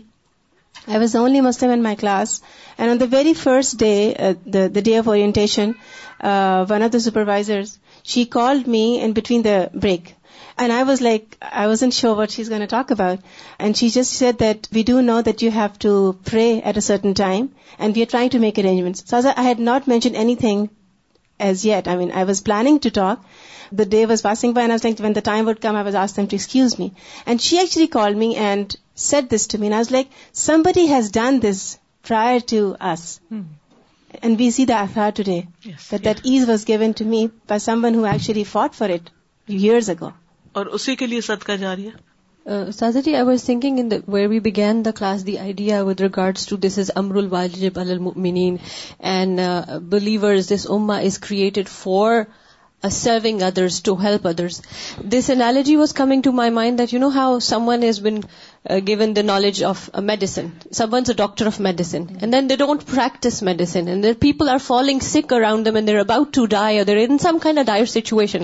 I 0.87 0.97
was 0.97 1.11
the 1.13 1.19
only 1.19 1.41
Muslim 1.41 1.71
in 1.71 1.83
my 1.83 1.95
class, 1.95 2.41
and 2.77 2.89
on 2.89 2.97
the 2.97 3.07
very 3.07 3.33
first 3.33 3.77
day, 3.77 4.15
uh, 4.15 4.33
the 4.45 4.81
day 4.81 4.95
of 4.95 5.07
orientation, 5.07 5.75
uh, 6.19 6.65
one 6.65 6.81
of 6.81 6.91
the 6.91 6.99
supervisors, 6.99 7.77
she 8.03 8.25
called 8.25 8.65
me 8.65 8.99
in 8.99 9.13
between 9.13 9.43
the 9.43 9.69
break. 9.73 10.15
And 10.57 10.71
I 10.71 10.83
was 10.83 11.01
like, 11.01 11.37
I 11.41 11.67
wasn't 11.67 11.93
sure 11.93 12.15
what 12.15 12.29
she's 12.29 12.49
going 12.49 12.61
to 12.61 12.67
talk 12.67 12.91
about. 12.91 13.19
And 13.57 13.75
she 13.75 13.89
just 13.89 14.11
said 14.11 14.39
that 14.39 14.67
we 14.71 14.83
do 14.83 15.01
know 15.01 15.21
that 15.21 15.41
you 15.41 15.49
have 15.49 15.77
to 15.79 16.19
pray 16.25 16.61
at 16.61 16.77
a 16.77 16.81
certain 16.81 17.13
time, 17.13 17.51
and 17.77 17.95
we 17.95 18.01
are 18.01 18.07
trying 18.07 18.31
to 18.31 18.39
make 18.39 18.57
arrangements. 18.57 19.03
So 19.05 19.33
I 19.35 19.43
had 19.43 19.59
not 19.59 19.87
mentioned 19.87 20.15
anything 20.15 20.69
as 21.39 21.63
yet. 21.63 21.87
I 21.87 21.95
mean, 21.95 22.11
I 22.11 22.23
was 22.23 22.41
planning 22.41 22.79
to 22.79 22.91
talk. 22.91 23.23
The 23.71 23.85
day 23.85 24.05
was 24.05 24.21
passing 24.21 24.53
by, 24.53 24.63
and 24.63 24.71
I 24.71 24.75
was 24.75 24.83
like, 24.83 24.99
when 24.99 25.13
the 25.13 25.21
time 25.21 25.45
would 25.45 25.61
come, 25.61 25.75
I 25.75 25.83
was 25.83 25.95
asked 25.95 26.15
them 26.15 26.27
to 26.27 26.35
excuse 26.35 26.77
me. 26.77 26.93
And 27.25 27.39
she 27.39 27.59
actually 27.59 27.87
called 27.87 28.17
me 28.17 28.35
and 28.35 28.69
said 28.97 29.31
this 29.33 29.47
to 29.47 29.57
man 29.59 29.73
us. 29.73 29.91
Like 29.91 30.07
hmm. 30.09 30.61
And 30.67 30.77
has 30.89 31.11
done 31.13 31.41
this 31.49 31.75
prior 32.07 32.39
to 32.49 32.67
Yes, 32.67 33.05
that 34.25 34.35
yeah. 34.35 34.51
See 34.53 34.63
the 34.65 34.79
was 34.93 35.11
today 35.23 35.97
that 36.05 36.19
is 36.23 36.41
someone 36.41 36.63
given 36.67 36.91
to 36.91 37.03
fought 37.03 37.61
some 37.61 37.85
it 37.87 38.43
fought 38.51 38.75
for 38.75 38.89
اور 40.59 40.65
اسی 40.77 40.95
کے 40.95 41.07
لیے 41.07 41.21
صدقہ 41.25 41.51
ہے 41.59 41.75
uh, 41.87 42.71
سازا 42.77 42.99
ji 43.05 43.15
I 43.15 43.37
thinking 43.45 43.79
in 43.79 43.89
where 44.13 44.27
we 44.29 44.39
begin 44.51 44.83
the 44.85 44.91
class 44.99 45.25
the 45.27 45.37
idea 45.39 45.81
with 45.85 46.01
regards 46.01 46.45
to 46.47 46.55
this 46.65 46.77
is 46.79 46.91
امر 47.03 47.15
المؤمنین 47.75 48.57
and 49.13 49.39
believer 49.89 50.35
this 50.53 50.67
اما 50.75 50.97
is 50.97 51.19
created 51.27 51.67
for 51.69 52.21
serving 52.91 53.41
others 53.47 53.81
to 53.83 53.93
help 54.03 54.27
others 54.27 54.61
this 55.13 55.29
analogy 55.29 55.75
was 55.75 55.93
coming 55.93 56.21
to 56.25 56.31
my 56.41 56.51
mind 56.51 56.79
that 56.79 56.93
you 56.93 56.99
know 56.99 57.09
how 57.15 57.37
someone 57.67 57.83
is 57.89 57.99
been 58.01 58.19
given 58.87 59.13
the 59.15 59.21
knowledge 59.25 59.61
of 59.67 59.79
medicine 60.07 60.47
someone's 60.93 61.09
a 61.09 61.13
doctor 61.17 61.47
of 61.47 61.59
medicine 61.67 62.03
and 62.19 62.33
then 62.33 62.49
they 62.49 62.55
don't 62.55 62.81
practice 62.89 63.41
medicine 63.43 64.01
people 64.19 64.49
are 64.49 64.57
following 64.65 64.99
sick 65.03 65.33
around 65.33 65.67
about 65.69 66.37
situation 67.93 68.43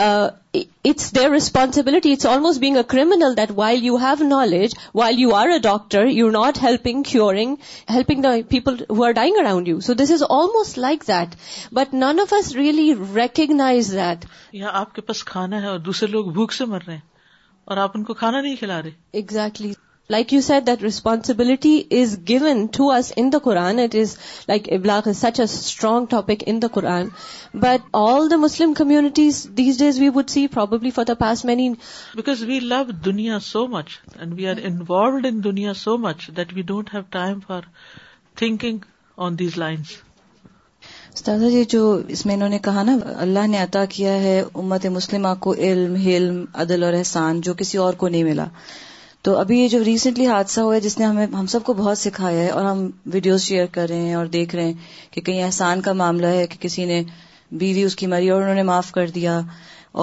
it's 0.00 1.14
their 1.16 1.30
responsibility 1.36 2.12
it's 2.12 2.26
almost 2.26 2.46
a 2.76 2.82
criminal 2.88 3.34
while 3.54 3.84
you 3.84 3.96
have 4.04 4.26
knowledge 4.26 4.74
while 4.94 5.18
you 5.20 5.34
are 5.34 5.48
a 5.48 5.56
doctor 5.62 6.06
you 6.06 6.26
are 6.26 6.32
not 6.32 6.62
helping 6.62 7.02
curing 7.10 8.02
people 8.48 8.76
who 8.90 9.04
are 9.04 9.12
dying 9.22 9.36
around 9.44 9.68
you 9.68 9.80
so 9.86 9.94
this 10.02 10.10
is 10.14 10.22
almost 10.28 10.78
like 10.88 11.08
that 11.08 11.34
but 11.74 11.94
none 11.94 12.20
of 12.20 12.32
us 12.42 12.52
really 12.56 12.92
recognise 13.14 13.92
that 13.98 14.24
یہاں 14.54 14.78
آپ 14.80 14.94
کے 14.94 15.02
پاس 15.10 15.24
کھانا 15.32 15.62
ہے 15.62 15.68
اور 15.68 15.78
دوسرے 15.90 16.08
لوگ 16.12 16.30
بھوک 16.40 16.52
سے 16.52 16.64
مر 16.64 16.82
رہے 16.86 16.92
ہیں 16.94 17.06
اور 17.72 17.76
آپ 17.76 17.90
ان 17.96 18.02
کو 18.08 18.14
کھانا 18.22 18.40
نہیں 18.40 18.54
کھلا 18.56 18.80
رہے 18.82 18.90
exactly 19.20 19.72
like 20.10 20.32
you 20.32 20.40
said 20.40 20.66
that 20.66 20.82
responsibility 20.82 21.72
is 22.00 22.16
given 22.28 22.64
to 22.76 22.88
us 22.90 23.12
in 23.16 23.28
the 23.32 23.38
Quran 23.44 23.80
such 25.18 25.40
a 25.40 25.42
strong 25.44 26.06
topic 26.10 26.44
in 26.46 26.62
the 26.62 26.66
Quran 26.74 27.08
but 27.64 27.88
all 28.04 28.30
the 28.30 28.36
Muslim 28.44 28.72
communities 28.78 29.46
these 29.58 29.78
days 29.78 29.98
we 30.00 30.08
would 30.14 30.30
see 30.36 30.46
probably 30.54 30.90
for 30.98 31.04
the 31.08 31.14
past 31.26 31.44
many 31.52 31.68
because 32.16 32.42
we 32.48 32.58
love 32.72 32.82
دنیا 33.04 33.38
so 33.50 33.66
much 33.76 33.98
and 34.18 34.34
we 34.38 34.46
are 34.54 34.64
involved 34.70 35.26
in 35.32 35.42
دنیا 35.44 35.74
so 35.84 35.96
much 36.08 36.28
that 36.36 36.54
we 36.56 36.62
don't 36.72 36.94
have 36.94 37.02
time 37.20 37.38
for 37.46 37.62
thinking 38.38 38.88
on 39.26 39.38
these 39.38 39.58
lines 39.64 39.96
استاد 41.18 41.40
جی 41.50 41.62
جو 41.70 41.78
اس 42.14 42.24
میں 42.26 42.34
انہوں 42.34 42.48
نے 42.48 42.58
کہا 42.62 42.82
نا 42.86 42.92
اللہ 43.22 43.46
نے 43.52 43.58
عطا 43.58 43.84
کیا 43.94 44.10
ہے 44.22 44.34
امت 44.62 44.84
مسلمہ 44.96 45.28
کو 45.44 45.54
علم 45.68 46.44
عدل 46.64 46.82
اور 46.88 46.92
احسان 46.98 47.40
جو 47.46 47.54
کسی 47.62 47.78
اور 47.84 47.94
کو 48.02 48.08
نہیں 48.08 48.22
ملا 48.24 48.44
تو 49.26 49.36
ابھی 49.38 49.58
یہ 49.60 49.68
جو 49.68 49.82
ریسنٹلی 49.84 50.26
حادثہ 50.26 50.60
ہوا 50.60 50.74
ہے 50.74 50.80
جس 50.80 50.96
نے 50.98 51.04
ہمیں 51.04 51.34
ہم 51.38 51.46
سب 51.54 51.64
کو 51.66 51.72
بہت 51.80 51.98
سکھایا 51.98 52.42
ہے 52.44 52.48
اور 52.58 52.64
ہم 52.64 52.88
ویڈیوز 53.14 53.40
شیئر 53.42 53.66
کر 53.78 53.88
رہے 53.88 54.00
ہیں 54.00 54.14
اور 54.20 54.26
دیکھ 54.36 54.54
رہے 54.56 54.64
ہیں 54.66 55.12
کہ 55.14 55.20
کہیں 55.30 55.42
احسان 55.44 55.80
کا 55.88 55.92
معاملہ 56.02 56.26
ہے 56.36 56.46
کہ 56.52 56.62
کسی 56.66 56.84
نے 56.92 57.02
بیوی 57.64 57.82
اس 57.88 57.96
کی 58.02 58.06
مری 58.14 58.30
اور 58.30 58.42
انہوں 58.42 58.54
نے 58.54 58.62
معاف 58.72 58.92
کر 59.00 59.10
دیا 59.18 59.40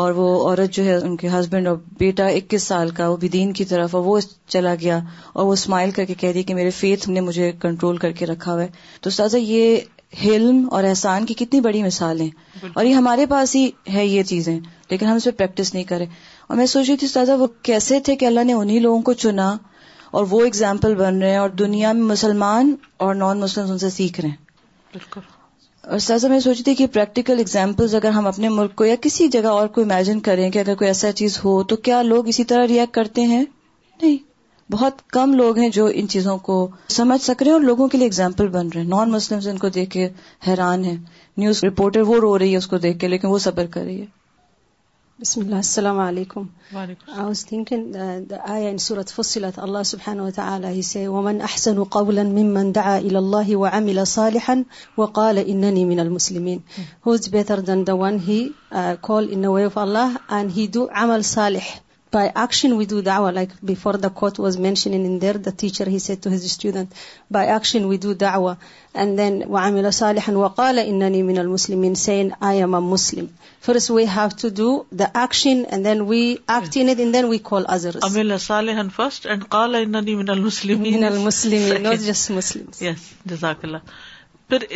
اور 0.02 0.12
وہ 0.20 0.28
عورت 0.50 0.74
جو 0.76 0.84
ہے 0.84 0.96
ان 0.96 1.16
کے 1.18 1.28
ہسبینڈ 1.40 1.68
اور 1.68 1.76
بیٹا 2.00 2.26
اکیس 2.38 2.64
سال 2.74 2.90
کا 3.00 3.08
وہ 3.10 3.18
بھی 3.24 3.28
دین 3.38 3.52
کی 3.60 3.66
طرف 3.66 3.96
اور 3.96 4.04
وہ 4.04 4.20
چلا 4.56 4.74
گیا 4.82 5.00
اور 5.34 5.46
وہ 5.46 5.54
اسمائل 5.54 5.92
کر 5.98 6.06
کے 6.06 6.14
کہہ 6.24 6.32
دی 6.38 6.44
کہ 6.50 6.56
میرے 6.56 6.70
فیتھ 6.80 7.10
نے 7.10 7.22
مجھے 7.28 7.52
کنٹرول 7.66 7.98
کر 8.06 8.12
کے 8.22 8.26
رکھا 8.32 8.54
ہوا 8.54 8.62
ہے 8.64 8.68
تو 9.06 9.10
سازا 9.20 9.38
یہ 9.38 9.80
حلم 10.24 10.68
اور 10.74 10.84
احسان 10.84 11.26
کی 11.26 11.34
کتنی 11.38 11.60
بڑی 11.62 11.82
مثالیں 11.84 12.28
اور 12.74 12.86
یہ 12.86 12.94
ہمارے 12.96 13.26
پاس 13.30 13.56
ہی 13.56 13.70
ہے 13.94 14.06
یہ 14.06 14.24
چیزیں 14.30 14.60
لیکن 14.90 15.06
ہم 15.06 15.16
اس 15.16 15.24
پہ 15.26 15.32
پریکٹس 15.38 15.74
نہیں 15.74 15.84
کرے 15.84 16.06
اور 16.48 16.58
میں 16.58 16.66
سوچ 16.74 16.88
رہی 16.90 16.98
تھی 16.98 17.08
استاذہ 17.08 17.32
وہ 17.40 17.48
کیسے 17.70 18.00
تھے 18.08 18.16
کہ 18.22 18.26
اللہ 18.26 18.44
نے 18.44 18.54
انہیں 18.54 18.80
لوگوں 18.80 19.02
کو 19.10 19.14
چنا 19.26 19.52
اور 20.18 20.26
وہ 20.30 20.42
اگزامپل 20.46 20.96
بن 20.96 21.22
رہے 21.22 21.30
ہیں 21.30 21.38
اور 21.38 21.50
دنیا 21.62 21.92
میں 21.94 22.04
مسلمان 22.12 22.74
اور 23.06 23.16
نان 23.16 23.40
مسلم 23.40 23.72
ان 23.72 23.78
سے 23.78 23.90
سیکھ 23.90 24.20
رہے 24.22 24.30
ہیں 24.30 25.24
اور 25.94 26.00
سہذا 26.10 26.28
میں 26.28 26.40
سوچی 26.40 26.64
تھی 26.64 26.76
کہ 26.76 26.86
پریکٹیکل 26.94 27.40
اگزامپلز 27.40 27.96
اگر 27.96 28.10
ہم 28.12 28.28
اپنے 28.28 28.50
ملک 28.50 28.76
کو 28.76 28.86
یا 28.86 28.96
کسی 29.02 29.28
جگہ 29.38 29.48
اور 29.58 29.68
کو 29.76 29.82
امیجن 29.82 30.20
کریں 30.30 30.50
کہ 30.52 30.60
اگر 30.60 30.76
کوئی 30.76 30.88
ایسا 30.90 31.12
چیز 31.22 31.40
ہو 31.44 31.62
تو 31.64 31.76
کیا 31.88 32.02
لوگ 32.02 32.28
اسی 32.28 32.44
طرح 32.54 32.68
ریئیکٹ 32.68 32.94
کرتے 32.94 33.22
ہیں 33.34 33.44
نہیں 34.02 34.18
بہت 34.72 35.02
کم 35.14 35.34
لوگ 35.36 35.58
ہیں 35.60 35.68
جو 35.74 35.86
ان 35.94 36.08
چیزوں 36.10 36.38
کو 36.46 36.54
سمجھ 36.94 37.22
سک 37.22 37.42
رہے 37.42 37.50
ہیں 37.50 37.54
اور 37.58 37.62
لوگوں 37.62 37.88
کے 37.88 37.98
لیے 37.98 38.08
اگزامپل 38.08 38.48
بن 38.54 38.68
رہے 38.76 38.82
ہیں 38.82 38.88
نان 38.90 39.12
مسلم 39.12 39.40
ان 39.50 39.58
کو 39.64 39.70
دیکھ 39.80 39.90
کے 39.94 40.08
حیران 40.48 40.86
ہیں 40.86 40.96
نیوز 41.44 41.64
رپورٹر 41.64 42.02
وہ 42.08 42.16
رو 42.22 42.38
رہی 42.38 42.52
ہے 42.52 42.58
اس 42.58 42.68
کو 42.68 42.78
دیکھ 42.86 42.98
کے 43.00 43.08
لیکن 43.08 43.28
وہ 43.34 43.38
صبر 43.46 43.66
کر 43.76 43.84
رہی 43.84 44.00
ہے 44.02 44.06
بسم 45.20 45.42
السلام 45.56 46.00
uh, 46.02 46.10
the 46.12 46.24
the 48.30 48.36
in 50.12 50.20
Allah 50.28 50.72
he 50.72 50.82
he 50.82 51.06
hmm. 56.36 56.60
better 57.38 57.58
than 57.70 57.80
one 58.02 58.18
uh, 58.72 58.94
way 59.54 59.66
of 59.70 59.76
and 59.78 60.72
do 60.74 60.82
عمل 61.04 61.22
صالح 61.32 61.66
پھر 62.16 62.34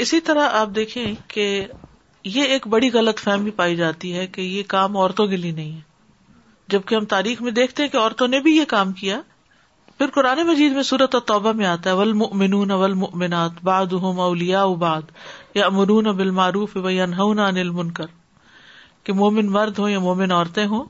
اسی 0.02 0.20
طرح 0.28 0.48
آپ 0.60 0.70
دیکھیں 0.76 1.14
کہ 1.30 1.44
یہ 2.36 2.44
ایک 2.54 2.66
بڑی 2.68 2.90
غلط 2.94 3.20
فہمی 3.24 3.52
پائی 3.60 3.76
جاتی 3.76 4.14
ہے 4.14 4.26
کہ 4.36 4.42
یہ 4.42 4.64
کام 4.68 4.98
عورتوں 4.98 5.28
کے 5.34 5.38
لیے 5.38 5.52
نہیں 5.52 5.76
ہے 5.76 5.88
جبکہ 6.72 6.96
ہم 6.96 7.06
تاریخ 7.12 7.40
میں 7.42 7.52
دیکھتے 7.60 7.84
ہیں 7.84 7.90
کہ 7.90 7.98
عورتوں 7.98 8.28
نے 8.28 8.40
بھی 8.48 8.52
یہ 8.56 8.66
کام 8.74 8.90
کیا 9.02 9.16
پھر 9.98 10.10
قرآن 10.16 10.40
مجید 10.48 10.74
میں 10.74 10.82
صورت 10.90 11.16
اور 11.16 11.22
توبہ 11.30 11.52
میں 11.62 11.66
آتا 11.68 11.86
ہے 11.90 11.96
باد 13.70 13.94
اولیا 14.26 14.62
اباد 14.64 15.06
یا 15.56 15.70
مومن 19.18 19.52
مرد 19.52 19.76
ہوں 19.80 19.90
یا 19.90 20.00
مومن 20.06 20.32
عورتیں 20.38 20.66
ہوں 20.74 20.84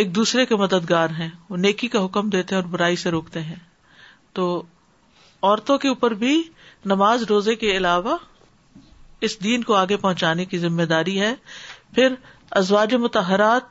ایک 0.00 0.08
دوسرے 0.16 0.42
کے 0.50 0.54
مددگار 0.60 1.08
ہیں 1.18 1.28
وہ 1.48 1.56
نیکی 1.66 1.88
کا 1.94 1.98
حکم 2.04 2.24
دیتے 2.34 2.48
اور 2.56 2.68
برائی 2.74 2.96
سے 3.04 3.08
روکتے 3.10 3.40
ہیں 3.48 3.56
تو 4.38 4.44
عورتوں 5.30 5.76
کے 5.84 5.88
اوپر 5.88 6.10
بھی 6.24 6.34
نماز 6.94 7.18
روزے 7.30 7.54
کے 7.64 7.72
علاوہ 7.76 8.14
اس 9.26 9.32
دین 9.44 9.60
کو 9.64 9.72
آگے 9.80 9.96
پہنچانے 10.06 10.44
کی 10.52 10.58
ذمہ 10.66 10.82
داری 10.94 11.16
ہے 11.20 11.32
پھر 11.94 12.08
ازواج 12.62 12.90
متحرات 13.06 13.70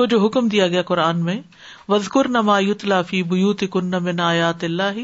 کو 0.00 0.04
جو 0.10 0.18
حکم 0.24 0.46
دیا 0.52 0.66
گیا 0.72 0.82
قرآن 0.88 1.18
میں 1.24 1.34
وزقر 1.92 2.28
نما 2.36 2.58
وزکلا 2.66 3.00
فی 3.08 3.20
کن 3.72 3.90
من 4.04 4.20
آیات 4.26 4.62
اللہ 4.68 5.00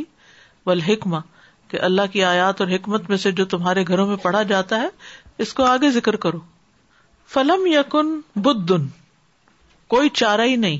کہ 1.71 1.81
اللہ 1.89 2.09
کی 2.13 2.23
آیات 2.25 2.61
اور 2.61 2.69
حکمت 2.75 3.09
میں 3.11 3.17
سے 3.25 3.31
جو 3.41 3.45
تمہارے 3.55 3.83
گھروں 3.95 4.07
میں 4.07 4.17
پڑھا 4.23 4.43
جاتا 4.53 4.79
ہے 4.83 4.89
اس 5.45 5.53
کو 5.59 5.65
آگے 5.73 5.91
ذکر 5.97 6.17
کرو 6.25 6.39
فلم 7.35 7.67
یقن 7.73 8.15
بدن 8.47 8.87
کوئی 9.95 10.09
چارہ 10.21 10.47
ہی 10.51 10.55
نہیں 10.63 10.79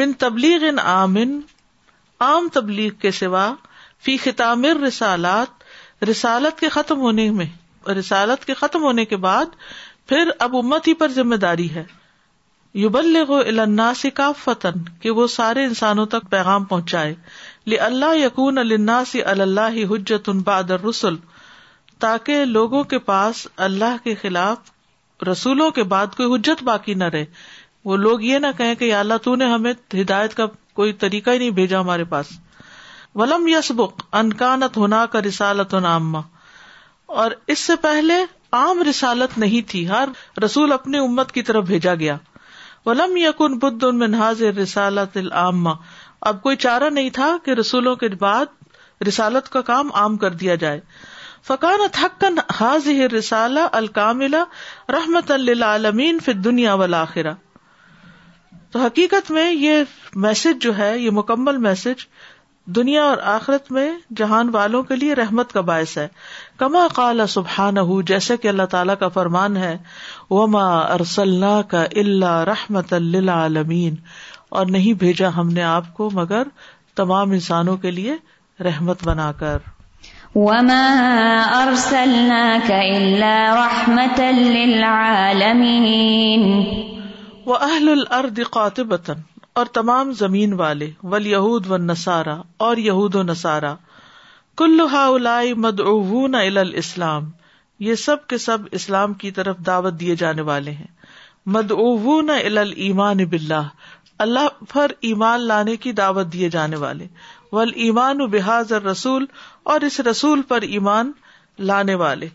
من 0.00 0.12
تبلیغ 0.26 0.58
تبلیغ 0.68 1.48
ان 2.20 2.26
عام 2.26 2.48
کے 3.02 3.10
سوا 3.22 3.46
فی 4.04 4.16
خطام 4.26 4.64
رسالات 4.86 6.04
رسالت 6.10 6.58
کے 6.60 6.68
ختم 6.76 7.00
ہونے 7.06 7.30
میں 7.40 7.46
رسالت 8.00 8.44
کے 8.50 8.54
ختم 8.62 8.82
ہونے 8.90 9.04
کے 9.14 9.16
بعد 9.28 9.58
پھر 10.12 10.30
اب 10.48 10.56
امت 10.62 10.88
ہی 10.88 10.94
پر 11.04 11.12
ذمہ 11.18 11.38
داری 11.46 11.68
ہے 11.74 11.84
یو 12.80 12.88
بلغ 12.88 13.30
ال 13.38 13.60
کا 14.16 14.30
فتن 14.42 14.78
کہ 15.00 15.10
وہ 15.16 15.26
سارے 15.30 15.64
انسانوں 15.64 16.04
تک 16.14 16.28
پیغام 16.30 16.64
پہنچائے 16.70 17.76
اللہ 17.86 18.14
یقون 18.16 18.58
الناسی 18.58 19.22
اللہ 19.32 19.76
حجت 19.90 20.28
ان 20.28 20.38
بادر 20.46 20.80
رسول 20.84 21.16
تاکہ 22.04 22.44
لوگوں 22.44 22.82
کے 22.92 22.98
پاس 23.10 23.46
اللہ 23.66 23.96
کے 24.04 24.14
خلاف 24.22 25.22
رسولوں 25.30 25.70
کے 25.78 25.82
بعد 25.92 26.16
کوئی 26.16 26.32
حجت 26.34 26.62
باقی 26.70 26.94
نہ 26.94 27.04
رہے 27.16 27.24
وہ 27.90 27.96
لوگ 28.06 28.22
یہ 28.30 28.38
نہ 28.38 28.56
کہیں 28.58 28.74
کہ 28.82 28.92
اللہ 28.94 29.28
نے 29.38 29.50
ہمیں 29.52 29.72
ہدایت 30.00 30.34
کا 30.36 30.46
کوئی 30.80 30.92
طریقہ 31.04 31.30
ہی 31.30 31.38
نہیں 31.38 31.50
بھیجا 31.60 31.80
ہمارے 31.80 32.04
پاس 32.14 32.28
ولم 33.22 33.46
یس 33.48 33.70
بک 33.76 34.02
انکانت 34.22 34.78
کا 35.12 35.20
رسالت 35.28 35.74
عامہ 35.84 36.18
اور 37.24 37.30
اس 37.54 37.58
سے 37.58 37.76
پہلے 37.86 38.18
عام 38.62 38.82
رسالت 38.90 39.38
نہیں 39.38 39.68
تھی 39.70 39.88
ہر 39.88 40.08
رسول 40.44 40.72
اپنی 40.72 40.98
امت 41.08 41.32
کی 41.32 41.42
طرف 41.52 41.64
بھیجا 41.66 41.94
گیا 42.04 42.16
ولم 42.86 44.06
رسالت 44.62 45.16
العامہ 45.16 45.70
اب 46.30 46.42
کوئی 46.42 46.56
چارہ 46.64 46.88
نہیں 46.90 47.10
تھا 47.18 47.36
کہ 47.44 47.50
رسولوں 47.60 47.94
کے 47.96 48.08
بعد 48.20 49.02
رسالت 49.08 49.48
کا 49.52 49.60
کام 49.70 49.90
عام 50.02 50.16
کر 50.24 50.34
دیا 50.42 50.54
جائے 50.64 50.80
رسالہ 53.16 53.60
الکاملہ 53.80 54.42
رحمت 54.92 55.30
اللہ 55.30 55.88
فی 56.24 56.32
دنیا 56.48 56.74
والا 56.82 57.04
تو 58.72 58.80
حقیقت 58.84 59.30
میں 59.30 59.50
یہ 59.52 59.82
میسج 60.26 60.62
جو 60.62 60.76
ہے 60.78 60.96
یہ 60.98 61.10
مکمل 61.20 61.56
میسج 61.68 62.04
دنیا 62.76 63.02
اور 63.04 63.18
آخرت 63.36 63.70
میں 63.72 63.90
جہان 64.16 64.54
والوں 64.54 64.82
کے 64.90 64.96
لیے 64.96 65.14
رحمت 65.14 65.52
کا 65.52 65.60
باعث 65.70 65.96
ہے 65.98 66.06
کما 66.62 66.82
کالا 66.96 67.24
سبحان 67.32 67.78
ہُو 67.86 67.94
جیسے 68.08 68.34
کہ 68.42 68.48
اللہ 68.48 68.66
تعالیٰ 68.74 68.94
کا 68.98 69.06
فرمان 69.14 69.56
ہے 69.62 69.70
وما 70.30 70.66
کا 71.70 71.80
اللہ 72.02 72.36
رحمت 72.50 72.92
اللہ 72.98 73.30
عالمین 73.46 73.94
اور 74.60 74.66
نہیں 74.76 74.98
بھیجا 75.00 75.28
ہم 75.36 75.48
نے 75.56 75.62
آپ 75.70 75.88
کو 75.96 76.06
مگر 76.20 76.52
تمام 77.02 77.30
انسانوں 77.38 77.74
کے 77.86 77.90
لیے 77.98 78.14
رحمت 78.66 79.02
بنا 79.08 79.26
کر 79.40 79.66
ارسلناك 80.42 82.70
الا 82.76 83.34
اللہ 83.66 84.22
للعالمين 84.30 86.46
واهل 87.46 87.92
الارض 87.98 88.40
وطن 88.92 89.18
اور 89.62 89.68
تمام 89.80 90.06
زمین 90.24 90.52
والے 90.66 90.90
یہود 91.36 91.62
و 91.70 91.72
نصارا 91.94 92.38
اور 92.68 92.74
یہود 92.90 93.12
و 93.14 93.16
نصارا 93.32 93.74
کلحا 94.60 95.02
الا 95.10 95.38
مد 95.64 95.80
الاسلام 96.34 97.28
یہ 97.86 97.94
سب 98.02 98.26
کے 98.32 98.38
سب 98.38 98.64
اسلام 98.78 99.12
کی 99.22 99.30
طرف 99.38 99.56
دعوت 99.66 99.94
دیے 100.00 100.16
جانے 100.22 100.42
والے 100.48 100.70
ہیں 100.80 100.86
مد 101.54 101.70
او 101.76 102.20
نہ 102.30 103.24
باللہ 103.30 103.62
اللہ 104.24 104.48
پر 104.72 104.92
ایمان 105.10 105.46
لانے 105.46 105.76
کی 105.84 105.92
دعوت 106.00 106.32
دیے 106.32 106.48
جانے 106.56 106.76
والے 106.82 107.06
ول 107.52 107.70
ایمان 107.84 108.20
و 108.22 108.26
بحاظ 108.34 108.72
رسول 108.86 109.24
اور 109.72 109.80
اس 109.88 109.98
رسول 110.10 110.42
پر 110.48 110.62
ایمان 110.76 111.12
لانے 111.70 111.94
والے 112.04 112.28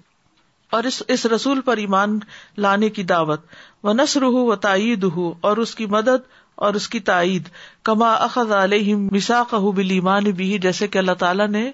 اور 0.77 0.83
اس 0.91 1.01
اس 1.17 1.25
رسول 1.35 1.61
پر 1.69 1.77
ایمان 1.83 2.19
لانے 2.65 2.89
کی 2.97 3.03
دعوت 3.13 3.45
و 3.83 3.93
نثر 3.93 4.23
ہو 4.37 4.45
و 4.45 4.55
تعید 4.67 5.03
ہو 5.15 5.33
اور 5.49 5.57
اس 5.67 5.75
کی 5.75 5.85
مدد 5.97 6.27
اور 6.65 6.73
اس 6.73 6.87
کی 6.89 6.99
تائید 7.07 7.49
کما 7.85 8.13
اخذ 8.27 8.51
علیہ 8.59 8.95
مساق 8.95 9.53
بالایمان 9.75 10.23
بھی 10.37 10.57
جیسے 10.59 10.87
کہ 10.93 10.97
اللہ 10.97 11.17
تعالیٰ 11.23 11.47
نے 11.55 11.69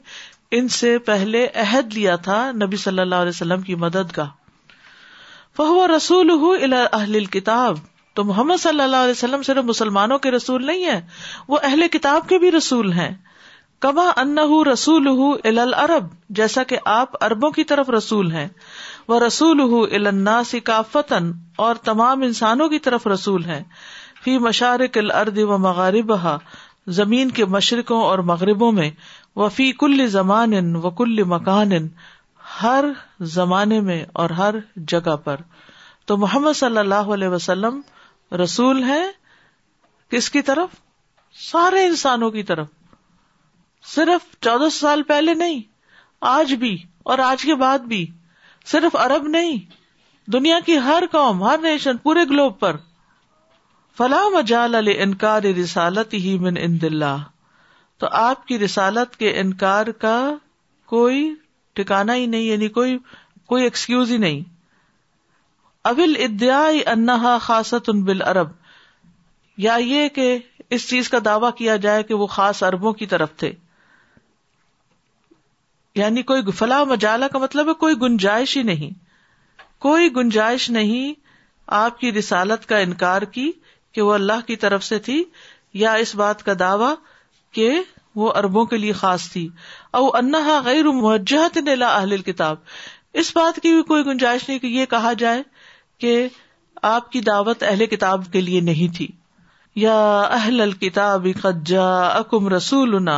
ان 0.58 0.68
سے 0.78 0.98
پہلے 1.10 1.46
عہد 1.64 1.94
لیا 1.94 2.16
تھا 2.26 2.40
نبی 2.64 2.78
صلی 2.78 3.00
اللہ 3.02 3.24
علیہ 3.26 3.36
وسلم 3.36 3.62
کی 3.70 3.76
مدد 3.84 4.12
کا 4.18 4.26
رسول 5.96 7.24
کتاب 7.36 7.78
تو 8.16 8.24
محمد 8.24 8.60
صلی 8.62 8.82
اللہ 8.84 9.06
علیہ 9.08 9.12
وسلم 9.18 9.42
صرف 9.52 9.64
مسلمانوں 9.72 10.18
کے 10.26 10.32
رسول 10.32 10.66
نہیں 10.66 10.86
ہے 10.90 11.00
وہ 11.48 11.58
اہل 11.64 11.88
کتاب 11.96 12.28
کے 12.30 12.38
بھی 12.40 12.52
رسول 12.58 12.92
ہیں 13.00 13.10
کما 13.88 14.10
ان 14.22 14.38
رسول 14.72 15.08
الا 15.44 15.62
العرب 15.62 16.12
جیسا 16.42 16.64
کہ 16.74 16.78
آپ 16.98 17.24
اربوں 17.24 17.52
کی 17.60 17.64
طرف 17.74 17.90
رسول 17.98 18.32
ہیں 18.32 18.48
وہ 19.08 19.20
رسول 19.28 19.62
الناس 20.08 20.56
کافتن 20.66 21.32
اور 21.68 21.76
تمام 21.92 22.22
انسانوں 22.32 22.68
کی 22.76 22.80
طرف 22.90 23.08
رسول 23.16 23.46
ہیں 23.46 23.64
فی 24.24 24.38
مشارق 24.44 24.98
الارض 24.98 25.38
و 25.54 25.58
مغرب 25.64 26.16
ہا 26.24 26.38
زمین 26.98 27.32
کے 27.40 27.46
مشرقوں 27.56 28.02
اور 28.04 28.20
مغربوں 28.32 28.72
میں 28.78 28.90
وہ 29.42 29.48
فی 29.56 29.72
کل 29.82 30.06
زمان 30.14 30.76
و 30.76 30.90
کل 31.02 31.24
مکان 31.34 31.72
ہر 32.62 32.86
زمانے 33.38 33.80
میں 33.88 34.04
اور 34.24 34.30
ہر 34.38 34.56
جگہ 34.94 35.16
پر 35.24 35.42
تو 36.12 36.18
محمد 36.24 36.58
صلی 36.58 36.78
اللہ 36.78 37.12
علیہ 37.16 37.28
وسلم 37.36 37.80
رسول 38.44 38.84
ہے 38.84 39.02
کس 40.16 40.30
کی 40.36 40.42
طرف 40.52 40.76
سارے 41.50 41.86
انسانوں 41.86 42.30
کی 42.38 42.44
طرف 42.54 42.68
صرف 43.96 44.36
چودہ 44.48 44.70
سال 44.72 45.04
پہلے 45.12 45.34
نہیں 45.44 45.62
آج 46.32 46.54
بھی 46.64 46.76
اور 47.12 47.20
آج 47.30 47.42
کے 47.46 47.56
بعد 47.66 47.88
بھی 47.94 48.06
صرف 48.72 48.96
ارب 49.06 49.28
نہیں 49.38 49.58
دنیا 50.38 50.60
کی 50.66 50.78
ہر 50.90 51.04
قوم 51.12 51.44
ہر 51.48 51.58
نیشن 51.64 51.98
پورے 52.08 52.24
گلوب 52.30 52.60
پر 52.60 52.76
فلاح 53.98 54.22
مجال 54.34 54.76
انکار 54.96 55.44
رسالت 55.64 56.14
ہی 56.22 56.38
من 56.42 56.56
ان 56.60 56.80
دلہ 56.82 57.10
تو 58.00 58.08
آپ 58.20 58.46
کی 58.48 58.58
رسالت 58.60 59.16
کے 59.18 59.34
انکار 59.40 59.88
کا 60.06 60.14
کوئی 60.94 61.20
ٹھکانا 61.76 62.16
ہی 62.16 62.26
نہیں 62.32 62.42
یعنی 62.42 62.68
کوئی 62.80 62.98
کوئی 63.54 63.64
ایکسکیوز 63.64 64.12
ہی 64.12 64.18
نہیں 64.24 64.42
ابل 65.92 66.16
انہا 66.94 67.38
خاص 67.42 67.74
ارب 67.74 68.52
یا 69.66 69.76
یہ 69.86 70.08
کہ 70.16 70.38
اس 70.78 70.90
چیز 70.90 71.10
کا 71.10 71.18
دعوی 71.26 71.48
کیا 71.58 71.76
جائے 71.86 72.04
کہ 72.04 72.14
وہ 72.24 72.28
خاص 72.38 72.64
اربوں 72.64 72.94
کی 73.02 73.06
طرف 73.14 73.36
تھے 73.42 73.52
یعنی 75.96 76.22
کوئی 76.30 76.52
فلاح 76.62 76.84
مجالہ 76.92 77.26
کا 77.34 77.40
مطلب 77.40 77.68
ہے 77.70 77.74
کوئی 77.86 78.00
گنجائش 78.02 78.56
ہی 78.58 78.62
نہیں 78.72 78.94
کوئی 79.88 80.12
گنجائش 80.16 80.70
نہیں 80.80 81.14
آپ 81.82 82.00
کی 82.00 82.12
رسالت 82.14 82.66
کا 82.70 82.78
انکار 82.88 83.22
کی 83.38 83.52
کہ 83.96 84.02
وہ 84.02 84.14
اللہ 84.14 84.46
کی 84.48 84.56
طرف 84.66 84.84
سے 84.84 85.00
تھی 85.08 85.24
یا 85.82 85.94
اس 86.04 86.16
بات 86.16 86.44
کا 86.44 86.54
دعوی 86.60 86.94
کہ 87.58 87.70
وہ 88.22 88.32
اربوں 88.40 88.66
کے 88.72 88.78
لیے 88.78 88.94
خاص 89.02 89.30
تھی 89.32 89.48
او 90.00 90.08
غیر 90.66 90.86
اہل 91.36 92.18
کتاب 92.30 92.58
اس 93.22 93.32
بات 93.36 93.60
کی 93.64 93.72
بھی 93.74 93.82
کوئی 93.90 94.06
گنجائش 94.06 94.48
نہیں 94.50 94.60
کہ 94.60 94.68
یہ 94.68 94.86
کہا 94.94 95.14
جائے 95.24 95.42
کہ 96.04 96.14
آپ 96.92 97.12
کی 97.12 97.22
دعوت 97.32 97.64
اہل 97.70 97.86
کتاب 97.96 98.24
کے 98.32 98.42
لیے 98.42 98.62
نہیں 98.70 98.96
تھی 98.98 99.08
یا 99.84 99.98
اہل 100.40 100.62
الکتاب 100.62 101.28
اکم 101.84 102.48
رسول 102.54 102.94
یو 103.08 103.12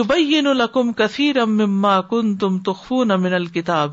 یبین 0.00 0.46
لکم 0.58 0.92
کثیرا 1.00 1.44
مما 1.48 2.00
کن 2.12 2.36
تم 2.44 2.58
من 3.22 3.34
الکتاب 3.34 3.92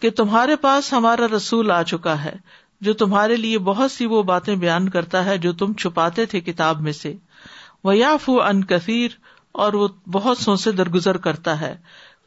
کہ 0.00 0.10
تمہارے 0.20 0.56
پاس 0.66 0.92
ہمارا 0.92 1.26
رسول 1.36 1.70
آ 1.70 1.82
چکا 1.90 2.22
ہے 2.24 2.34
جو 2.86 2.92
تمہارے 3.02 3.36
لیے 3.36 3.58
بہت 3.68 3.92
سی 3.92 4.06
وہ 4.06 4.22
باتیں 4.28 4.54
بیان 4.54 4.88
کرتا 4.94 5.24
ہے 5.24 5.36
جو 5.38 5.52
تم 5.60 5.72
چھپاتے 5.80 6.24
تھے 6.32 6.40
کتاب 6.48 6.80
میں 6.82 6.92
سے 6.92 7.12
وہ 7.84 7.96
یاف 7.96 8.28
ان 8.46 8.64
کثیر 8.72 9.10
اور 9.64 9.72
وہ 9.80 9.88
بہت 10.12 10.38
سو 10.38 10.56
سے 10.62 10.72
درگزر 10.72 11.16
کرتا 11.26 11.60
ہے 11.60 11.74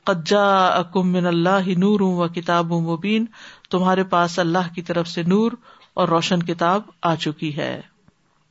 قجا 0.09 0.45
اکم 0.67 1.11
من 1.13 1.25
اللہ 1.27 1.67
نور 1.77 2.27
کتاب 2.35 2.71
مبین 2.89 3.25
تمہارے 3.71 4.03
پاس 4.15 4.39
اللہ 4.39 4.73
کی 4.75 4.81
طرف 4.91 5.07
سے 5.07 5.23
نور 5.27 5.51
اور 6.01 6.07
روشن 6.09 6.43
کتاب 6.51 6.81
آ 7.01 7.15
چکی 7.25 7.55
ہے 7.57 7.79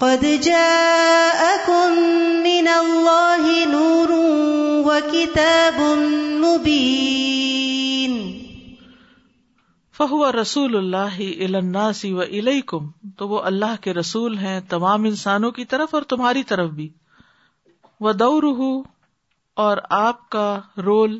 قد 0.00 0.22
جاءكم 0.44 1.96
من 2.44 2.68
الله 2.74 3.56
نور 3.72 4.12
وكتاب 4.84 5.80
مبين 6.44 8.14
فهو 9.98 10.22
رسول 10.38 10.78
الله 10.80 11.26
الى 11.26 11.58
الناس 11.64 12.00
واليكم 12.20 12.88
تو 13.20 13.28
وہ 13.34 13.42
اللہ 13.52 13.76
کے 13.88 13.94
رسول 14.00 14.38
ہیں 14.44 14.56
تمام 14.72 15.04
انسانوں 15.12 15.50
کی 15.60 15.64
طرف 15.74 15.94
اور 16.00 16.08
تمہاری 16.14 16.46
طرف 16.54 16.72
بھی 16.80 16.88
ودوره 18.08 18.72
اور 19.68 19.84
آپ 20.00 20.24
کا 20.38 20.46
رول 20.90 21.18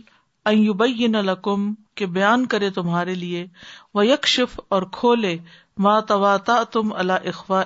ان 0.53 0.65
يبين 0.73 1.23
لكم 1.31 1.71
کہ 2.01 2.11
بیان 2.19 2.47
کرے 2.59 2.71
تمہارے 2.81 3.19
لیے 3.29 3.47
ویکشف 4.03 4.59
اور 4.79 4.89
کھولے 5.03 5.37
ما 5.89 5.97
تواتا 6.17 6.61
تم 6.79 6.97
اللہ 7.05 7.33
اخوا 7.39 7.63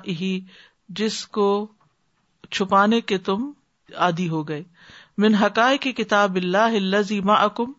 جس 0.99 1.27
کو 1.35 1.47
چھپانے 2.51 3.01
کے 3.01 3.19
تم 3.29 3.51
عادی 4.07 4.29
ہو 4.29 4.47
گئے 4.49 4.63
من 5.23 5.35
حقائق 5.35 5.81
کی 5.83 5.93
کتاب 6.03 6.35
اللہ 6.37 6.77
اللہ 6.77 7.31
اکم 7.39 7.73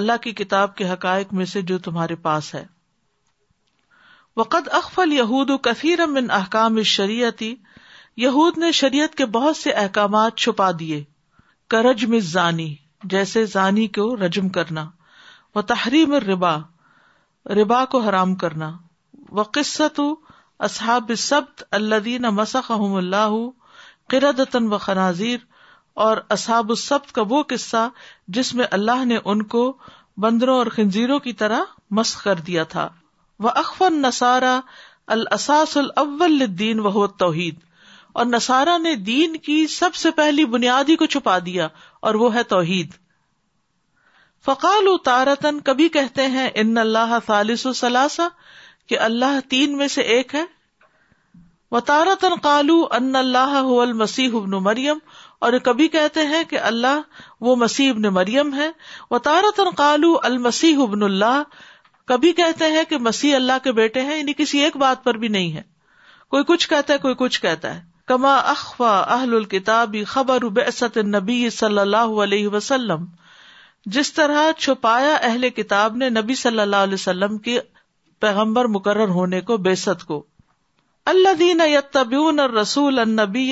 اللہ 0.00 0.16
کی 0.22 0.32
کتاب 0.32 0.74
کے 0.76 0.88
حقائق 0.90 1.32
میں 1.34 1.44
سے 1.46 1.62
جو 1.70 1.78
تمہارے 1.86 2.14
پاس 2.24 2.54
ہے 2.54 2.64
وقت 4.36 4.68
و 5.48 5.56
کثیر 5.64 6.00
احکام 6.30 6.82
شریعتی 6.96 7.54
یہود 8.16 8.58
نے 8.58 8.70
شریعت 8.72 9.14
کے 9.16 9.26
بہت 9.34 9.56
سے 9.56 9.70
احکامات 9.82 10.36
چھپا 10.38 10.70
دیے 10.78 11.02
کرج 11.70 12.04
میں 12.08 12.20
زانی 12.30 12.74
جیسے 13.12 13.44
زانی 13.52 13.86
کو 13.98 14.14
رجم 14.24 14.48
کرنا 14.56 14.88
و 15.54 15.62
تحریم 15.72 16.12
ربا 16.28 16.56
ربا 17.62 17.84
کو 17.92 18.00
حرام 18.08 18.34
کرنا 18.44 18.70
و 19.30 19.42
قصت 19.52 20.00
اصحاب 20.68 21.12
سبت 21.18 21.62
اللہ 21.76 22.28
مسخ 22.38 22.70
اللہ 22.96 23.30
قردن 24.14 24.72
و 24.72 24.78
خنازیر 24.78 25.36
اور 26.06 26.16
اصحاب 26.36 26.70
السبت 26.70 27.12
کا 27.14 27.22
وہ 27.28 27.42
قصہ 27.48 27.88
جس 28.38 28.52
میں 28.54 28.66
اللہ 28.76 29.04
نے 29.04 29.18
ان 29.24 29.42
کو 29.54 29.62
بندروں 30.22 30.56
اور 30.58 30.66
خنزیروں 30.74 31.18
کی 31.26 31.32
طرح 31.42 31.62
مسخ 31.98 32.22
کر 32.24 32.40
دیا 32.46 32.64
تھا 32.74 32.88
وہ 33.42 33.50
اخف 33.62 33.82
نسارا 34.00 34.58
الساس 35.16 35.76
الاول 35.76 36.44
دین 36.58 36.80
و 36.92 37.06
توحید 37.06 37.56
اور 38.20 38.26
نسارا 38.26 38.76
نے 38.78 38.94
دین 39.04 39.36
کی 39.46 39.66
سب 39.74 39.94
سے 39.94 40.10
پہلی 40.16 40.44
بنیادی 40.54 40.96
کو 40.96 41.06
چھپا 41.14 41.38
دیا 41.46 41.68
اور 42.08 42.14
وہ 42.22 42.34
ہے 42.34 42.42
توحید 42.54 42.94
فقال 44.44 44.88
و 44.88 44.96
تارتن 45.08 45.60
کبھی 45.70 45.88
کہتے 45.98 46.26
ہیں 46.36 46.48
ان 46.62 46.76
اللہ 46.78 47.18
ثالث 47.26 47.64
و 47.66 47.72
ثلاثہ 47.80 48.28
کہ 48.88 48.98
اللہ 49.08 49.38
تین 49.48 49.76
میں 49.76 49.88
سے 49.96 50.00
ایک 50.16 50.34
ہے 50.34 50.44
و 51.70 51.80
تارتن 51.90 52.36
کالو 52.42 52.74
اللہ 52.96 53.54
المسیح 53.82 54.34
ابن 54.42 54.50
مریم 54.64 54.98
اور 55.46 55.52
کبھی 55.64 55.86
کہتے 55.94 56.24
ہیں 56.32 56.42
کہ 56.50 56.58
اللہ 56.70 57.00
وہ 57.46 57.54
مسیح 57.62 57.90
ابن 57.92 58.02
مریم 58.14 58.52
ہے 58.54 58.68
کالو 59.76 60.12
ابن 60.22 61.02
اللہ 61.02 61.40
کبھی 62.12 62.32
کہتے 62.40 62.66
ہیں 62.72 62.82
کہ 62.88 62.98
مسیح 63.06 63.34
اللہ 63.36 63.58
کے 63.64 63.72
بیٹے 63.72 64.00
ہیں 64.10 64.16
یعنی 64.18 64.32
کسی 64.38 64.58
ایک 64.64 64.76
بات 64.84 65.02
پر 65.04 65.14
بھی 65.24 65.28
نہیں 65.36 65.52
ہے 65.52 65.62
کوئی 66.36 66.44
کچھ 66.46 66.68
کہتا 66.68 66.92
ہے 66.92 66.98
کوئی 67.06 67.14
کچھ 67.18 67.40
کہتا 67.42 67.74
ہے 67.74 67.80
کما 68.12 68.36
اخوا 68.52 68.98
اہل 69.16 69.34
الکتابی 69.34 70.04
خبر 70.12 70.44
نبی 71.16 71.48
صلی 71.58 71.78
اللہ 71.78 72.14
علیہ 72.22 72.48
وسلم 72.54 73.04
جس 73.96 74.12
طرح 74.14 74.50
چھپایا 74.58 75.14
اہل 75.20 75.48
کتاب 75.56 75.96
نے 76.02 76.08
نبی 76.20 76.34
صلی 76.44 76.60
اللہ 76.60 76.88
علیہ 76.88 76.94
وسلم 76.94 77.38
کی 77.46 77.58
پیغمبر 78.22 78.64
مقرر 78.72 79.08
ہونے 79.18 79.40
کو 79.46 79.56
بےسط 79.66 80.02
کو 80.08 80.22
اللہ 81.12 81.32
دین 81.38 81.60
یتبیون 81.68 82.40
رسول 82.56 82.98
النبی 83.04 83.46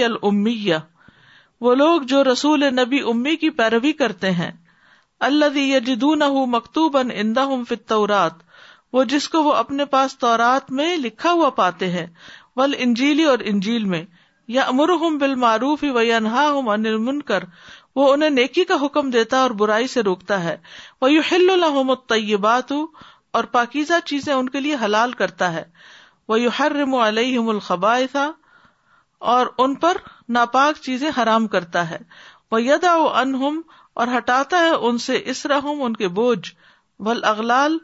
وہ 1.66 1.74
لوگ 1.80 2.02
جو 2.12 2.22
رسول 2.24 2.64
نبی 2.74 3.00
امی 3.12 3.34
کی 3.40 3.50
پیروی 3.56 3.92
کرتے 4.02 4.30
ہیں 4.42 4.50
اللہ 5.28 6.38
مکتوب 6.52 6.96
ان 7.14 7.32
وہ 8.98 9.02
جس 9.14 9.28
کو 9.34 9.42
وہ 9.44 9.52
اپنے 9.64 9.84
پاس 9.96 10.16
تو 10.18 10.34
لکھا 11.02 11.32
ہوا 11.32 11.50
پاتے 11.58 11.90
ہیں 11.96 12.06
ول 12.56 12.74
انجیلی 12.86 13.24
اور 13.32 13.44
انجیل 13.52 13.84
میں 13.94 14.04
یا 14.54 14.62
امر 14.72 14.92
ہوں 15.02 15.18
ان 17.04 17.20
کر 17.32 17.44
وہ 17.96 18.12
انہیں 18.12 18.30
نیکی 18.38 18.64
کا 18.70 18.76
حکم 18.84 19.10
دیتا 19.18 19.38
اور 19.42 19.50
برائی 19.64 19.86
سے 19.96 20.02
روکتا 20.10 20.42
ہے 20.44 20.56
وہ 21.02 21.12
یو 21.12 22.38
بات 22.48 22.72
ہوں 22.72 22.86
اور 23.38 23.44
پاکیزہ 23.56 23.98
چیزیں 24.04 24.32
ان 24.34 24.48
کے 24.54 24.60
لیے 24.60 24.76
حلال 24.84 25.12
کرتا 25.20 25.52
ہے 25.52 25.62
وہ 26.28 26.40
یو 26.40 26.50
ہر 26.58 26.72
رم 26.78 26.94
علیہ 26.94 27.38
الخبا 27.48 27.96
تھا 28.12 28.30
اور 29.34 29.46
ان 29.64 29.74
پر 29.84 29.96
ناپاک 30.36 30.80
چیزیں 30.82 31.10
حرام 31.18 31.46
کرتا 31.54 31.88
ہے 31.90 31.98
وہ 32.50 32.62
یدا 32.62 32.94
وہ 32.98 33.08
ان 33.22 34.14
ہٹاتا 34.16 34.58
ہے 34.60 34.70
ان 34.88 34.98
سے 35.06 35.18
ہوں 35.64 35.82
ان 35.84 35.96
کے 35.96 36.08
بوجھ 36.18 36.52
و 36.98 37.10
اغلال 37.32 37.76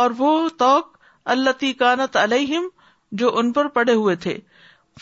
اور 0.00 0.10
وہ 0.18 0.30
توق 0.58 0.96
اللہ 1.34 1.64
کانت 1.78 2.16
علیہم 2.16 2.68
جو 3.20 3.36
ان 3.38 3.52
پر 3.52 3.68
پڑے 3.78 3.94
ہوئے 3.94 4.14
تھے 4.24 4.38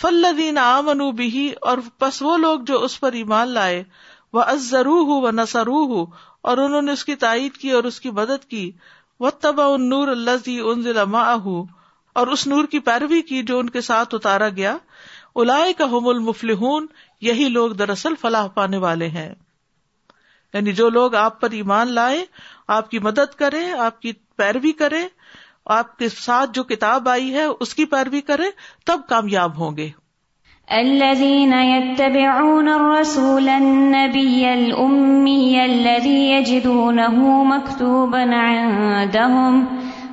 فلدین 0.01 0.59
عامن 0.59 0.99
بھی 1.17 1.49
اور 1.71 1.79
بس 2.01 2.21
وہ 2.23 2.37
لوگ 2.39 2.61
جو 2.71 2.83
اس 2.85 2.99
پر 3.01 3.13
ایمان 3.21 3.49
لائے 3.59 3.83
وہ 4.33 4.43
از 4.55 4.75
ہوں 4.87 5.21
وہ 5.23 5.31
نسرو 5.35 5.85
ہوں 5.95 6.07
اور 6.51 6.59
انہوں 6.65 6.83
نے 6.89 6.93
اس 6.93 7.05
کی 7.05 7.15
تائید 7.25 7.57
کی 7.63 7.71
اور 7.79 7.85
اس 7.93 8.01
کی 8.01 8.11
مدد 8.19 8.45
کی 8.51 8.71
و 9.21 9.31
تبا 9.45 9.65
نور 9.81 10.09
الزی 10.09 10.59
ضلع 10.83 11.23
اور 12.21 12.27
اس 12.35 12.47
نور 12.47 12.65
کی 12.75 12.79
پیروی 12.87 13.21
کی 13.31 13.43
جو 13.51 13.59
ان 13.59 13.69
کے 13.71 13.81
ساتھ 13.91 14.15
اتارا 14.15 14.49
گیا 14.57 14.77
الاائے 15.43 15.73
کا 15.81 15.85
حمل 15.97 16.19
مفل 16.29 16.51
یہی 17.29 17.49
لوگ 17.59 17.71
دراصل 17.83 18.15
فلاح 18.21 18.47
پانے 18.55 18.77
والے 18.87 19.09
ہیں 19.19 19.29
یعنی 20.55 20.73
جو 20.81 20.89
لوگ 20.91 21.15
آپ 21.25 21.41
پر 21.41 21.51
ایمان 21.61 21.93
لائے 21.95 22.25
آپ 22.79 22.91
کی 22.91 22.99
مدد 23.09 23.35
کرے 23.39 23.63
آپ 23.89 24.01
کی 24.03 24.13
پیروی 24.37 24.73
کرے 24.83 25.07
آپ 25.79 25.97
کے 25.99 26.09
ساتھ 26.17 26.51
جو 26.55 26.65
کتاب 26.75 27.09
آئی 27.09 27.33
ہے 27.35 27.45
اس 27.61 27.75
کی 27.75 27.85
پیروی 27.97 28.21
کرے 28.33 28.51
تب 28.91 29.01
کامیاب 29.09 29.59
ہوں 29.61 29.77
گے 29.77 29.91
الذين 30.73 31.53
يتبعون 31.53 32.69
الرسول 32.69 33.49
النبي 33.49 34.55
الأمي 34.55 35.65
الذي 35.65 36.31
يجدونه 36.31 37.45
مكتوبا 37.45 38.35
عندهم 38.35 39.67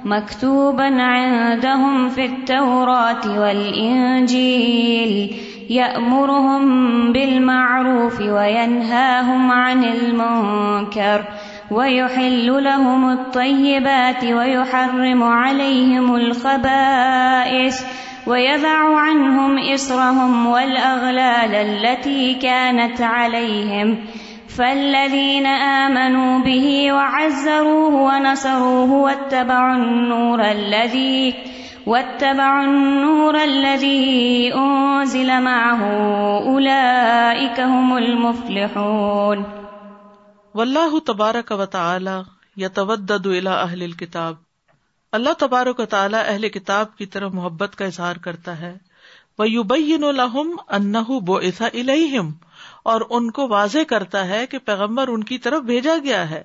مكتوبا 0.06 1.02
عندهم 1.02 2.10
في 2.10 2.26
التوراة 2.26 3.40
والإنجيل 3.40 5.36
يأمرهم 5.70 6.68
بالمعروف 7.14 8.22
وينهاهم 8.22 9.52
عن 9.52 9.84
المنكر 9.84 11.24
ويحل 11.72 12.64
لهم 12.64 13.10
الطيبات 13.10 14.24
ويحرم 14.24 15.24
عليهم 15.24 16.16
الخبائث 16.16 17.82
ويضع 18.28 19.00
عنهم 19.00 19.60
إصرهم 19.74 20.46
والأغلال 20.48 21.56
التي 21.56 22.34
كانت 22.36 23.02
عليهم 23.02 23.98
فالذين 24.58 25.46
آمنوا 25.48 26.40
به 26.44 26.94
وعزروه 26.94 27.94
ونصروه 27.94 28.92
واتبعوا 28.92 29.76
النور 29.76 30.42
الذي 30.42 31.36
واتبعوا 31.88 32.64
النور 32.64 33.36
الذي 33.36 34.54
أنزل 34.56 35.42
معه 35.42 35.82
أولئك 36.48 37.60
هم 37.60 37.98
المفلحون 37.98 39.44
والله 40.56 41.00
تبارك 41.00 41.52
وتعالى 41.52 42.24
يتودد 42.58 43.28
إلى 43.28 43.50
أهل 43.50 43.84
الكتاب 43.84 44.38
اللہ 45.16 45.34
تبارک 45.40 45.80
و 45.80 45.86
تعالیٰ 45.96 46.22
اہل 46.28 46.48
کتاب 46.54 46.96
کی 46.98 47.06
طرف 47.14 47.34
محبت 47.34 47.76
کا 47.76 47.86
اظہار 47.86 48.16
کرتا 48.24 48.60
ہے 48.60 48.74
ان 53.20 53.30
کو 53.38 53.48
واضح 53.50 53.86
کرتا 53.88 54.26
ہے 54.28 54.46
کہ 54.52 54.58
پیغمبر 54.66 55.08
ان 55.14 55.24
کی 55.32 55.38
طرف 55.46 55.62
بھیجا 55.72 55.96
گیا 56.04 56.30
ہے 56.30 56.42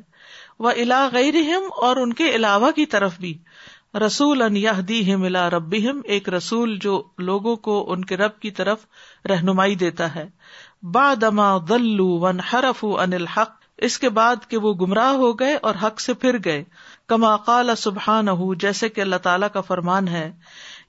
وہ 0.66 0.70
الا 0.70 1.06
غیرہم 1.12 1.68
اور 1.88 1.96
ان 2.04 2.12
کے 2.20 2.28
علاوہ 2.34 2.70
کی 2.76 2.86
طرف 2.94 3.18
بھی 3.20 3.36
رسول 4.06 4.42
ان 4.42 4.56
یاہدیم 4.56 5.22
الا 5.30 5.48
ربیم 5.50 6.00
ایک 6.16 6.28
رسول 6.34 6.76
جو 6.82 7.00
لوگوں 7.30 7.56
کو 7.68 7.84
ان 7.92 8.04
کے 8.12 8.16
رب 8.16 8.38
کی 8.40 8.50
طرف 8.60 8.86
رہنمائی 9.30 9.74
دیتا 9.84 10.14
ہے 10.14 10.24
بادما 10.98 11.56
دلو 11.68 12.08
ون 12.26 12.40
حرف 12.52 12.84
ان 12.98 13.12
الحق 13.22 13.60
اس 13.86 13.98
کے 13.98 14.08
بعد 14.16 14.44
کہ 14.48 14.56
وہ 14.64 14.72
گمراہ 14.80 15.08
ہو 15.20 15.32
گئے 15.38 15.54
اور 15.68 15.74
حق 15.82 16.00
سے 16.00 16.14
پھر 16.24 16.36
گئے 16.44 16.62
کما 17.12 17.36
قال 17.46 17.70
سبحان 17.76 18.26
جیسے 18.64 18.88
کہ 18.88 19.00
اللہ 19.00 19.20
تعالیٰ 19.24 19.48
کا 19.52 19.60
فرمان 19.70 20.08
ہے 20.08 20.26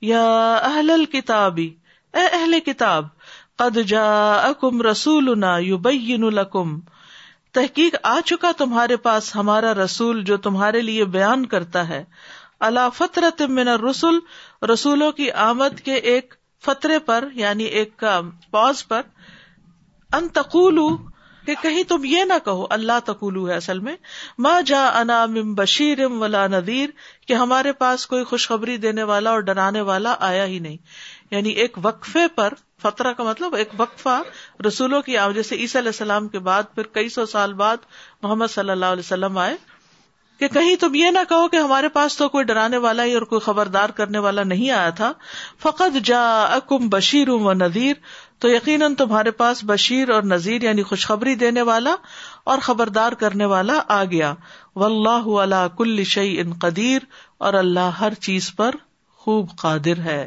یا 0.09 0.25
اہل 0.55 0.89
اہل 0.89 1.05
کتابی 1.15 1.69
اے 2.21 2.59
کتاب 2.65 3.05
قد 3.61 3.77
تحقیق 7.59 7.95
آ 8.11 8.15
چکا 8.31 8.51
تمہارے 8.57 8.95
پاس 9.07 9.35
ہمارا 9.35 9.73
رسول 9.83 10.23
جو 10.29 10.37
تمہارے 10.49 10.81
لیے 10.89 11.05
بیان 11.15 11.45
کرتا 11.53 11.87
ہے 11.89 12.03
اللہ 12.67 12.87
فطرت 12.97 13.41
من 13.59 13.67
رسول 13.89 14.19
رسولوں 14.73 15.11
کی 15.21 15.31
آمد 15.47 15.81
کے 15.89 15.93
ایک 16.13 16.33
فطرے 16.65 16.99
پر 17.09 17.27
یعنی 17.43 17.63
ایک 17.81 18.03
پوز 18.51 18.87
پر 18.87 19.01
انتقول 20.21 20.79
کہ 21.45 21.53
کہیں 21.61 21.81
تم 21.87 22.03
یہ 22.05 22.23
نہ 22.27 22.33
کہو 22.45 22.65
اللہ 22.79 22.99
تکولو 23.05 23.47
ہے 23.49 23.55
اصل 23.55 23.79
میں 23.87 23.95
ما 24.45 24.59
جا 24.65 24.85
انا 24.99 25.25
من 25.33 25.53
بشیر 25.55 26.03
ام 26.05 26.21
ولا 26.21 26.45
نذیر 26.55 26.89
کہ 27.27 27.33
ہمارے 27.41 27.71
پاس 27.83 28.05
کوئی 28.13 28.23
خوشخبری 28.33 28.77
دینے 28.85 29.03
والا 29.11 29.29
اور 29.29 29.39
ڈرانے 29.49 29.81
والا 29.91 30.15
آیا 30.29 30.45
ہی 30.45 30.59
نہیں 30.67 30.77
یعنی 31.31 31.49
ایک 31.63 31.77
وقفے 31.85 32.27
پر 32.35 32.53
فترہ 32.81 33.11
کا 33.17 33.23
مطلب 33.23 33.55
ایک 33.55 33.69
وقفہ 33.77 34.21
رسولوں 34.67 35.01
کی 35.01 35.15
جیسے 35.35 35.55
عیسی 35.55 35.77
علیہ 35.79 35.89
السلام 35.97 36.27
کے 36.33 36.39
بعد 36.47 36.73
پھر 36.75 36.83
کئی 36.97 37.09
سو 37.09 37.25
سال 37.35 37.53
بعد 37.61 37.85
محمد 38.23 38.51
صلی 38.53 38.69
اللہ 38.71 38.97
علیہ 38.97 39.05
وسلم 39.05 39.37
آئے 39.45 39.55
کہ 40.39 40.47
کہیں 40.53 40.75
تم 40.79 40.95
یہ 40.95 41.11
نہ 41.11 41.19
کہو 41.29 41.47
کہ 41.47 41.57
ہمارے 41.57 41.87
پاس 41.95 42.17
تو 42.17 42.27
کوئی 42.29 42.43
ڈرانے 42.45 42.77
والا 42.85 43.03
ہی 43.05 43.13
اور 43.13 43.21
کوئی 43.33 43.39
خبردار 43.41 43.89
کرنے 43.99 44.17
والا 44.25 44.43
نہیں 44.43 44.69
آیا 44.69 44.89
تھا 44.99 45.11
فقط 45.61 45.97
جا 46.05 46.21
اکم 46.43 46.87
بشیر 46.95 47.29
و 47.35 47.53
نذیر 47.53 47.95
تو 48.39 48.49
یقیناً 48.49 48.87
تمہارے 49.01 49.31
پاس 49.41 49.63
بشیر 49.73 50.09
اور 50.15 50.23
نذیر 50.35 50.63
یعنی 50.63 50.83
خوشخبری 50.91 51.35
دینے 51.45 51.61
والا 51.71 51.95
اور 52.53 52.59
خبردار 52.67 53.11
کرنے 53.25 53.45
والا 53.55 53.79
آ 53.97 54.03
گیا 54.13 54.33
و 54.75 54.83
اللہ 54.85 55.65
کل 55.77 56.03
شعی 56.13 56.39
ان 56.41 56.53
قدیر 56.61 57.05
اور 57.47 57.53
اللہ 57.65 57.99
ہر 57.99 58.13
چیز 58.27 58.55
پر 58.55 58.75
خوب 59.25 59.55
قادر 59.61 59.99
ہے 60.05 60.23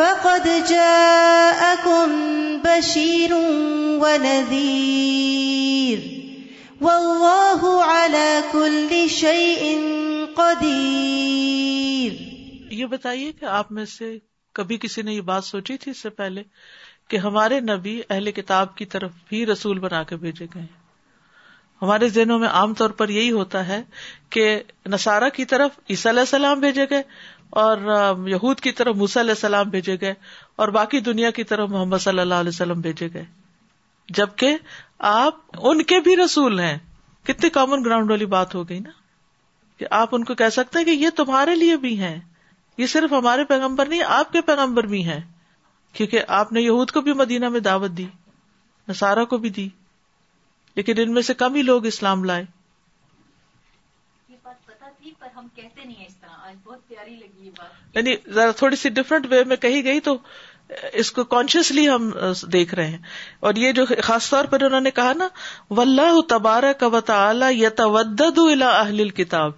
فقد 0.00 0.48
جاءكم 0.70 2.12
بشير 2.66 3.32
ونذير 4.02 6.02
والله 6.88 7.72
على 7.84 8.44
كل 8.52 9.00
شيء 9.16 9.72
قدير 10.42 12.20
یہ 12.80 12.94
بتائیے 12.96 13.32
کہ 13.40 13.48
آپ 13.62 13.72
میں 13.78 13.84
سے 13.94 14.10
کبھی 14.60 14.78
کسی 14.84 15.06
نے 15.08 15.14
یہ 15.16 15.24
بات 15.32 15.48
سوچی 15.50 15.76
تھی 15.80 15.88
اس 15.96 16.02
سے 16.08 16.12
پہلے 16.20 16.42
کہ 17.10 17.16
ہمارے 17.28 17.56
نبی 17.72 17.96
اہل 18.08 18.26
کتاب 18.42 18.66
کی 18.82 18.86
طرف 18.98 19.12
بھی 19.28 19.38
رسول 19.54 19.76
بنا 19.88 20.02
کے 20.12 20.16
بھیجے 20.26 20.48
گئے 20.54 20.62
ہیں 20.68 20.80
ہمارے 21.82 22.08
ذہنوں 22.14 22.38
میں 22.38 22.48
عام 22.58 22.72
طور 22.80 22.90
پر 22.98 23.08
یہی 23.08 23.30
ہوتا 23.32 23.66
ہے 23.68 23.82
کہ 24.34 24.44
نسارا 24.90 25.28
کی 25.38 25.44
طرف 25.52 25.78
عیسیٰ 25.90 26.10
علیہ 26.12 26.20
السلام 26.20 26.60
بھیجے 26.60 26.84
گئے 26.90 27.02
اور 27.62 27.78
یہود 28.32 28.60
کی 28.66 28.72
طرف 28.80 28.96
موس 28.96 29.16
علیہ 29.16 29.30
السلام 29.36 29.68
بھیجے 29.70 29.96
گئے 30.00 30.12
اور 30.62 30.68
باقی 30.76 31.00
دنیا 31.10 31.30
کی 31.38 31.44
طرف 31.52 31.68
محمد 31.70 32.02
صلی 32.04 32.20
اللہ 32.20 32.44
علیہ 32.44 32.54
وسلم 32.54 32.80
بھیجے 32.80 33.08
گئے 33.14 33.24
جبکہ 34.18 34.56
آپ 35.12 35.66
ان 35.70 35.82
کے 35.92 36.00
بھی 36.06 36.16
رسول 36.24 36.60
ہیں 36.60 36.76
کتنی 37.26 37.50
کامن 37.58 37.84
گراؤنڈ 37.84 38.10
والی 38.10 38.26
بات 38.36 38.54
ہو 38.54 38.68
گئی 38.68 38.78
نا 38.80 38.90
کہ 39.78 39.86
آپ 40.00 40.14
ان 40.14 40.24
کو 40.24 40.34
کہہ 40.42 40.48
سکتے 40.52 40.78
ہیں 40.78 40.84
کہ 40.86 40.90
یہ 41.04 41.10
تمہارے 41.16 41.54
لیے 41.64 41.76
بھی 41.84 41.98
ہیں 42.00 42.18
یہ 42.78 42.86
صرف 42.96 43.12
ہمارے 43.12 43.44
پیغمبر 43.48 43.86
نہیں 43.88 44.02
آپ 44.20 44.32
کے 44.32 44.40
پیغمبر 44.52 44.86
بھی 44.94 45.04
ہیں 45.06 45.20
کیونکہ 45.96 46.30
آپ 46.40 46.52
نے 46.52 46.60
یہود 46.62 46.90
کو 46.90 47.00
بھی 47.08 47.12
مدینہ 47.24 47.48
میں 47.56 47.60
دعوت 47.68 47.90
دی 47.96 48.06
نسارا 48.88 49.24
کو 49.32 49.38
بھی 49.44 49.50
دی 49.60 49.68
لیکن 50.76 51.00
ان 51.02 51.12
میں 51.14 51.22
سے 51.28 51.34
کم 51.44 51.54
ہی 51.54 51.62
لوگ 51.62 51.86
اسلام 51.86 52.24
لائے 52.24 52.44
کہتے 55.54 55.84
نہیں 55.84 56.06
بہت 56.64 56.86
پیاری 56.88 57.14
لگی 57.14 57.50
یعنی 57.94 58.14
ذرا 58.34 58.50
تھوڑی 58.56 58.76
سی 58.76 58.88
ڈفرینٹ 58.98 59.26
وے 59.30 59.42
میں 59.52 59.56
کہی 59.64 59.82
گئی 59.84 60.00
تو 60.08 60.16
اس 61.02 61.10
کو 61.12 61.24
کانشیسلی 61.32 61.88
ہم 61.88 62.10
دیکھ 62.52 62.74
رہے 62.74 62.86
ہیں 62.90 62.98
اور 63.48 63.54
یہ 63.62 63.72
جو 63.78 63.84
خاص 64.04 64.28
طور 64.30 64.44
پر 64.52 64.62
انہوں 64.68 64.80
نے 64.80 64.90
کہا 65.00 65.12
نا 65.18 65.28
ولہ 65.80 66.06
تبارہ 66.28 66.72
یا 67.60 67.70
الا 67.78 68.70
اہل 68.78 69.08
کتاب 69.20 69.52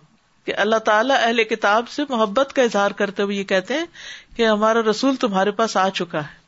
کہ 0.45 0.55
اللہ 0.65 0.79
تعالیٰ 0.87 1.17
اہل 1.23 1.43
کتاب 1.55 1.89
سے 1.89 2.03
محبت 2.09 2.53
کا 2.57 2.63
اظہار 2.63 2.91
کرتے 3.03 3.23
ہوئے 3.23 3.37
یہ 3.37 3.45
کہتے 3.55 3.75
ہیں 3.79 3.85
کہ 4.37 4.47
ہمارا 4.47 4.81
رسول 4.91 5.17
تمہارے 5.27 5.51
پاس 5.61 5.77
آ 5.77 5.89
چکا 6.01 6.23
ہے 6.25 6.43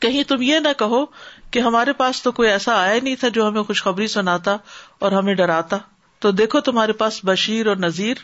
کہیں 0.00 0.22
تم 0.28 0.42
یہ 0.42 0.58
نہ 0.60 0.68
کہو 0.78 1.04
کہ 1.50 1.58
ہمارے 1.66 1.92
پاس 2.00 2.22
تو 2.22 2.32
کوئی 2.38 2.48
ایسا 2.50 2.74
آیا 2.82 2.98
نہیں 3.02 3.16
تھا 3.20 3.28
جو 3.38 3.46
ہمیں 3.48 3.62
خوشخبری 3.62 4.06
سناتا 4.16 4.56
اور 5.04 5.12
ہمیں 5.12 5.34
ڈراتا 5.40 5.76
تو 6.24 6.30
دیکھو 6.40 6.60
تمہارے 6.68 6.92
پاس 7.02 7.20
بشیر 7.24 7.66
اور 7.68 7.76
نذیر 7.84 8.16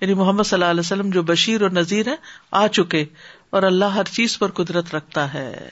یعنی 0.00 0.14
محمد 0.14 0.44
صلی 0.44 0.56
اللہ 0.56 0.70
علیہ 0.70 0.80
وسلم 0.80 1.10
جو 1.10 1.22
بشیر 1.32 1.62
اور 1.62 1.70
نذیر 1.70 2.08
ہیں 2.08 2.16
آ 2.62 2.66
چکے 2.78 3.04
اور 3.56 3.62
اللہ 3.62 3.94
ہر 3.98 4.10
چیز 4.12 4.38
پر 4.38 4.50
قدرت 4.60 4.94
رکھتا 4.94 5.32
ہے 5.34 5.68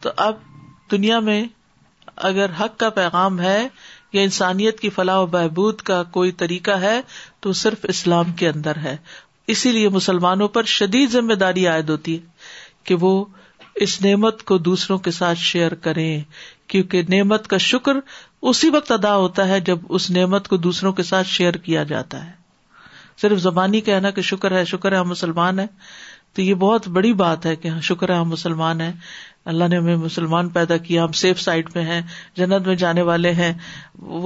تو 0.00 0.10
اب 0.26 0.36
دنیا 0.90 1.18
میں 1.28 1.42
اگر 2.30 2.50
حق 2.60 2.78
کا 2.80 2.88
پیغام 2.98 3.40
ہے 3.40 3.58
یا 4.12 4.22
انسانیت 4.22 4.80
کی 4.80 4.88
فلاح 4.90 5.18
و 5.20 5.26
بہبود 5.32 5.80
کا 5.88 6.02
کوئی 6.12 6.30
طریقہ 6.42 6.78
ہے 6.82 7.00
تو 7.46 7.52
صرف 7.62 7.84
اسلام 7.88 8.32
کے 8.42 8.48
اندر 8.48 8.76
ہے 8.84 8.96
اسی 9.54 9.72
لیے 9.72 9.88
مسلمانوں 9.88 10.48
پر 10.54 10.64
شدید 10.76 11.10
ذمہ 11.12 11.34
داری 11.42 11.66
عائد 11.68 11.88
ہوتی 11.90 12.14
ہے 12.14 12.84
کہ 12.88 12.94
وہ 13.00 13.12
اس 13.86 14.00
نعمت 14.04 14.42
کو 14.48 14.56
دوسروں 14.68 14.96
کے 15.06 15.10
ساتھ 15.20 15.38
شیئر 15.38 15.74
کریں 15.86 16.10
کیونکہ 16.72 17.02
نعمت 17.08 17.46
کا 17.48 17.56
شکر 17.66 17.96
اسی 18.50 18.68
وقت 18.74 18.90
ادا 18.92 19.14
ہوتا 19.16 19.46
ہے 19.48 19.58
جب 19.68 19.78
اس 19.98 20.10
نعمت 20.16 20.48
کو 20.48 20.56
دوسروں 20.66 20.92
کے 20.92 21.02
ساتھ 21.10 21.26
شیئر 21.28 21.54
کیا 21.66 21.82
جاتا 21.92 22.24
ہے 22.24 22.32
صرف 23.22 23.38
زبانی 23.40 23.80
کہنا 23.90 24.10
کہ 24.16 24.22
شکر 24.30 24.56
ہے 24.56 24.64
شکر 24.72 24.92
ہے 24.92 24.96
ہم 24.98 25.08
مسلمان 25.08 25.58
ہیں 25.58 25.66
تو 26.34 26.42
یہ 26.42 26.54
بہت 26.64 26.88
بڑی 26.96 27.12
بات 27.20 27.46
ہے 27.46 27.54
کہ 27.60 27.68
ہاں، 27.68 27.80
شکر 27.90 28.10
ہے 28.10 28.16
ہم 28.16 28.28
مسلمان 28.30 28.80
ہیں 28.80 28.92
اللہ 29.52 29.68
نے 29.70 29.76
ہمیں 29.76 29.96
مسلمان 30.06 30.48
پیدا 30.56 30.76
کیا 30.86 31.04
ہم 31.04 31.12
سیف 31.20 31.40
سائڈ 31.40 31.68
میں 31.74 31.82
ہیں 31.84 32.00
جنت 32.36 32.66
میں 32.66 32.74
جانے 32.82 33.02
والے 33.10 33.32
ہیں 33.38 33.52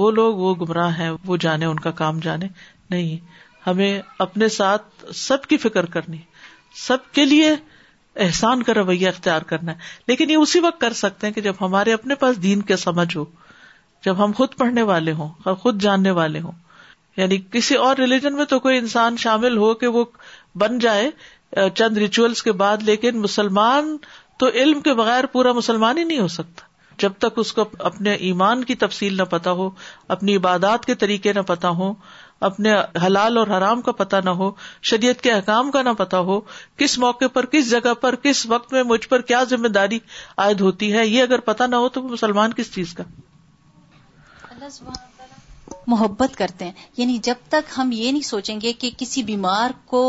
وہ 0.01 0.09
لوگ 0.19 0.37
وہ 0.45 0.53
گمراہ 0.61 0.97
ہیں 0.99 1.09
وہ 1.25 1.37
جانے 1.45 1.65
ان 1.65 1.79
کا 1.85 1.91
کام 2.01 2.19
جانے 2.25 2.47
نہیں 2.89 3.17
ہمیں 3.67 3.99
اپنے 4.27 4.49
ساتھ 4.57 5.05
سب 5.23 5.45
کی 5.53 5.57
فکر 5.67 5.85
کرنی 5.95 6.17
سب 6.87 7.11
کے 7.15 7.25
لیے 7.25 7.55
احسان 8.21 8.63
کا 8.63 8.73
رویہ 8.73 9.07
اختیار 9.07 9.41
کرنا 9.47 9.71
ہے 9.71 9.77
لیکن 10.07 10.29
یہ 10.29 10.37
اسی 10.37 10.59
وقت 10.59 10.79
کر 10.81 10.93
سکتے 10.93 11.27
ہیں 11.27 11.33
کہ 11.33 11.41
جب 11.41 11.53
ہمارے 11.61 11.93
اپنے 11.93 12.15
پاس 12.23 12.41
دین 12.43 12.61
کے 12.71 12.75
سمجھ 12.77 13.15
ہو 13.17 13.23
جب 14.05 14.23
ہم 14.23 14.31
خود 14.37 14.55
پڑھنے 14.57 14.81
والے 14.89 15.11
ہوں 15.19 15.29
اور 15.43 15.55
خود 15.55 15.81
جاننے 15.81 16.11
والے 16.19 16.39
ہوں 16.41 16.51
یعنی 17.17 17.37
کسی 17.51 17.75
اور 17.75 17.95
ریلیجن 17.97 18.33
میں 18.35 18.45
تو 18.53 18.59
کوئی 18.59 18.77
انسان 18.77 19.17
شامل 19.19 19.57
ہو 19.57 19.73
کہ 19.81 19.87
وہ 19.97 20.03
بن 20.59 20.77
جائے 20.79 21.09
چند 21.75 21.97
ریچولس 21.97 22.43
کے 22.43 22.51
بعد 22.61 22.83
لیکن 22.83 23.19
مسلمان 23.21 23.95
تو 24.39 24.47
علم 24.49 24.79
کے 24.81 24.93
بغیر 24.93 25.25
پورا 25.31 25.51
مسلمان 25.53 25.97
ہی 25.97 26.03
نہیں 26.03 26.19
ہو 26.19 26.27
سکتا 26.35 26.71
جب 26.99 27.11
تک 27.19 27.37
اس 27.39 27.51
کو 27.53 27.63
اپنے 27.89 28.13
ایمان 28.29 28.63
کی 28.63 28.75
تفصیل 28.83 29.17
نہ 29.17 29.23
پتا 29.29 29.51
ہو 29.59 29.69
اپنی 30.15 30.35
عبادات 30.35 30.85
کے 30.85 30.95
طریقے 31.03 31.33
نہ 31.33 31.39
پتا 31.47 31.69
ہو 31.77 31.93
اپنے 32.45 32.71
حلال 33.05 33.37
اور 33.37 33.47
حرام 33.47 33.81
کا 33.81 33.91
پتہ 33.99 34.15
نہ 34.23 34.29
ہو 34.39 34.49
شریعت 34.89 35.21
کے 35.25 35.31
احکام 35.31 35.69
کا 35.71 35.81
نہ 35.87 35.89
پتا 35.97 36.19
ہو 36.29 36.39
کس 36.81 36.97
موقع 37.03 37.27
پر 37.33 37.45
کس 37.53 37.69
جگہ 37.69 37.93
پر 38.01 38.15
کس 38.25 38.45
وقت 38.53 38.73
میں 38.73 38.83
مجھ 38.89 39.07
پر 39.09 39.21
کیا 39.29 39.43
ذمہ 39.49 39.67
داری 39.77 39.99
عائد 40.45 40.61
ہوتی 40.67 40.91
ہے 40.93 41.05
یہ 41.07 41.21
اگر 41.27 41.39
پتہ 41.49 41.63
نہ 41.69 41.75
ہو 41.83 41.89
تو 41.97 42.01
مسلمان 42.07 42.53
کس 42.57 42.73
چیز 42.73 42.93
کا 42.99 43.03
محبت 45.93 46.35
کرتے 46.37 46.65
ہیں 46.65 46.87
یعنی 46.97 47.17
جب 47.27 47.47
تک 47.53 47.71
ہم 47.77 47.91
یہ 47.93 48.11
نہیں 48.11 48.27
سوچیں 48.33 48.59
گے 48.61 48.73
کہ 48.81 48.89
کسی 48.97 49.23
بیمار 49.29 49.71
کو 49.93 50.03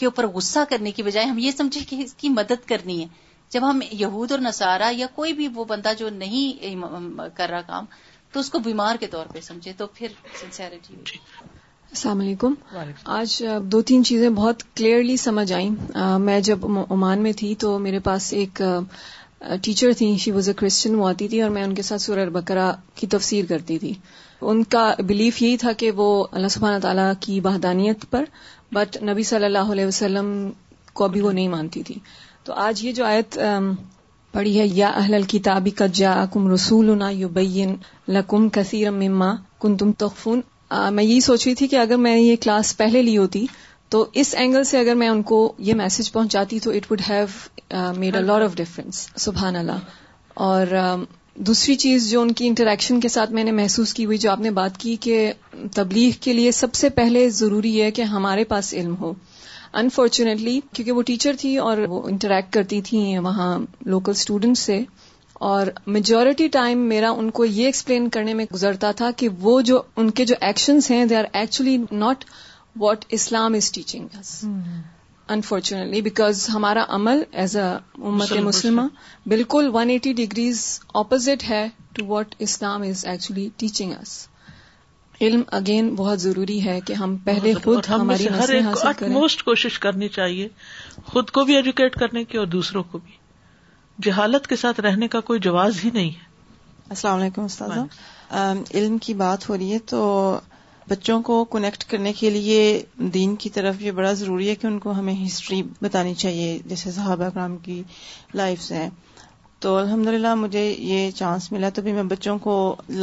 کے 0.00 0.06
اوپر 0.06 0.26
غصہ 0.34 0.58
کرنے 0.70 0.90
کی 0.98 1.02
بجائے 1.02 1.26
ہم 1.26 1.38
یہ 1.46 1.50
سمجھیں 1.56 1.82
کہ 1.88 1.96
اس 2.02 2.14
کی 2.22 2.28
مدد 2.38 2.68
کرنی 2.68 3.00
ہے 3.02 3.06
جب 3.54 3.68
ہم 3.68 3.80
یہود 4.04 4.32
اور 4.32 4.40
نصارہ 4.46 4.90
یا 4.96 5.06
کوئی 5.14 5.32
بھی 5.40 5.48
وہ 5.54 5.64
بندہ 5.72 5.92
جو 5.98 6.08
نہیں 6.22 7.28
کر 7.36 7.48
رہا 7.50 7.60
کام 7.72 7.84
تو 8.32 8.40
اس 8.40 8.50
کو 8.54 8.58
بیمار 8.68 8.96
کے 9.00 9.06
طور 9.16 9.26
پہ 9.34 9.40
سمجھے 9.50 9.72
تو 9.78 9.86
پھر 9.94 10.76
السلام 11.94 12.18
علیکم 12.20 12.54
آج 13.18 13.30
دو 13.72 13.80
تین 13.90 14.02
چیزیں 14.04 14.28
بہت 14.38 14.62
کلیئرلی 14.76 15.16
سمجھ 15.16 15.52
آئیں 15.58 16.16
میں 16.20 16.40
جب 16.48 16.64
عمان 16.80 17.20
میں 17.22 17.30
تھی 17.36 17.54
تو 17.58 17.78
میرے 17.84 17.98
پاس 18.08 18.32
ایک 18.38 18.60
ٹیچر 19.62 19.92
تھیں 19.98 20.16
شی 20.24 20.30
وز 20.32 20.48
کرسچن 20.56 20.94
وہ 20.94 21.08
آتی 21.08 21.28
تھی 21.28 21.40
اور 21.42 21.50
میں 21.50 21.62
ان 21.64 21.74
کے 21.74 21.82
ساتھ 21.88 22.02
سورہ 22.02 22.28
بکرا 22.32 22.70
کی 23.00 23.06
تفسیر 23.14 23.44
کرتی 23.48 23.78
تھی 23.84 23.92
ان 24.50 24.62
کا 24.74 24.84
بلیف 25.08 25.40
یہی 25.42 25.56
تھا 25.62 25.72
کہ 25.82 25.90
وہ 26.00 26.08
اللہ 26.30 26.48
سبحان 26.56 26.80
تعالیٰ 26.80 27.10
کی 27.20 27.40
بہدانیت 27.48 28.04
پر 28.10 28.24
بٹ 28.74 29.02
نبی 29.10 29.22
صلی 29.30 29.44
اللہ 29.46 29.72
علیہ 29.72 29.86
وسلم 29.92 30.30
کو 31.00 31.08
بھی 31.14 31.20
وہ 31.20 31.32
نہیں 31.32 31.48
مانتی 31.56 31.82
تھی 31.86 31.98
تو 32.44 32.52
آج 32.66 32.84
یہ 32.84 32.92
جو 33.00 33.04
آیت 33.12 33.38
پڑھی 34.32 34.58
ہے 34.60 34.66
یا 34.72 34.90
اہل 34.96 35.14
الکتابی 35.22 35.70
جا 36.00 36.14
کم 36.32 36.52
رسول 36.52 36.92
لکم 38.16 38.48
کثیر 38.58 38.90
مما 38.90 39.34
کن 39.60 39.76
تم 39.76 39.92
تخفون 40.04 40.40
میں 40.94 41.02
یہی 41.04 41.20
سوچ 41.20 41.46
رہی 41.46 41.54
تھی 41.58 41.66
کہ 41.68 41.76
اگر 41.80 41.96
میں 41.96 42.16
یہ 42.16 42.36
کلاس 42.42 42.76
پہلے 42.76 43.02
لی 43.02 43.16
ہوتی 43.18 43.44
تو 43.90 44.04
اس 44.22 44.34
اینگل 44.38 44.64
سے 44.70 44.78
اگر 44.78 44.94
میں 45.02 45.08
ان 45.08 45.22
کو 45.30 45.36
یہ 45.68 45.74
میسج 45.74 46.10
پہنچاتی 46.12 46.58
تو 46.60 46.70
it 46.70 46.90
would 46.90 47.02
have 47.08 47.92
made 47.98 48.16
a 48.16 48.22
lot 48.22 48.40
of 48.44 48.54
difference 48.56 49.06
سبحان 49.24 49.56
اللہ 49.56 49.78
اور 50.48 50.74
دوسری 51.48 51.74
چیز 51.82 52.10
جو 52.10 52.20
ان 52.22 52.32
کی 52.38 52.46
انٹریکشن 52.46 53.00
کے 53.00 53.08
ساتھ 53.08 53.32
میں 53.32 53.44
نے 53.44 53.52
محسوس 53.52 53.92
کی 53.94 54.04
ہوئی 54.04 54.18
جو 54.18 54.30
آپ 54.30 54.40
نے 54.40 54.50
بات 54.50 54.76
کی 54.80 54.94
کہ 55.00 55.32
تبلیغ 55.74 56.10
کے 56.20 56.32
لیے 56.32 56.50
سب 56.52 56.74
سے 56.74 56.88
پہلے 56.98 57.28
ضروری 57.40 57.80
ہے 57.80 57.90
کہ 57.98 58.02
ہمارے 58.14 58.44
پاس 58.52 58.72
علم 58.78 58.94
ہو 59.00 59.12
انفارچونیٹلی 59.80 60.60
کیونکہ 60.72 60.92
وہ 60.92 61.02
ٹیچر 61.06 61.34
تھی 61.38 61.56
اور 61.68 61.78
وہ 61.88 62.02
انٹریکٹ 62.08 62.52
کرتی 62.52 62.80
تھیں 62.84 63.18
وہاں 63.18 63.56
لوکل 63.86 64.12
اسٹوڈنٹ 64.16 64.58
سے 64.58 64.82
اور 65.46 65.66
میجورٹی 65.94 66.46
ٹائم 66.52 66.78
میرا 66.88 67.10
ان 67.18 67.30
کو 67.38 67.44
یہ 67.44 67.64
ایکسپلین 67.66 68.08
کرنے 68.16 68.32
میں 68.34 68.44
گزرتا 68.54 68.90
تھا 69.00 69.10
کہ 69.16 69.28
وہ 69.40 69.60
جو 69.70 69.80
ان 69.96 70.10
کے 70.20 70.24
جو 70.26 70.34
ایکشنز 70.48 70.90
ہیں 70.90 71.04
they 71.12 71.16
are 71.16 71.24
actually 71.32 71.76
not 71.90 72.24
what 72.80 73.04
Islam 73.18 73.54
is 73.54 73.70
teaching 73.72 74.16
unfortunately 75.34 76.00
because 76.02 76.48
ہمارا 76.54 76.84
عمل 76.96 77.22
ایز 77.42 77.56
اے 77.56 78.40
مسلمہ 78.42 78.82
بالکل 79.32 79.68
ون 79.72 79.90
ایٹی 79.90 80.12
ڈگریز 80.24 80.64
اپوزٹ 81.02 81.48
ہے 81.48 81.66
to 81.96 82.06
what 82.06 82.34
Islam 82.48 82.82
is 82.88 83.04
actually 83.06 83.48
teaching 83.56 83.92
اس 84.00 84.16
علم 85.20 85.42
اگین 85.60 85.94
بہت 85.96 86.20
ضروری 86.20 86.62
ہے 86.64 86.78
کہ 86.86 86.92
ہم 87.02 87.16
پہلے 87.24 87.54
خود 87.64 87.88
ہماری 87.88 88.28
موسٹ 89.12 89.42
کوشش 89.44 89.78
کرنی 89.86 90.08
چاہیے 90.18 90.48
خود 91.12 91.30
کو 91.38 91.44
بھی 91.44 91.56
ایجوکیٹ 91.56 91.96
کرنے 92.00 92.24
کی 92.24 92.38
اور 92.38 92.46
دوسروں 92.46 92.82
کو 92.90 92.98
بھی 92.98 93.17
جہالت 94.04 94.46
کے 94.46 94.56
ساتھ 94.56 94.80
رہنے 94.80 95.08
کا 95.12 95.20
کوئی 95.28 95.40
جواز 95.42 95.84
ہی 95.84 95.90
نہیں 95.94 96.10
ہے 96.18 96.26
السلام 96.90 97.18
علیکم 97.20 97.44
استاد 97.44 98.70
علم 98.74 98.96
کی 99.06 99.14
بات 99.22 99.48
ہو 99.48 99.56
رہی 99.56 99.72
ہے 99.72 99.78
تو 99.92 100.02
بچوں 100.88 101.20
کو 101.22 101.44
کنیکٹ 101.54 101.84
کرنے 101.90 102.12
کے 102.18 102.30
لیے 102.30 102.58
دین 103.14 103.34
کی 103.44 103.50
طرف 103.56 103.82
یہ 103.82 103.90
بڑا 103.98 104.12
ضروری 104.20 104.48
ہے 104.48 104.54
کہ 104.60 104.66
ان 104.66 104.78
کو 104.84 104.92
ہمیں 104.98 105.14
ہسٹری 105.24 105.62
بتانی 105.82 106.14
چاہیے 106.22 106.58
جیسے 106.66 106.90
صحابہ 106.90 107.28
کرام 107.34 107.56
کی 107.66 107.82
لائف 108.40 108.62
سے 108.62 108.86
تو 109.64 109.76
الحمد 109.76 110.06
للہ 110.06 110.34
مجھے 110.44 110.66
یہ 110.68 111.10
چانس 111.16 111.50
ملا 111.52 111.68
تو 111.74 111.82
بھی 111.82 111.92
میں 111.92 112.02
بچوں 112.14 112.38
کو 112.46 112.54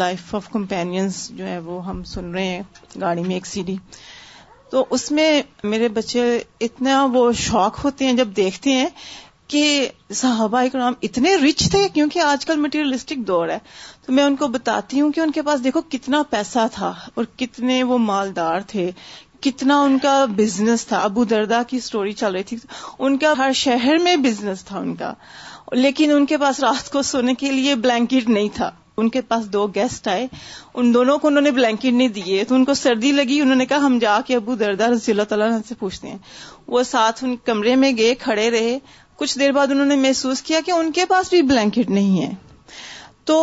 لائف 0.02 0.34
آف 0.36 0.50
کمپینینس 0.52 1.28
جو 1.38 1.48
ہے 1.48 1.58
وہ 1.66 1.86
ہم 1.88 2.04
سن 2.14 2.32
رہے 2.36 2.46
ہیں 2.48 2.62
گاڑی 3.02 3.24
میں 3.24 3.36
ایک 3.36 3.46
سی 3.46 3.64
ڈی 3.70 3.76
تو 4.72 4.86
اس 4.98 5.12
میں 5.18 5.30
میرے 5.72 5.88
بچے 5.98 6.22
اتنا 6.68 7.04
وہ 7.14 7.32
شوق 7.40 7.84
ہوتے 7.84 8.06
ہیں 8.06 8.14
جب 8.14 8.28
دیکھتے 8.38 8.72
ہیں 8.80 8.88
کہ 9.54 9.88
صحابہ 10.20 10.58
اکرام 10.66 10.94
اتنے 11.04 11.36
رچ 11.44 11.70
تھے 11.72 11.88
کیونکہ 11.94 12.20
آج 12.26 12.46
کل 12.46 12.58
مٹیریلسٹک 12.60 13.18
دور 13.28 13.48
ہے 13.50 13.58
تو 14.06 14.14
میں 14.14 14.24
ان 14.24 14.36
کو 14.36 14.48
بتاتی 14.56 15.02
ہوں 15.02 15.12
کہ 15.12 15.20
ان 15.22 15.32
کے 15.32 15.42
پاس 15.50 15.64
دیکھو 15.64 15.82
کتنا 15.90 16.22
پیسہ 16.30 16.66
تھا 16.74 16.92
اور 17.16 17.26
کتنے 17.40 17.82
وہ 17.92 17.98
مالدار 18.06 18.60
تھے 18.68 18.90
کتنا 19.48 19.80
ان 19.84 19.98
کا 20.04 20.14
بزنس 20.36 20.86
تھا 20.88 21.00
ابو 21.08 21.24
دردا 21.34 21.62
کی 21.68 21.80
سٹوری 21.88 22.14
چل 22.22 22.34
رہی 22.36 22.44
تھی 22.52 22.58
ان 23.00 23.18
کا 23.24 23.34
ہر 23.38 23.52
شہر 23.62 23.98
میں 24.04 24.16
بزنس 24.24 24.64
تھا 24.66 24.78
ان 24.80 24.96
کا 25.02 25.14
لیکن 25.74 26.12
ان 26.14 26.26
کے 26.32 26.38
پاس 26.38 26.60
رات 26.60 26.92
کو 26.92 27.02
سونے 27.12 27.34
کے 27.44 27.52
لیے 27.52 27.76
بلینکٹ 27.86 28.30
نہیں 28.30 28.50
تھا 28.56 28.72
ان 29.02 29.10
کے 29.14 29.22
پاس 29.30 29.46
دو 29.54 29.66
گیسٹ 29.76 30.08
آئے 30.08 30.28
ان 30.82 30.94
دونوں 30.94 31.18
کو 31.20 31.28
انہوں 31.28 31.42
نے 31.42 31.52
بلینکٹ 31.52 31.86
نہیں 31.86 32.08
دیے 32.18 32.44
تو 32.52 32.56
ان 32.56 32.66
کو 32.66 32.74
سردی 32.82 33.12
لگی 33.12 33.40
انہوں 33.42 33.56
نے 33.56 33.66
کہا 33.66 33.86
ہم 33.86 33.98
جا 34.02 34.20
کے 34.28 34.36
ابو 34.36 34.56
دردا 34.62 34.88
رضی 34.92 35.12
اللہ 35.12 35.24
تعالیٰ 35.30 35.50
سے 35.68 35.76
پوچھتے 35.80 36.10
ہیں 36.10 36.18
وہ 36.76 36.84
ساتھ 36.92 37.24
ان 37.24 37.36
کمرے 37.46 37.76
میں 37.82 37.92
گئے 37.98 38.14
کھڑے 38.20 38.50
رہے 38.52 38.78
کچھ 39.18 39.38
دیر 39.40 39.52
بعد 39.56 39.72
انہوں 39.72 39.86
نے 39.86 39.96
محسوس 40.08 40.42
کیا 40.48 40.60
کہ 40.66 40.72
ان 40.72 40.92
کے 40.96 41.06
پاس 41.10 41.30
بھی 41.30 41.42
بلینکٹ 41.52 41.90
نہیں 41.98 42.22
ہے 42.22 42.34
تو 43.30 43.36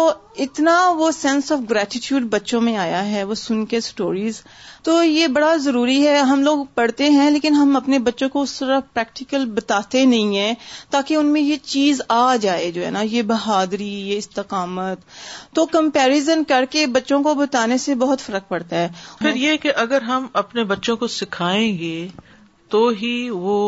اتنا 0.44 0.72
وہ 0.98 1.10
سینس 1.10 1.50
آف 1.52 1.60
گریٹیچیوڈ 1.70 2.24
بچوں 2.30 2.60
میں 2.66 2.76
آیا 2.78 3.00
ہے 3.10 3.22
وہ 3.30 3.34
سن 3.34 3.64
کے 3.72 3.80
سٹوریز 3.86 4.40
تو 4.88 4.92
یہ 5.04 5.26
بڑا 5.38 5.54
ضروری 5.64 5.96
ہے 6.06 6.18
ہم 6.28 6.42
لوگ 6.42 6.64
پڑھتے 6.74 7.08
ہیں 7.10 7.30
لیکن 7.30 7.54
ہم 7.54 7.74
اپنے 7.76 7.98
بچوں 8.08 8.28
کو 8.34 8.42
اس 8.42 8.52
طرح 8.58 8.80
پریکٹیکل 8.92 9.44
بتاتے 9.54 10.04
نہیں 10.12 10.36
ہیں 10.36 10.52
تاکہ 10.90 11.14
ان 11.16 11.32
میں 11.32 11.40
یہ 11.40 11.56
چیز 11.72 12.02
آ 12.18 12.36
جائے 12.44 12.70
جو 12.76 12.84
ہے 12.84 12.90
نا 12.98 13.02
یہ 13.16 13.22
بہادری 13.32 13.88
یہ 14.10 14.18
استقامت 14.18 15.04
تو 15.58 15.66
کمپیریزن 15.72 16.44
کر 16.48 16.64
کے 16.76 16.86
بچوں 16.98 17.22
کو 17.22 17.34
بتانے 17.42 17.78
سے 17.86 17.94
بہت 18.04 18.20
فرق 18.26 18.48
پڑتا 18.48 18.76
ہے 18.78 18.88
پھر 19.18 19.34
یہ 19.44 19.56
کہ 19.66 19.72
اگر 19.86 20.02
ہم 20.12 20.26
اپنے 20.44 20.64
بچوں 20.74 20.96
کو 21.02 21.06
سکھائیں 21.18 21.68
گے 21.78 22.06
تو 22.76 22.88
ہی 23.02 23.14
وہ 23.46 23.58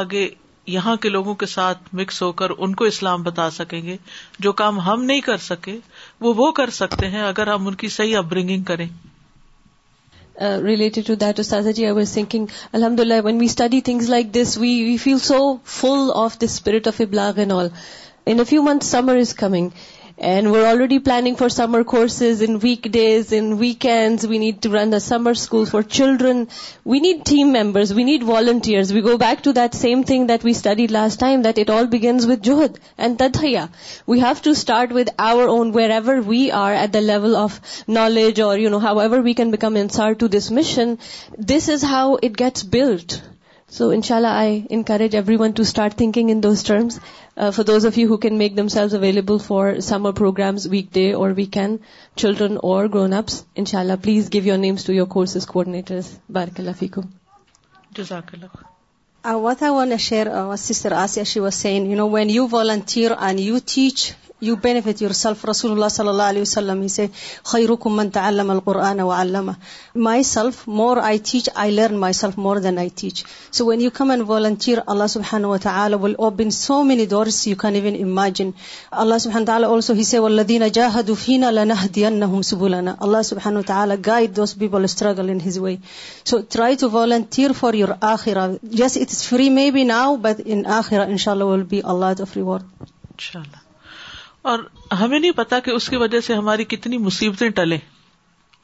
آگے 0.00 0.28
یہاں 0.72 0.94
کے 1.02 1.08
لوگوں 1.08 1.34
کے 1.42 1.46
ساتھ 1.56 1.94
مکس 1.98 2.22
ہو 2.22 2.30
کر 2.40 2.50
ان 2.66 2.74
کو 2.80 2.84
اسلام 2.84 3.22
بتا 3.22 3.48
سکیں 3.58 3.80
گے 3.82 3.96
جو 4.46 4.52
کام 4.60 4.78
ہم 4.88 5.04
نہیں 5.10 5.20
کر 5.28 5.36
سکے 5.44 5.76
وہ 6.26 6.32
وہ 6.36 6.50
کر 6.58 6.70
سکتے 6.78 7.08
ہیں 7.14 7.22
اگر 7.28 7.52
ہم 7.52 7.66
ان 7.66 7.74
کی 7.82 7.88
صحیح 7.96 8.16
اپ 8.18 8.24
برنگنگ 8.32 8.62
کریں 8.72 8.86
related 10.64 11.06
to 11.06 11.14
that 11.22 11.40
I 11.54 11.90
was 11.98 12.12
thinking 12.14 12.46
الحمد 12.80 13.00
للہ 13.00 13.20
when 13.24 13.38
we 13.40 13.44
study 13.52 13.80
things 13.88 14.10
like 14.10 14.32
this 14.34 14.56
we 14.64 14.74
we 14.84 14.96
feel 15.04 15.18
so 15.28 15.38
full 15.78 16.10
of 16.24 16.40
the 16.40 16.46
spirit 16.54 16.88
of 16.88 17.00
a 17.00 17.10
blog 17.14 17.38
and 17.44 17.52
all 17.52 17.68
in 18.32 18.44
few 18.48 18.62
month 18.62 18.84
summer 18.84 19.16
is 19.20 19.34
coming 19.34 19.68
And 20.20 20.50
we're 20.50 20.66
already 20.66 20.98
planning 20.98 21.36
for 21.36 21.48
summer 21.48 21.84
courses 21.84 22.42
in 22.42 22.58
weekdays, 22.58 23.30
in 23.30 23.58
weekends. 23.58 24.26
We 24.26 24.38
need 24.38 24.62
to 24.62 24.70
run 24.70 24.90
the 24.90 24.98
summer 24.98 25.34
school 25.34 25.64
for 25.64 25.84
children. 25.84 26.48
We 26.84 26.98
need 26.98 27.24
team 27.24 27.52
members. 27.52 27.94
We 27.94 28.02
need 28.02 28.24
volunteers. 28.24 28.92
We 28.92 29.00
go 29.00 29.16
back 29.16 29.44
to 29.44 29.52
that 29.52 29.74
same 29.74 30.02
thing 30.02 30.26
that 30.26 30.42
we 30.42 30.54
studied 30.54 30.90
last 30.90 31.20
time, 31.20 31.42
that 31.42 31.56
it 31.58 31.70
all 31.70 31.86
begins 31.86 32.26
with 32.26 32.42
juhd 32.42 32.80
and 32.96 33.16
tadhiya. 33.16 33.68
We 34.06 34.18
have 34.18 34.42
to 34.42 34.56
start 34.56 34.90
with 34.90 35.08
our 35.20 35.46
own, 35.46 35.70
wherever 35.70 36.20
we 36.20 36.50
are 36.50 36.72
at 36.72 36.92
the 36.92 37.00
level 37.00 37.36
of 37.36 37.60
knowledge 37.86 38.40
or, 38.40 38.58
however 38.80 39.22
we 39.22 39.34
can 39.34 39.52
become 39.52 39.76
ansar 39.76 40.14
to 40.16 40.26
this 40.26 40.50
mission. 40.50 40.98
This 41.38 41.68
is 41.68 41.82
how 41.94 42.06
it 42.20 42.36
gets 42.44 42.64
built. 42.64 43.20
So 43.76 43.88
ان 43.94 44.02
شاء 44.02 44.16
اللہ 44.16 44.34
I 44.42 44.60
encourage 44.74 45.14
everyone 45.40 45.50
to 45.56 45.62
start 45.62 45.94
thinking 45.96 46.30
in 46.30 46.42
those 46.42 46.62
terms 46.64 46.98
for 47.54 47.62
those 47.66 47.86
of 47.86 47.98
you 47.98 48.08
who 48.08 48.16
can 48.16 48.36
make 48.38 48.56
themselves 48.74 48.94
available 48.94 49.38
for 49.46 49.80
summer 49.88 50.12
programmes 50.20 50.66
weekday 50.94 51.12
اور 51.14 51.30
we 51.36 51.44
can 51.56 51.76
children 52.22 52.56
اور 52.68 52.86
grown 52.94 53.12
ups 53.14 53.42
ان 53.56 53.64
شاء 53.72 53.80
اللہ 53.80 54.00
please 54.02 54.32
give 54.34 54.44
your 54.46 54.56
names 54.58 54.84
to 54.84 54.92
your 54.92 55.06
courses 55.16 55.46
coordinator 55.52 56.00
بارک 56.38 56.60
اللہ 56.60 56.78
فیقو 56.78 57.02
جزاک 57.98 58.34
اللہ 58.34 58.66
Uh, 59.30 59.32
what 59.44 59.62
I 59.66 59.68
want 59.74 59.92
to 59.92 59.96
share, 60.02 60.26
our 60.40 60.52
uh, 60.56 60.58
sister 60.64 60.90
Asya, 60.98 61.22
she 61.30 61.40
was 61.46 61.56
saying, 61.62 61.86
you 61.92 61.96
know, 62.00 62.04
when 62.16 62.30
you 62.34 62.42
volunteer 62.52 63.16
and 63.28 63.40
you 63.46 63.58
teach, 63.72 64.04
you 64.46 64.54
benefit 64.64 65.00
yourself 65.18 65.44
رسول 65.46 65.70
اللہ 65.70 65.88
صلی 65.92 66.08
اللہ 66.08 66.28
علیہ 66.32 66.42
وسلم 66.42 66.86
سے 66.96 67.06
خیر 67.52 67.70
من 67.90 68.10
تعلم 68.16 68.50
القرآن 68.50 69.00
و 69.00 69.10
علامہ 69.12 69.52
myself 70.28 70.56
more 70.80 70.96
I 71.02 71.18
teach 71.30 71.48
I 71.62 71.70
learn 71.72 71.96
myself 72.18 72.36
more 72.44 72.56
then 72.66 72.78
I 72.78 72.88
teach 73.00 73.24
so 73.56 73.64
when 73.66 73.80
you 73.80 73.90
come 73.94 74.10
and 74.10 74.22
volunteer 74.30 74.78
Allah 74.94 75.06
سبحان 75.16 75.44
و 75.44 75.56
تعالی 75.62 75.96
will 76.02 76.14
open 76.28 76.50
so 76.58 76.82
many 76.92 77.06
doors 77.14 77.46
you 77.48 77.56
can 77.62 77.74
even 77.80 77.96
imagine 78.04 78.50
Allah 79.04 79.18
سبحان 79.26 79.44
تعالی 79.44 79.64
اولسو 79.66 79.94
ہی 80.00 80.04
سے 80.12 80.18
ولدین 80.28 80.64
جاہد 80.74 81.10
فینا 81.24 81.50
لنہ 81.50 81.84
دین 81.96 82.42
سبولنا 82.52 82.94
اللہ 82.98 83.22
سبحان 83.32 83.56
و 83.56 83.62
تعالی 83.74 83.94
guide 84.06 84.36
those 84.36 84.54
people 84.58 84.84
struggle 84.84 85.30
in 85.30 85.38
his 85.48 85.58
way 85.68 85.74
so 86.24 86.38
try 86.52 86.74
to 86.80 86.90
volunteer 86.98 87.50
for 87.60 87.74
your 87.82 87.88
آخرا 88.14 88.46
yes 88.84 88.96
it 89.00 89.10
is 89.10 89.22
free 89.28 89.50
maybe 89.74 89.84
now 89.94 90.16
but 90.28 90.40
in 90.44 90.66
آخرا 90.80 91.04
ان 91.08 91.16
شاء 91.24 91.32
Allah 91.32 91.52
will 91.54 91.62
be 91.70 91.80
Allah 91.94 92.20
of 92.22 92.36
reward 92.36 92.62
ان 92.62 93.24
شاء 93.32 93.40
اللہ 93.40 93.66
اور 94.50 94.58
ہمیں 95.00 95.18
نہیں 95.18 95.30
پتا 95.36 95.58
کہ 95.64 95.70
اس 95.70 95.88
کی 95.90 95.96
وجہ 96.02 96.20
سے 96.26 96.34
ہماری 96.34 96.64
کتنی 96.72 96.98
مصیبتیں 96.98 97.48
ٹلے 97.56 97.78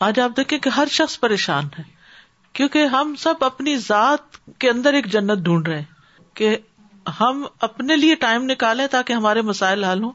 آج 0.09 0.21
آپ 0.21 0.37
دیکھیں 0.37 0.59
کہ 0.59 0.69
ہر 0.77 0.89
شخص 0.91 1.19
پریشان 1.21 1.67
ہے 1.79 1.83
کیونکہ 2.59 2.85
ہم 2.95 3.15
سب 3.19 3.45
اپنی 3.45 3.77
ذات 3.89 4.37
کے 4.61 4.71
اندر 4.71 4.95
ایک 4.95 5.07
جنت 5.13 5.39
ڈھونڈ 5.45 5.69
رہے 5.69 5.79
ہیں 5.79 6.35
کہ 6.37 6.57
ہم 7.21 7.45
اپنے 7.69 7.97
لیے 7.97 8.15
ٹائم 8.25 8.45
نکالیں 8.51 8.87
تاکہ 8.91 9.13
ہمارے 9.13 9.43
مسائل 9.49 9.85
حل 9.85 10.03
ہوں 10.03 10.13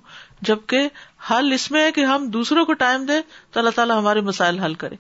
جبکہ 0.50 0.88
حل 1.32 1.52
اس 1.54 1.70
میں 1.72 1.86
ہے 1.86 1.92
کہ 1.96 2.06
ہم 2.06 2.28
دوسروں 2.38 2.66
کو 2.66 2.74
ٹائم 2.84 3.06
دیں 3.06 3.22
تو 3.52 3.60
اللہ 3.60 3.70
تعالیٰ 3.76 3.98
ہمارے 4.00 4.22
مسائل 4.32 4.60
حل 4.60 4.74
کریں 4.84 4.98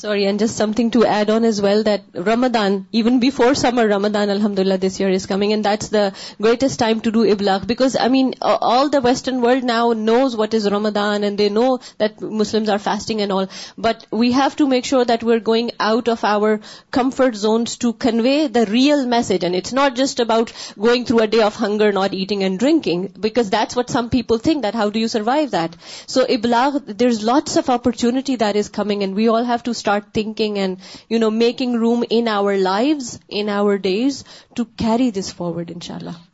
Sorry, 0.00 0.26
and 0.26 0.38
just 0.38 0.56
something 0.56 0.92
to 0.92 1.04
add 1.04 1.28
on 1.28 1.44
as 1.44 1.60
well, 1.60 1.82
that 1.82 2.04
Ramadan, 2.14 2.86
even 2.92 3.18
before 3.18 3.56
summer, 3.60 3.84
Ramadan, 3.88 4.30
alhamdulillah, 4.34 4.78
this 4.78 5.00
year 5.00 5.08
is 5.08 5.26
coming, 5.30 5.52
and 5.54 5.64
that's 5.64 5.88
the 5.88 6.04
greatest 6.40 6.78
time 6.82 7.00
to 7.00 7.10
do 7.16 7.24
Iblagh, 7.34 7.66
because, 7.66 7.96
I 7.96 8.06
mean, 8.06 8.28
all 8.40 8.90
the 8.90 9.00
Western 9.06 9.40
world 9.40 9.64
now 9.70 9.94
knows 9.94 10.36
what 10.36 10.54
is 10.58 10.70
Ramadan, 10.70 11.24
and 11.24 11.36
they 11.36 11.48
know 11.48 11.80
that 12.02 12.20
Muslims 12.42 12.70
are 12.74 12.78
fasting 12.78 13.22
and 13.22 13.34
all, 13.38 13.48
but 13.88 14.04
we 14.12 14.30
have 14.36 14.54
to 14.60 14.68
make 14.74 14.84
sure 14.84 15.04
that 15.04 15.24
we're 15.24 15.44
going 15.48 15.72
out 15.80 16.12
of 16.14 16.22
our 16.34 16.60
comfort 16.92 17.34
zones 17.34 17.76
to 17.78 17.92
convey 17.92 18.46
the 18.58 18.64
real 18.66 19.04
message, 19.16 19.42
and 19.42 19.60
it's 19.62 19.76
not 19.80 19.96
just 19.96 20.20
about 20.20 20.54
going 20.86 21.06
through 21.06 21.20
a 21.26 21.26
day 21.26 21.42
of 21.48 21.56
hunger, 21.56 21.90
not 21.90 22.14
eating 22.14 22.44
and 22.44 22.60
drinking, 22.60 23.04
because 23.26 23.50
that's 23.56 23.74
what 23.74 23.90
some 23.98 24.10
people 24.14 24.38
think, 24.38 24.62
that 24.62 24.80
how 24.84 24.88
do 24.90 25.04
you 25.08 25.10
survive 25.18 25.50
that? 25.58 25.76
So 26.06 26.24
Iblagh, 26.38 26.96
there's 27.02 27.20
lots 27.32 27.56
of 27.56 27.74
opportunity 27.78 28.36
that 28.46 28.54
is 28.54 28.68
coming, 28.68 29.02
and 29.02 29.22
we 29.24 29.28
all 29.36 29.52
have 29.52 29.64
to 29.64 29.76
thinking 30.14 30.56
and 30.58 30.76
you 31.10 31.18
know 31.18 31.28
making 31.44 31.74
room 31.80 32.02
our 32.34 32.52
life 32.64 34.22
to 34.56 34.64
carry 34.84 35.10
forward 35.36 35.70
ان 35.74 35.80
شاء 35.86 35.94
اللہ 35.96 36.26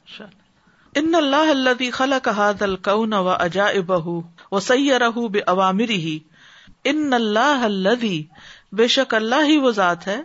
ان 1.00 1.14
اللہ 1.14 1.48
اللہ 1.50 1.90
خلا 1.92 2.18
کہ 2.24 2.90
و 3.18 3.28
اجا 3.30 3.68
بہ 3.86 5.40
عوامری 5.52 5.94
ہی 6.06 6.18
ان 6.90 7.12
اللہ 7.14 7.64
اللہ 7.64 8.04
بے 8.78 8.86
شک 8.96 9.14
اللہ 9.14 9.44
ہی 9.48 9.56
وہ 9.64 9.70
ذات 9.72 10.06
ہے 10.06 10.20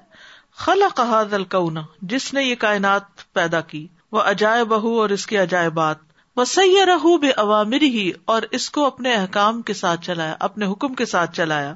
خلا 0.66 0.88
کہادنا 0.96 1.82
جس 2.14 2.34
نے 2.34 2.44
یہ 2.44 2.56
کائنات 2.60 3.32
پیدا 3.34 3.62
کی 3.72 3.86
وہ 4.12 4.22
اجائے 4.32 4.64
بہو 4.74 5.00
اور 5.02 5.10
اس 5.16 5.26
کی 5.28 5.38
عجائبات 5.38 5.98
بات 5.98 6.40
وہ 6.40 6.46
سیا 6.54 7.32
عوامری 7.44 7.90
ہی 7.98 8.10
اور 8.36 8.42
اس 8.60 8.70
کو 8.78 8.86
اپنے 8.86 9.14
احکام 9.16 9.62
کے 9.70 9.74
ساتھ 9.84 10.06
چلایا 10.06 10.36
اپنے 10.50 10.66
حکم 10.72 10.94
کے 11.02 11.06
ساتھ 11.16 11.36
چلایا 11.36 11.74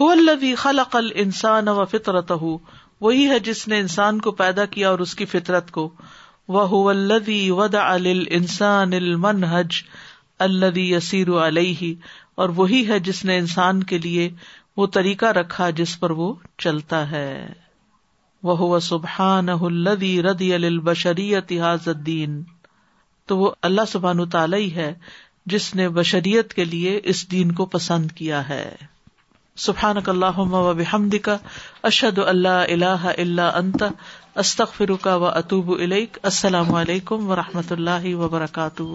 ہوبی 0.00 0.54
خل 0.54 0.78
عقل 0.78 1.08
انسان 1.20 1.68
و 1.68 1.84
فطرت 1.90 2.30
ہو 2.40 2.56
وہی 3.04 3.26
ہے 3.30 3.38
جس 3.46 3.66
نے 3.68 3.78
انسان 3.80 4.20
کو 4.26 4.30
پیدا 4.40 4.64
کیا 4.74 4.88
اور 4.90 4.98
اس 5.04 5.14
کی 5.20 5.24
فطرت 5.32 5.70
کو 5.78 5.88
الدی 6.90 7.38
ود 7.60 7.74
انسان 7.80 8.92
المن 8.98 9.42
حج 9.54 9.80
الدی 10.46 10.84
یسیر 10.92 11.30
علیہ 11.46 11.92
اور 12.42 12.48
وہی 12.58 12.86
ہے 12.88 12.98
جس 13.08 13.24
نے 13.30 13.38
انسان 13.38 13.82
کے 13.92 13.98
لیے 14.04 14.28
وہ 14.80 14.86
طریقہ 14.98 15.26
رکھا 15.40 15.68
جس 15.80 15.98
پر 16.00 16.10
وہ 16.20 16.32
چلتا 16.64 17.00
ہے 17.10 17.28
وہ 18.50 18.78
سبحان 18.90 19.48
الدی 19.60 20.12
ردی 20.28 20.52
البشری 20.54 21.34
اتحاد 21.36 21.88
دین 22.06 22.42
تو 23.28 23.38
وہ 23.38 23.50
اللہ 23.70 23.90
سبحان 23.94 24.28
تعالی 24.36 24.74
ہے 24.74 24.92
جس 25.54 25.74
نے 25.74 25.88
بشریت 26.00 26.54
کے 26.54 26.64
لیے 26.76 26.98
اس 27.14 27.30
دین 27.30 27.52
کو 27.62 27.66
پسند 27.76 28.10
کیا 28.22 28.48
ہے 28.48 28.66
سبحان 29.62 29.96
اللہ 30.10 30.36
و 30.40 30.72
کا 31.28 31.36
اشد 31.90 32.18
اللہ 32.32 32.58
اللہ 32.74 33.06
اللہ 33.16 33.56
انت 33.62 33.82
استخ 34.44 34.74
فروقہ 34.74 35.16
و 35.18 35.26
اطوب 35.34 35.72
السلام 35.80 36.72
علیکم 36.84 37.30
و 37.30 37.36
رحمۃ 37.42 37.72
اللہ 37.78 38.12
وبرکاتہ 38.24 38.90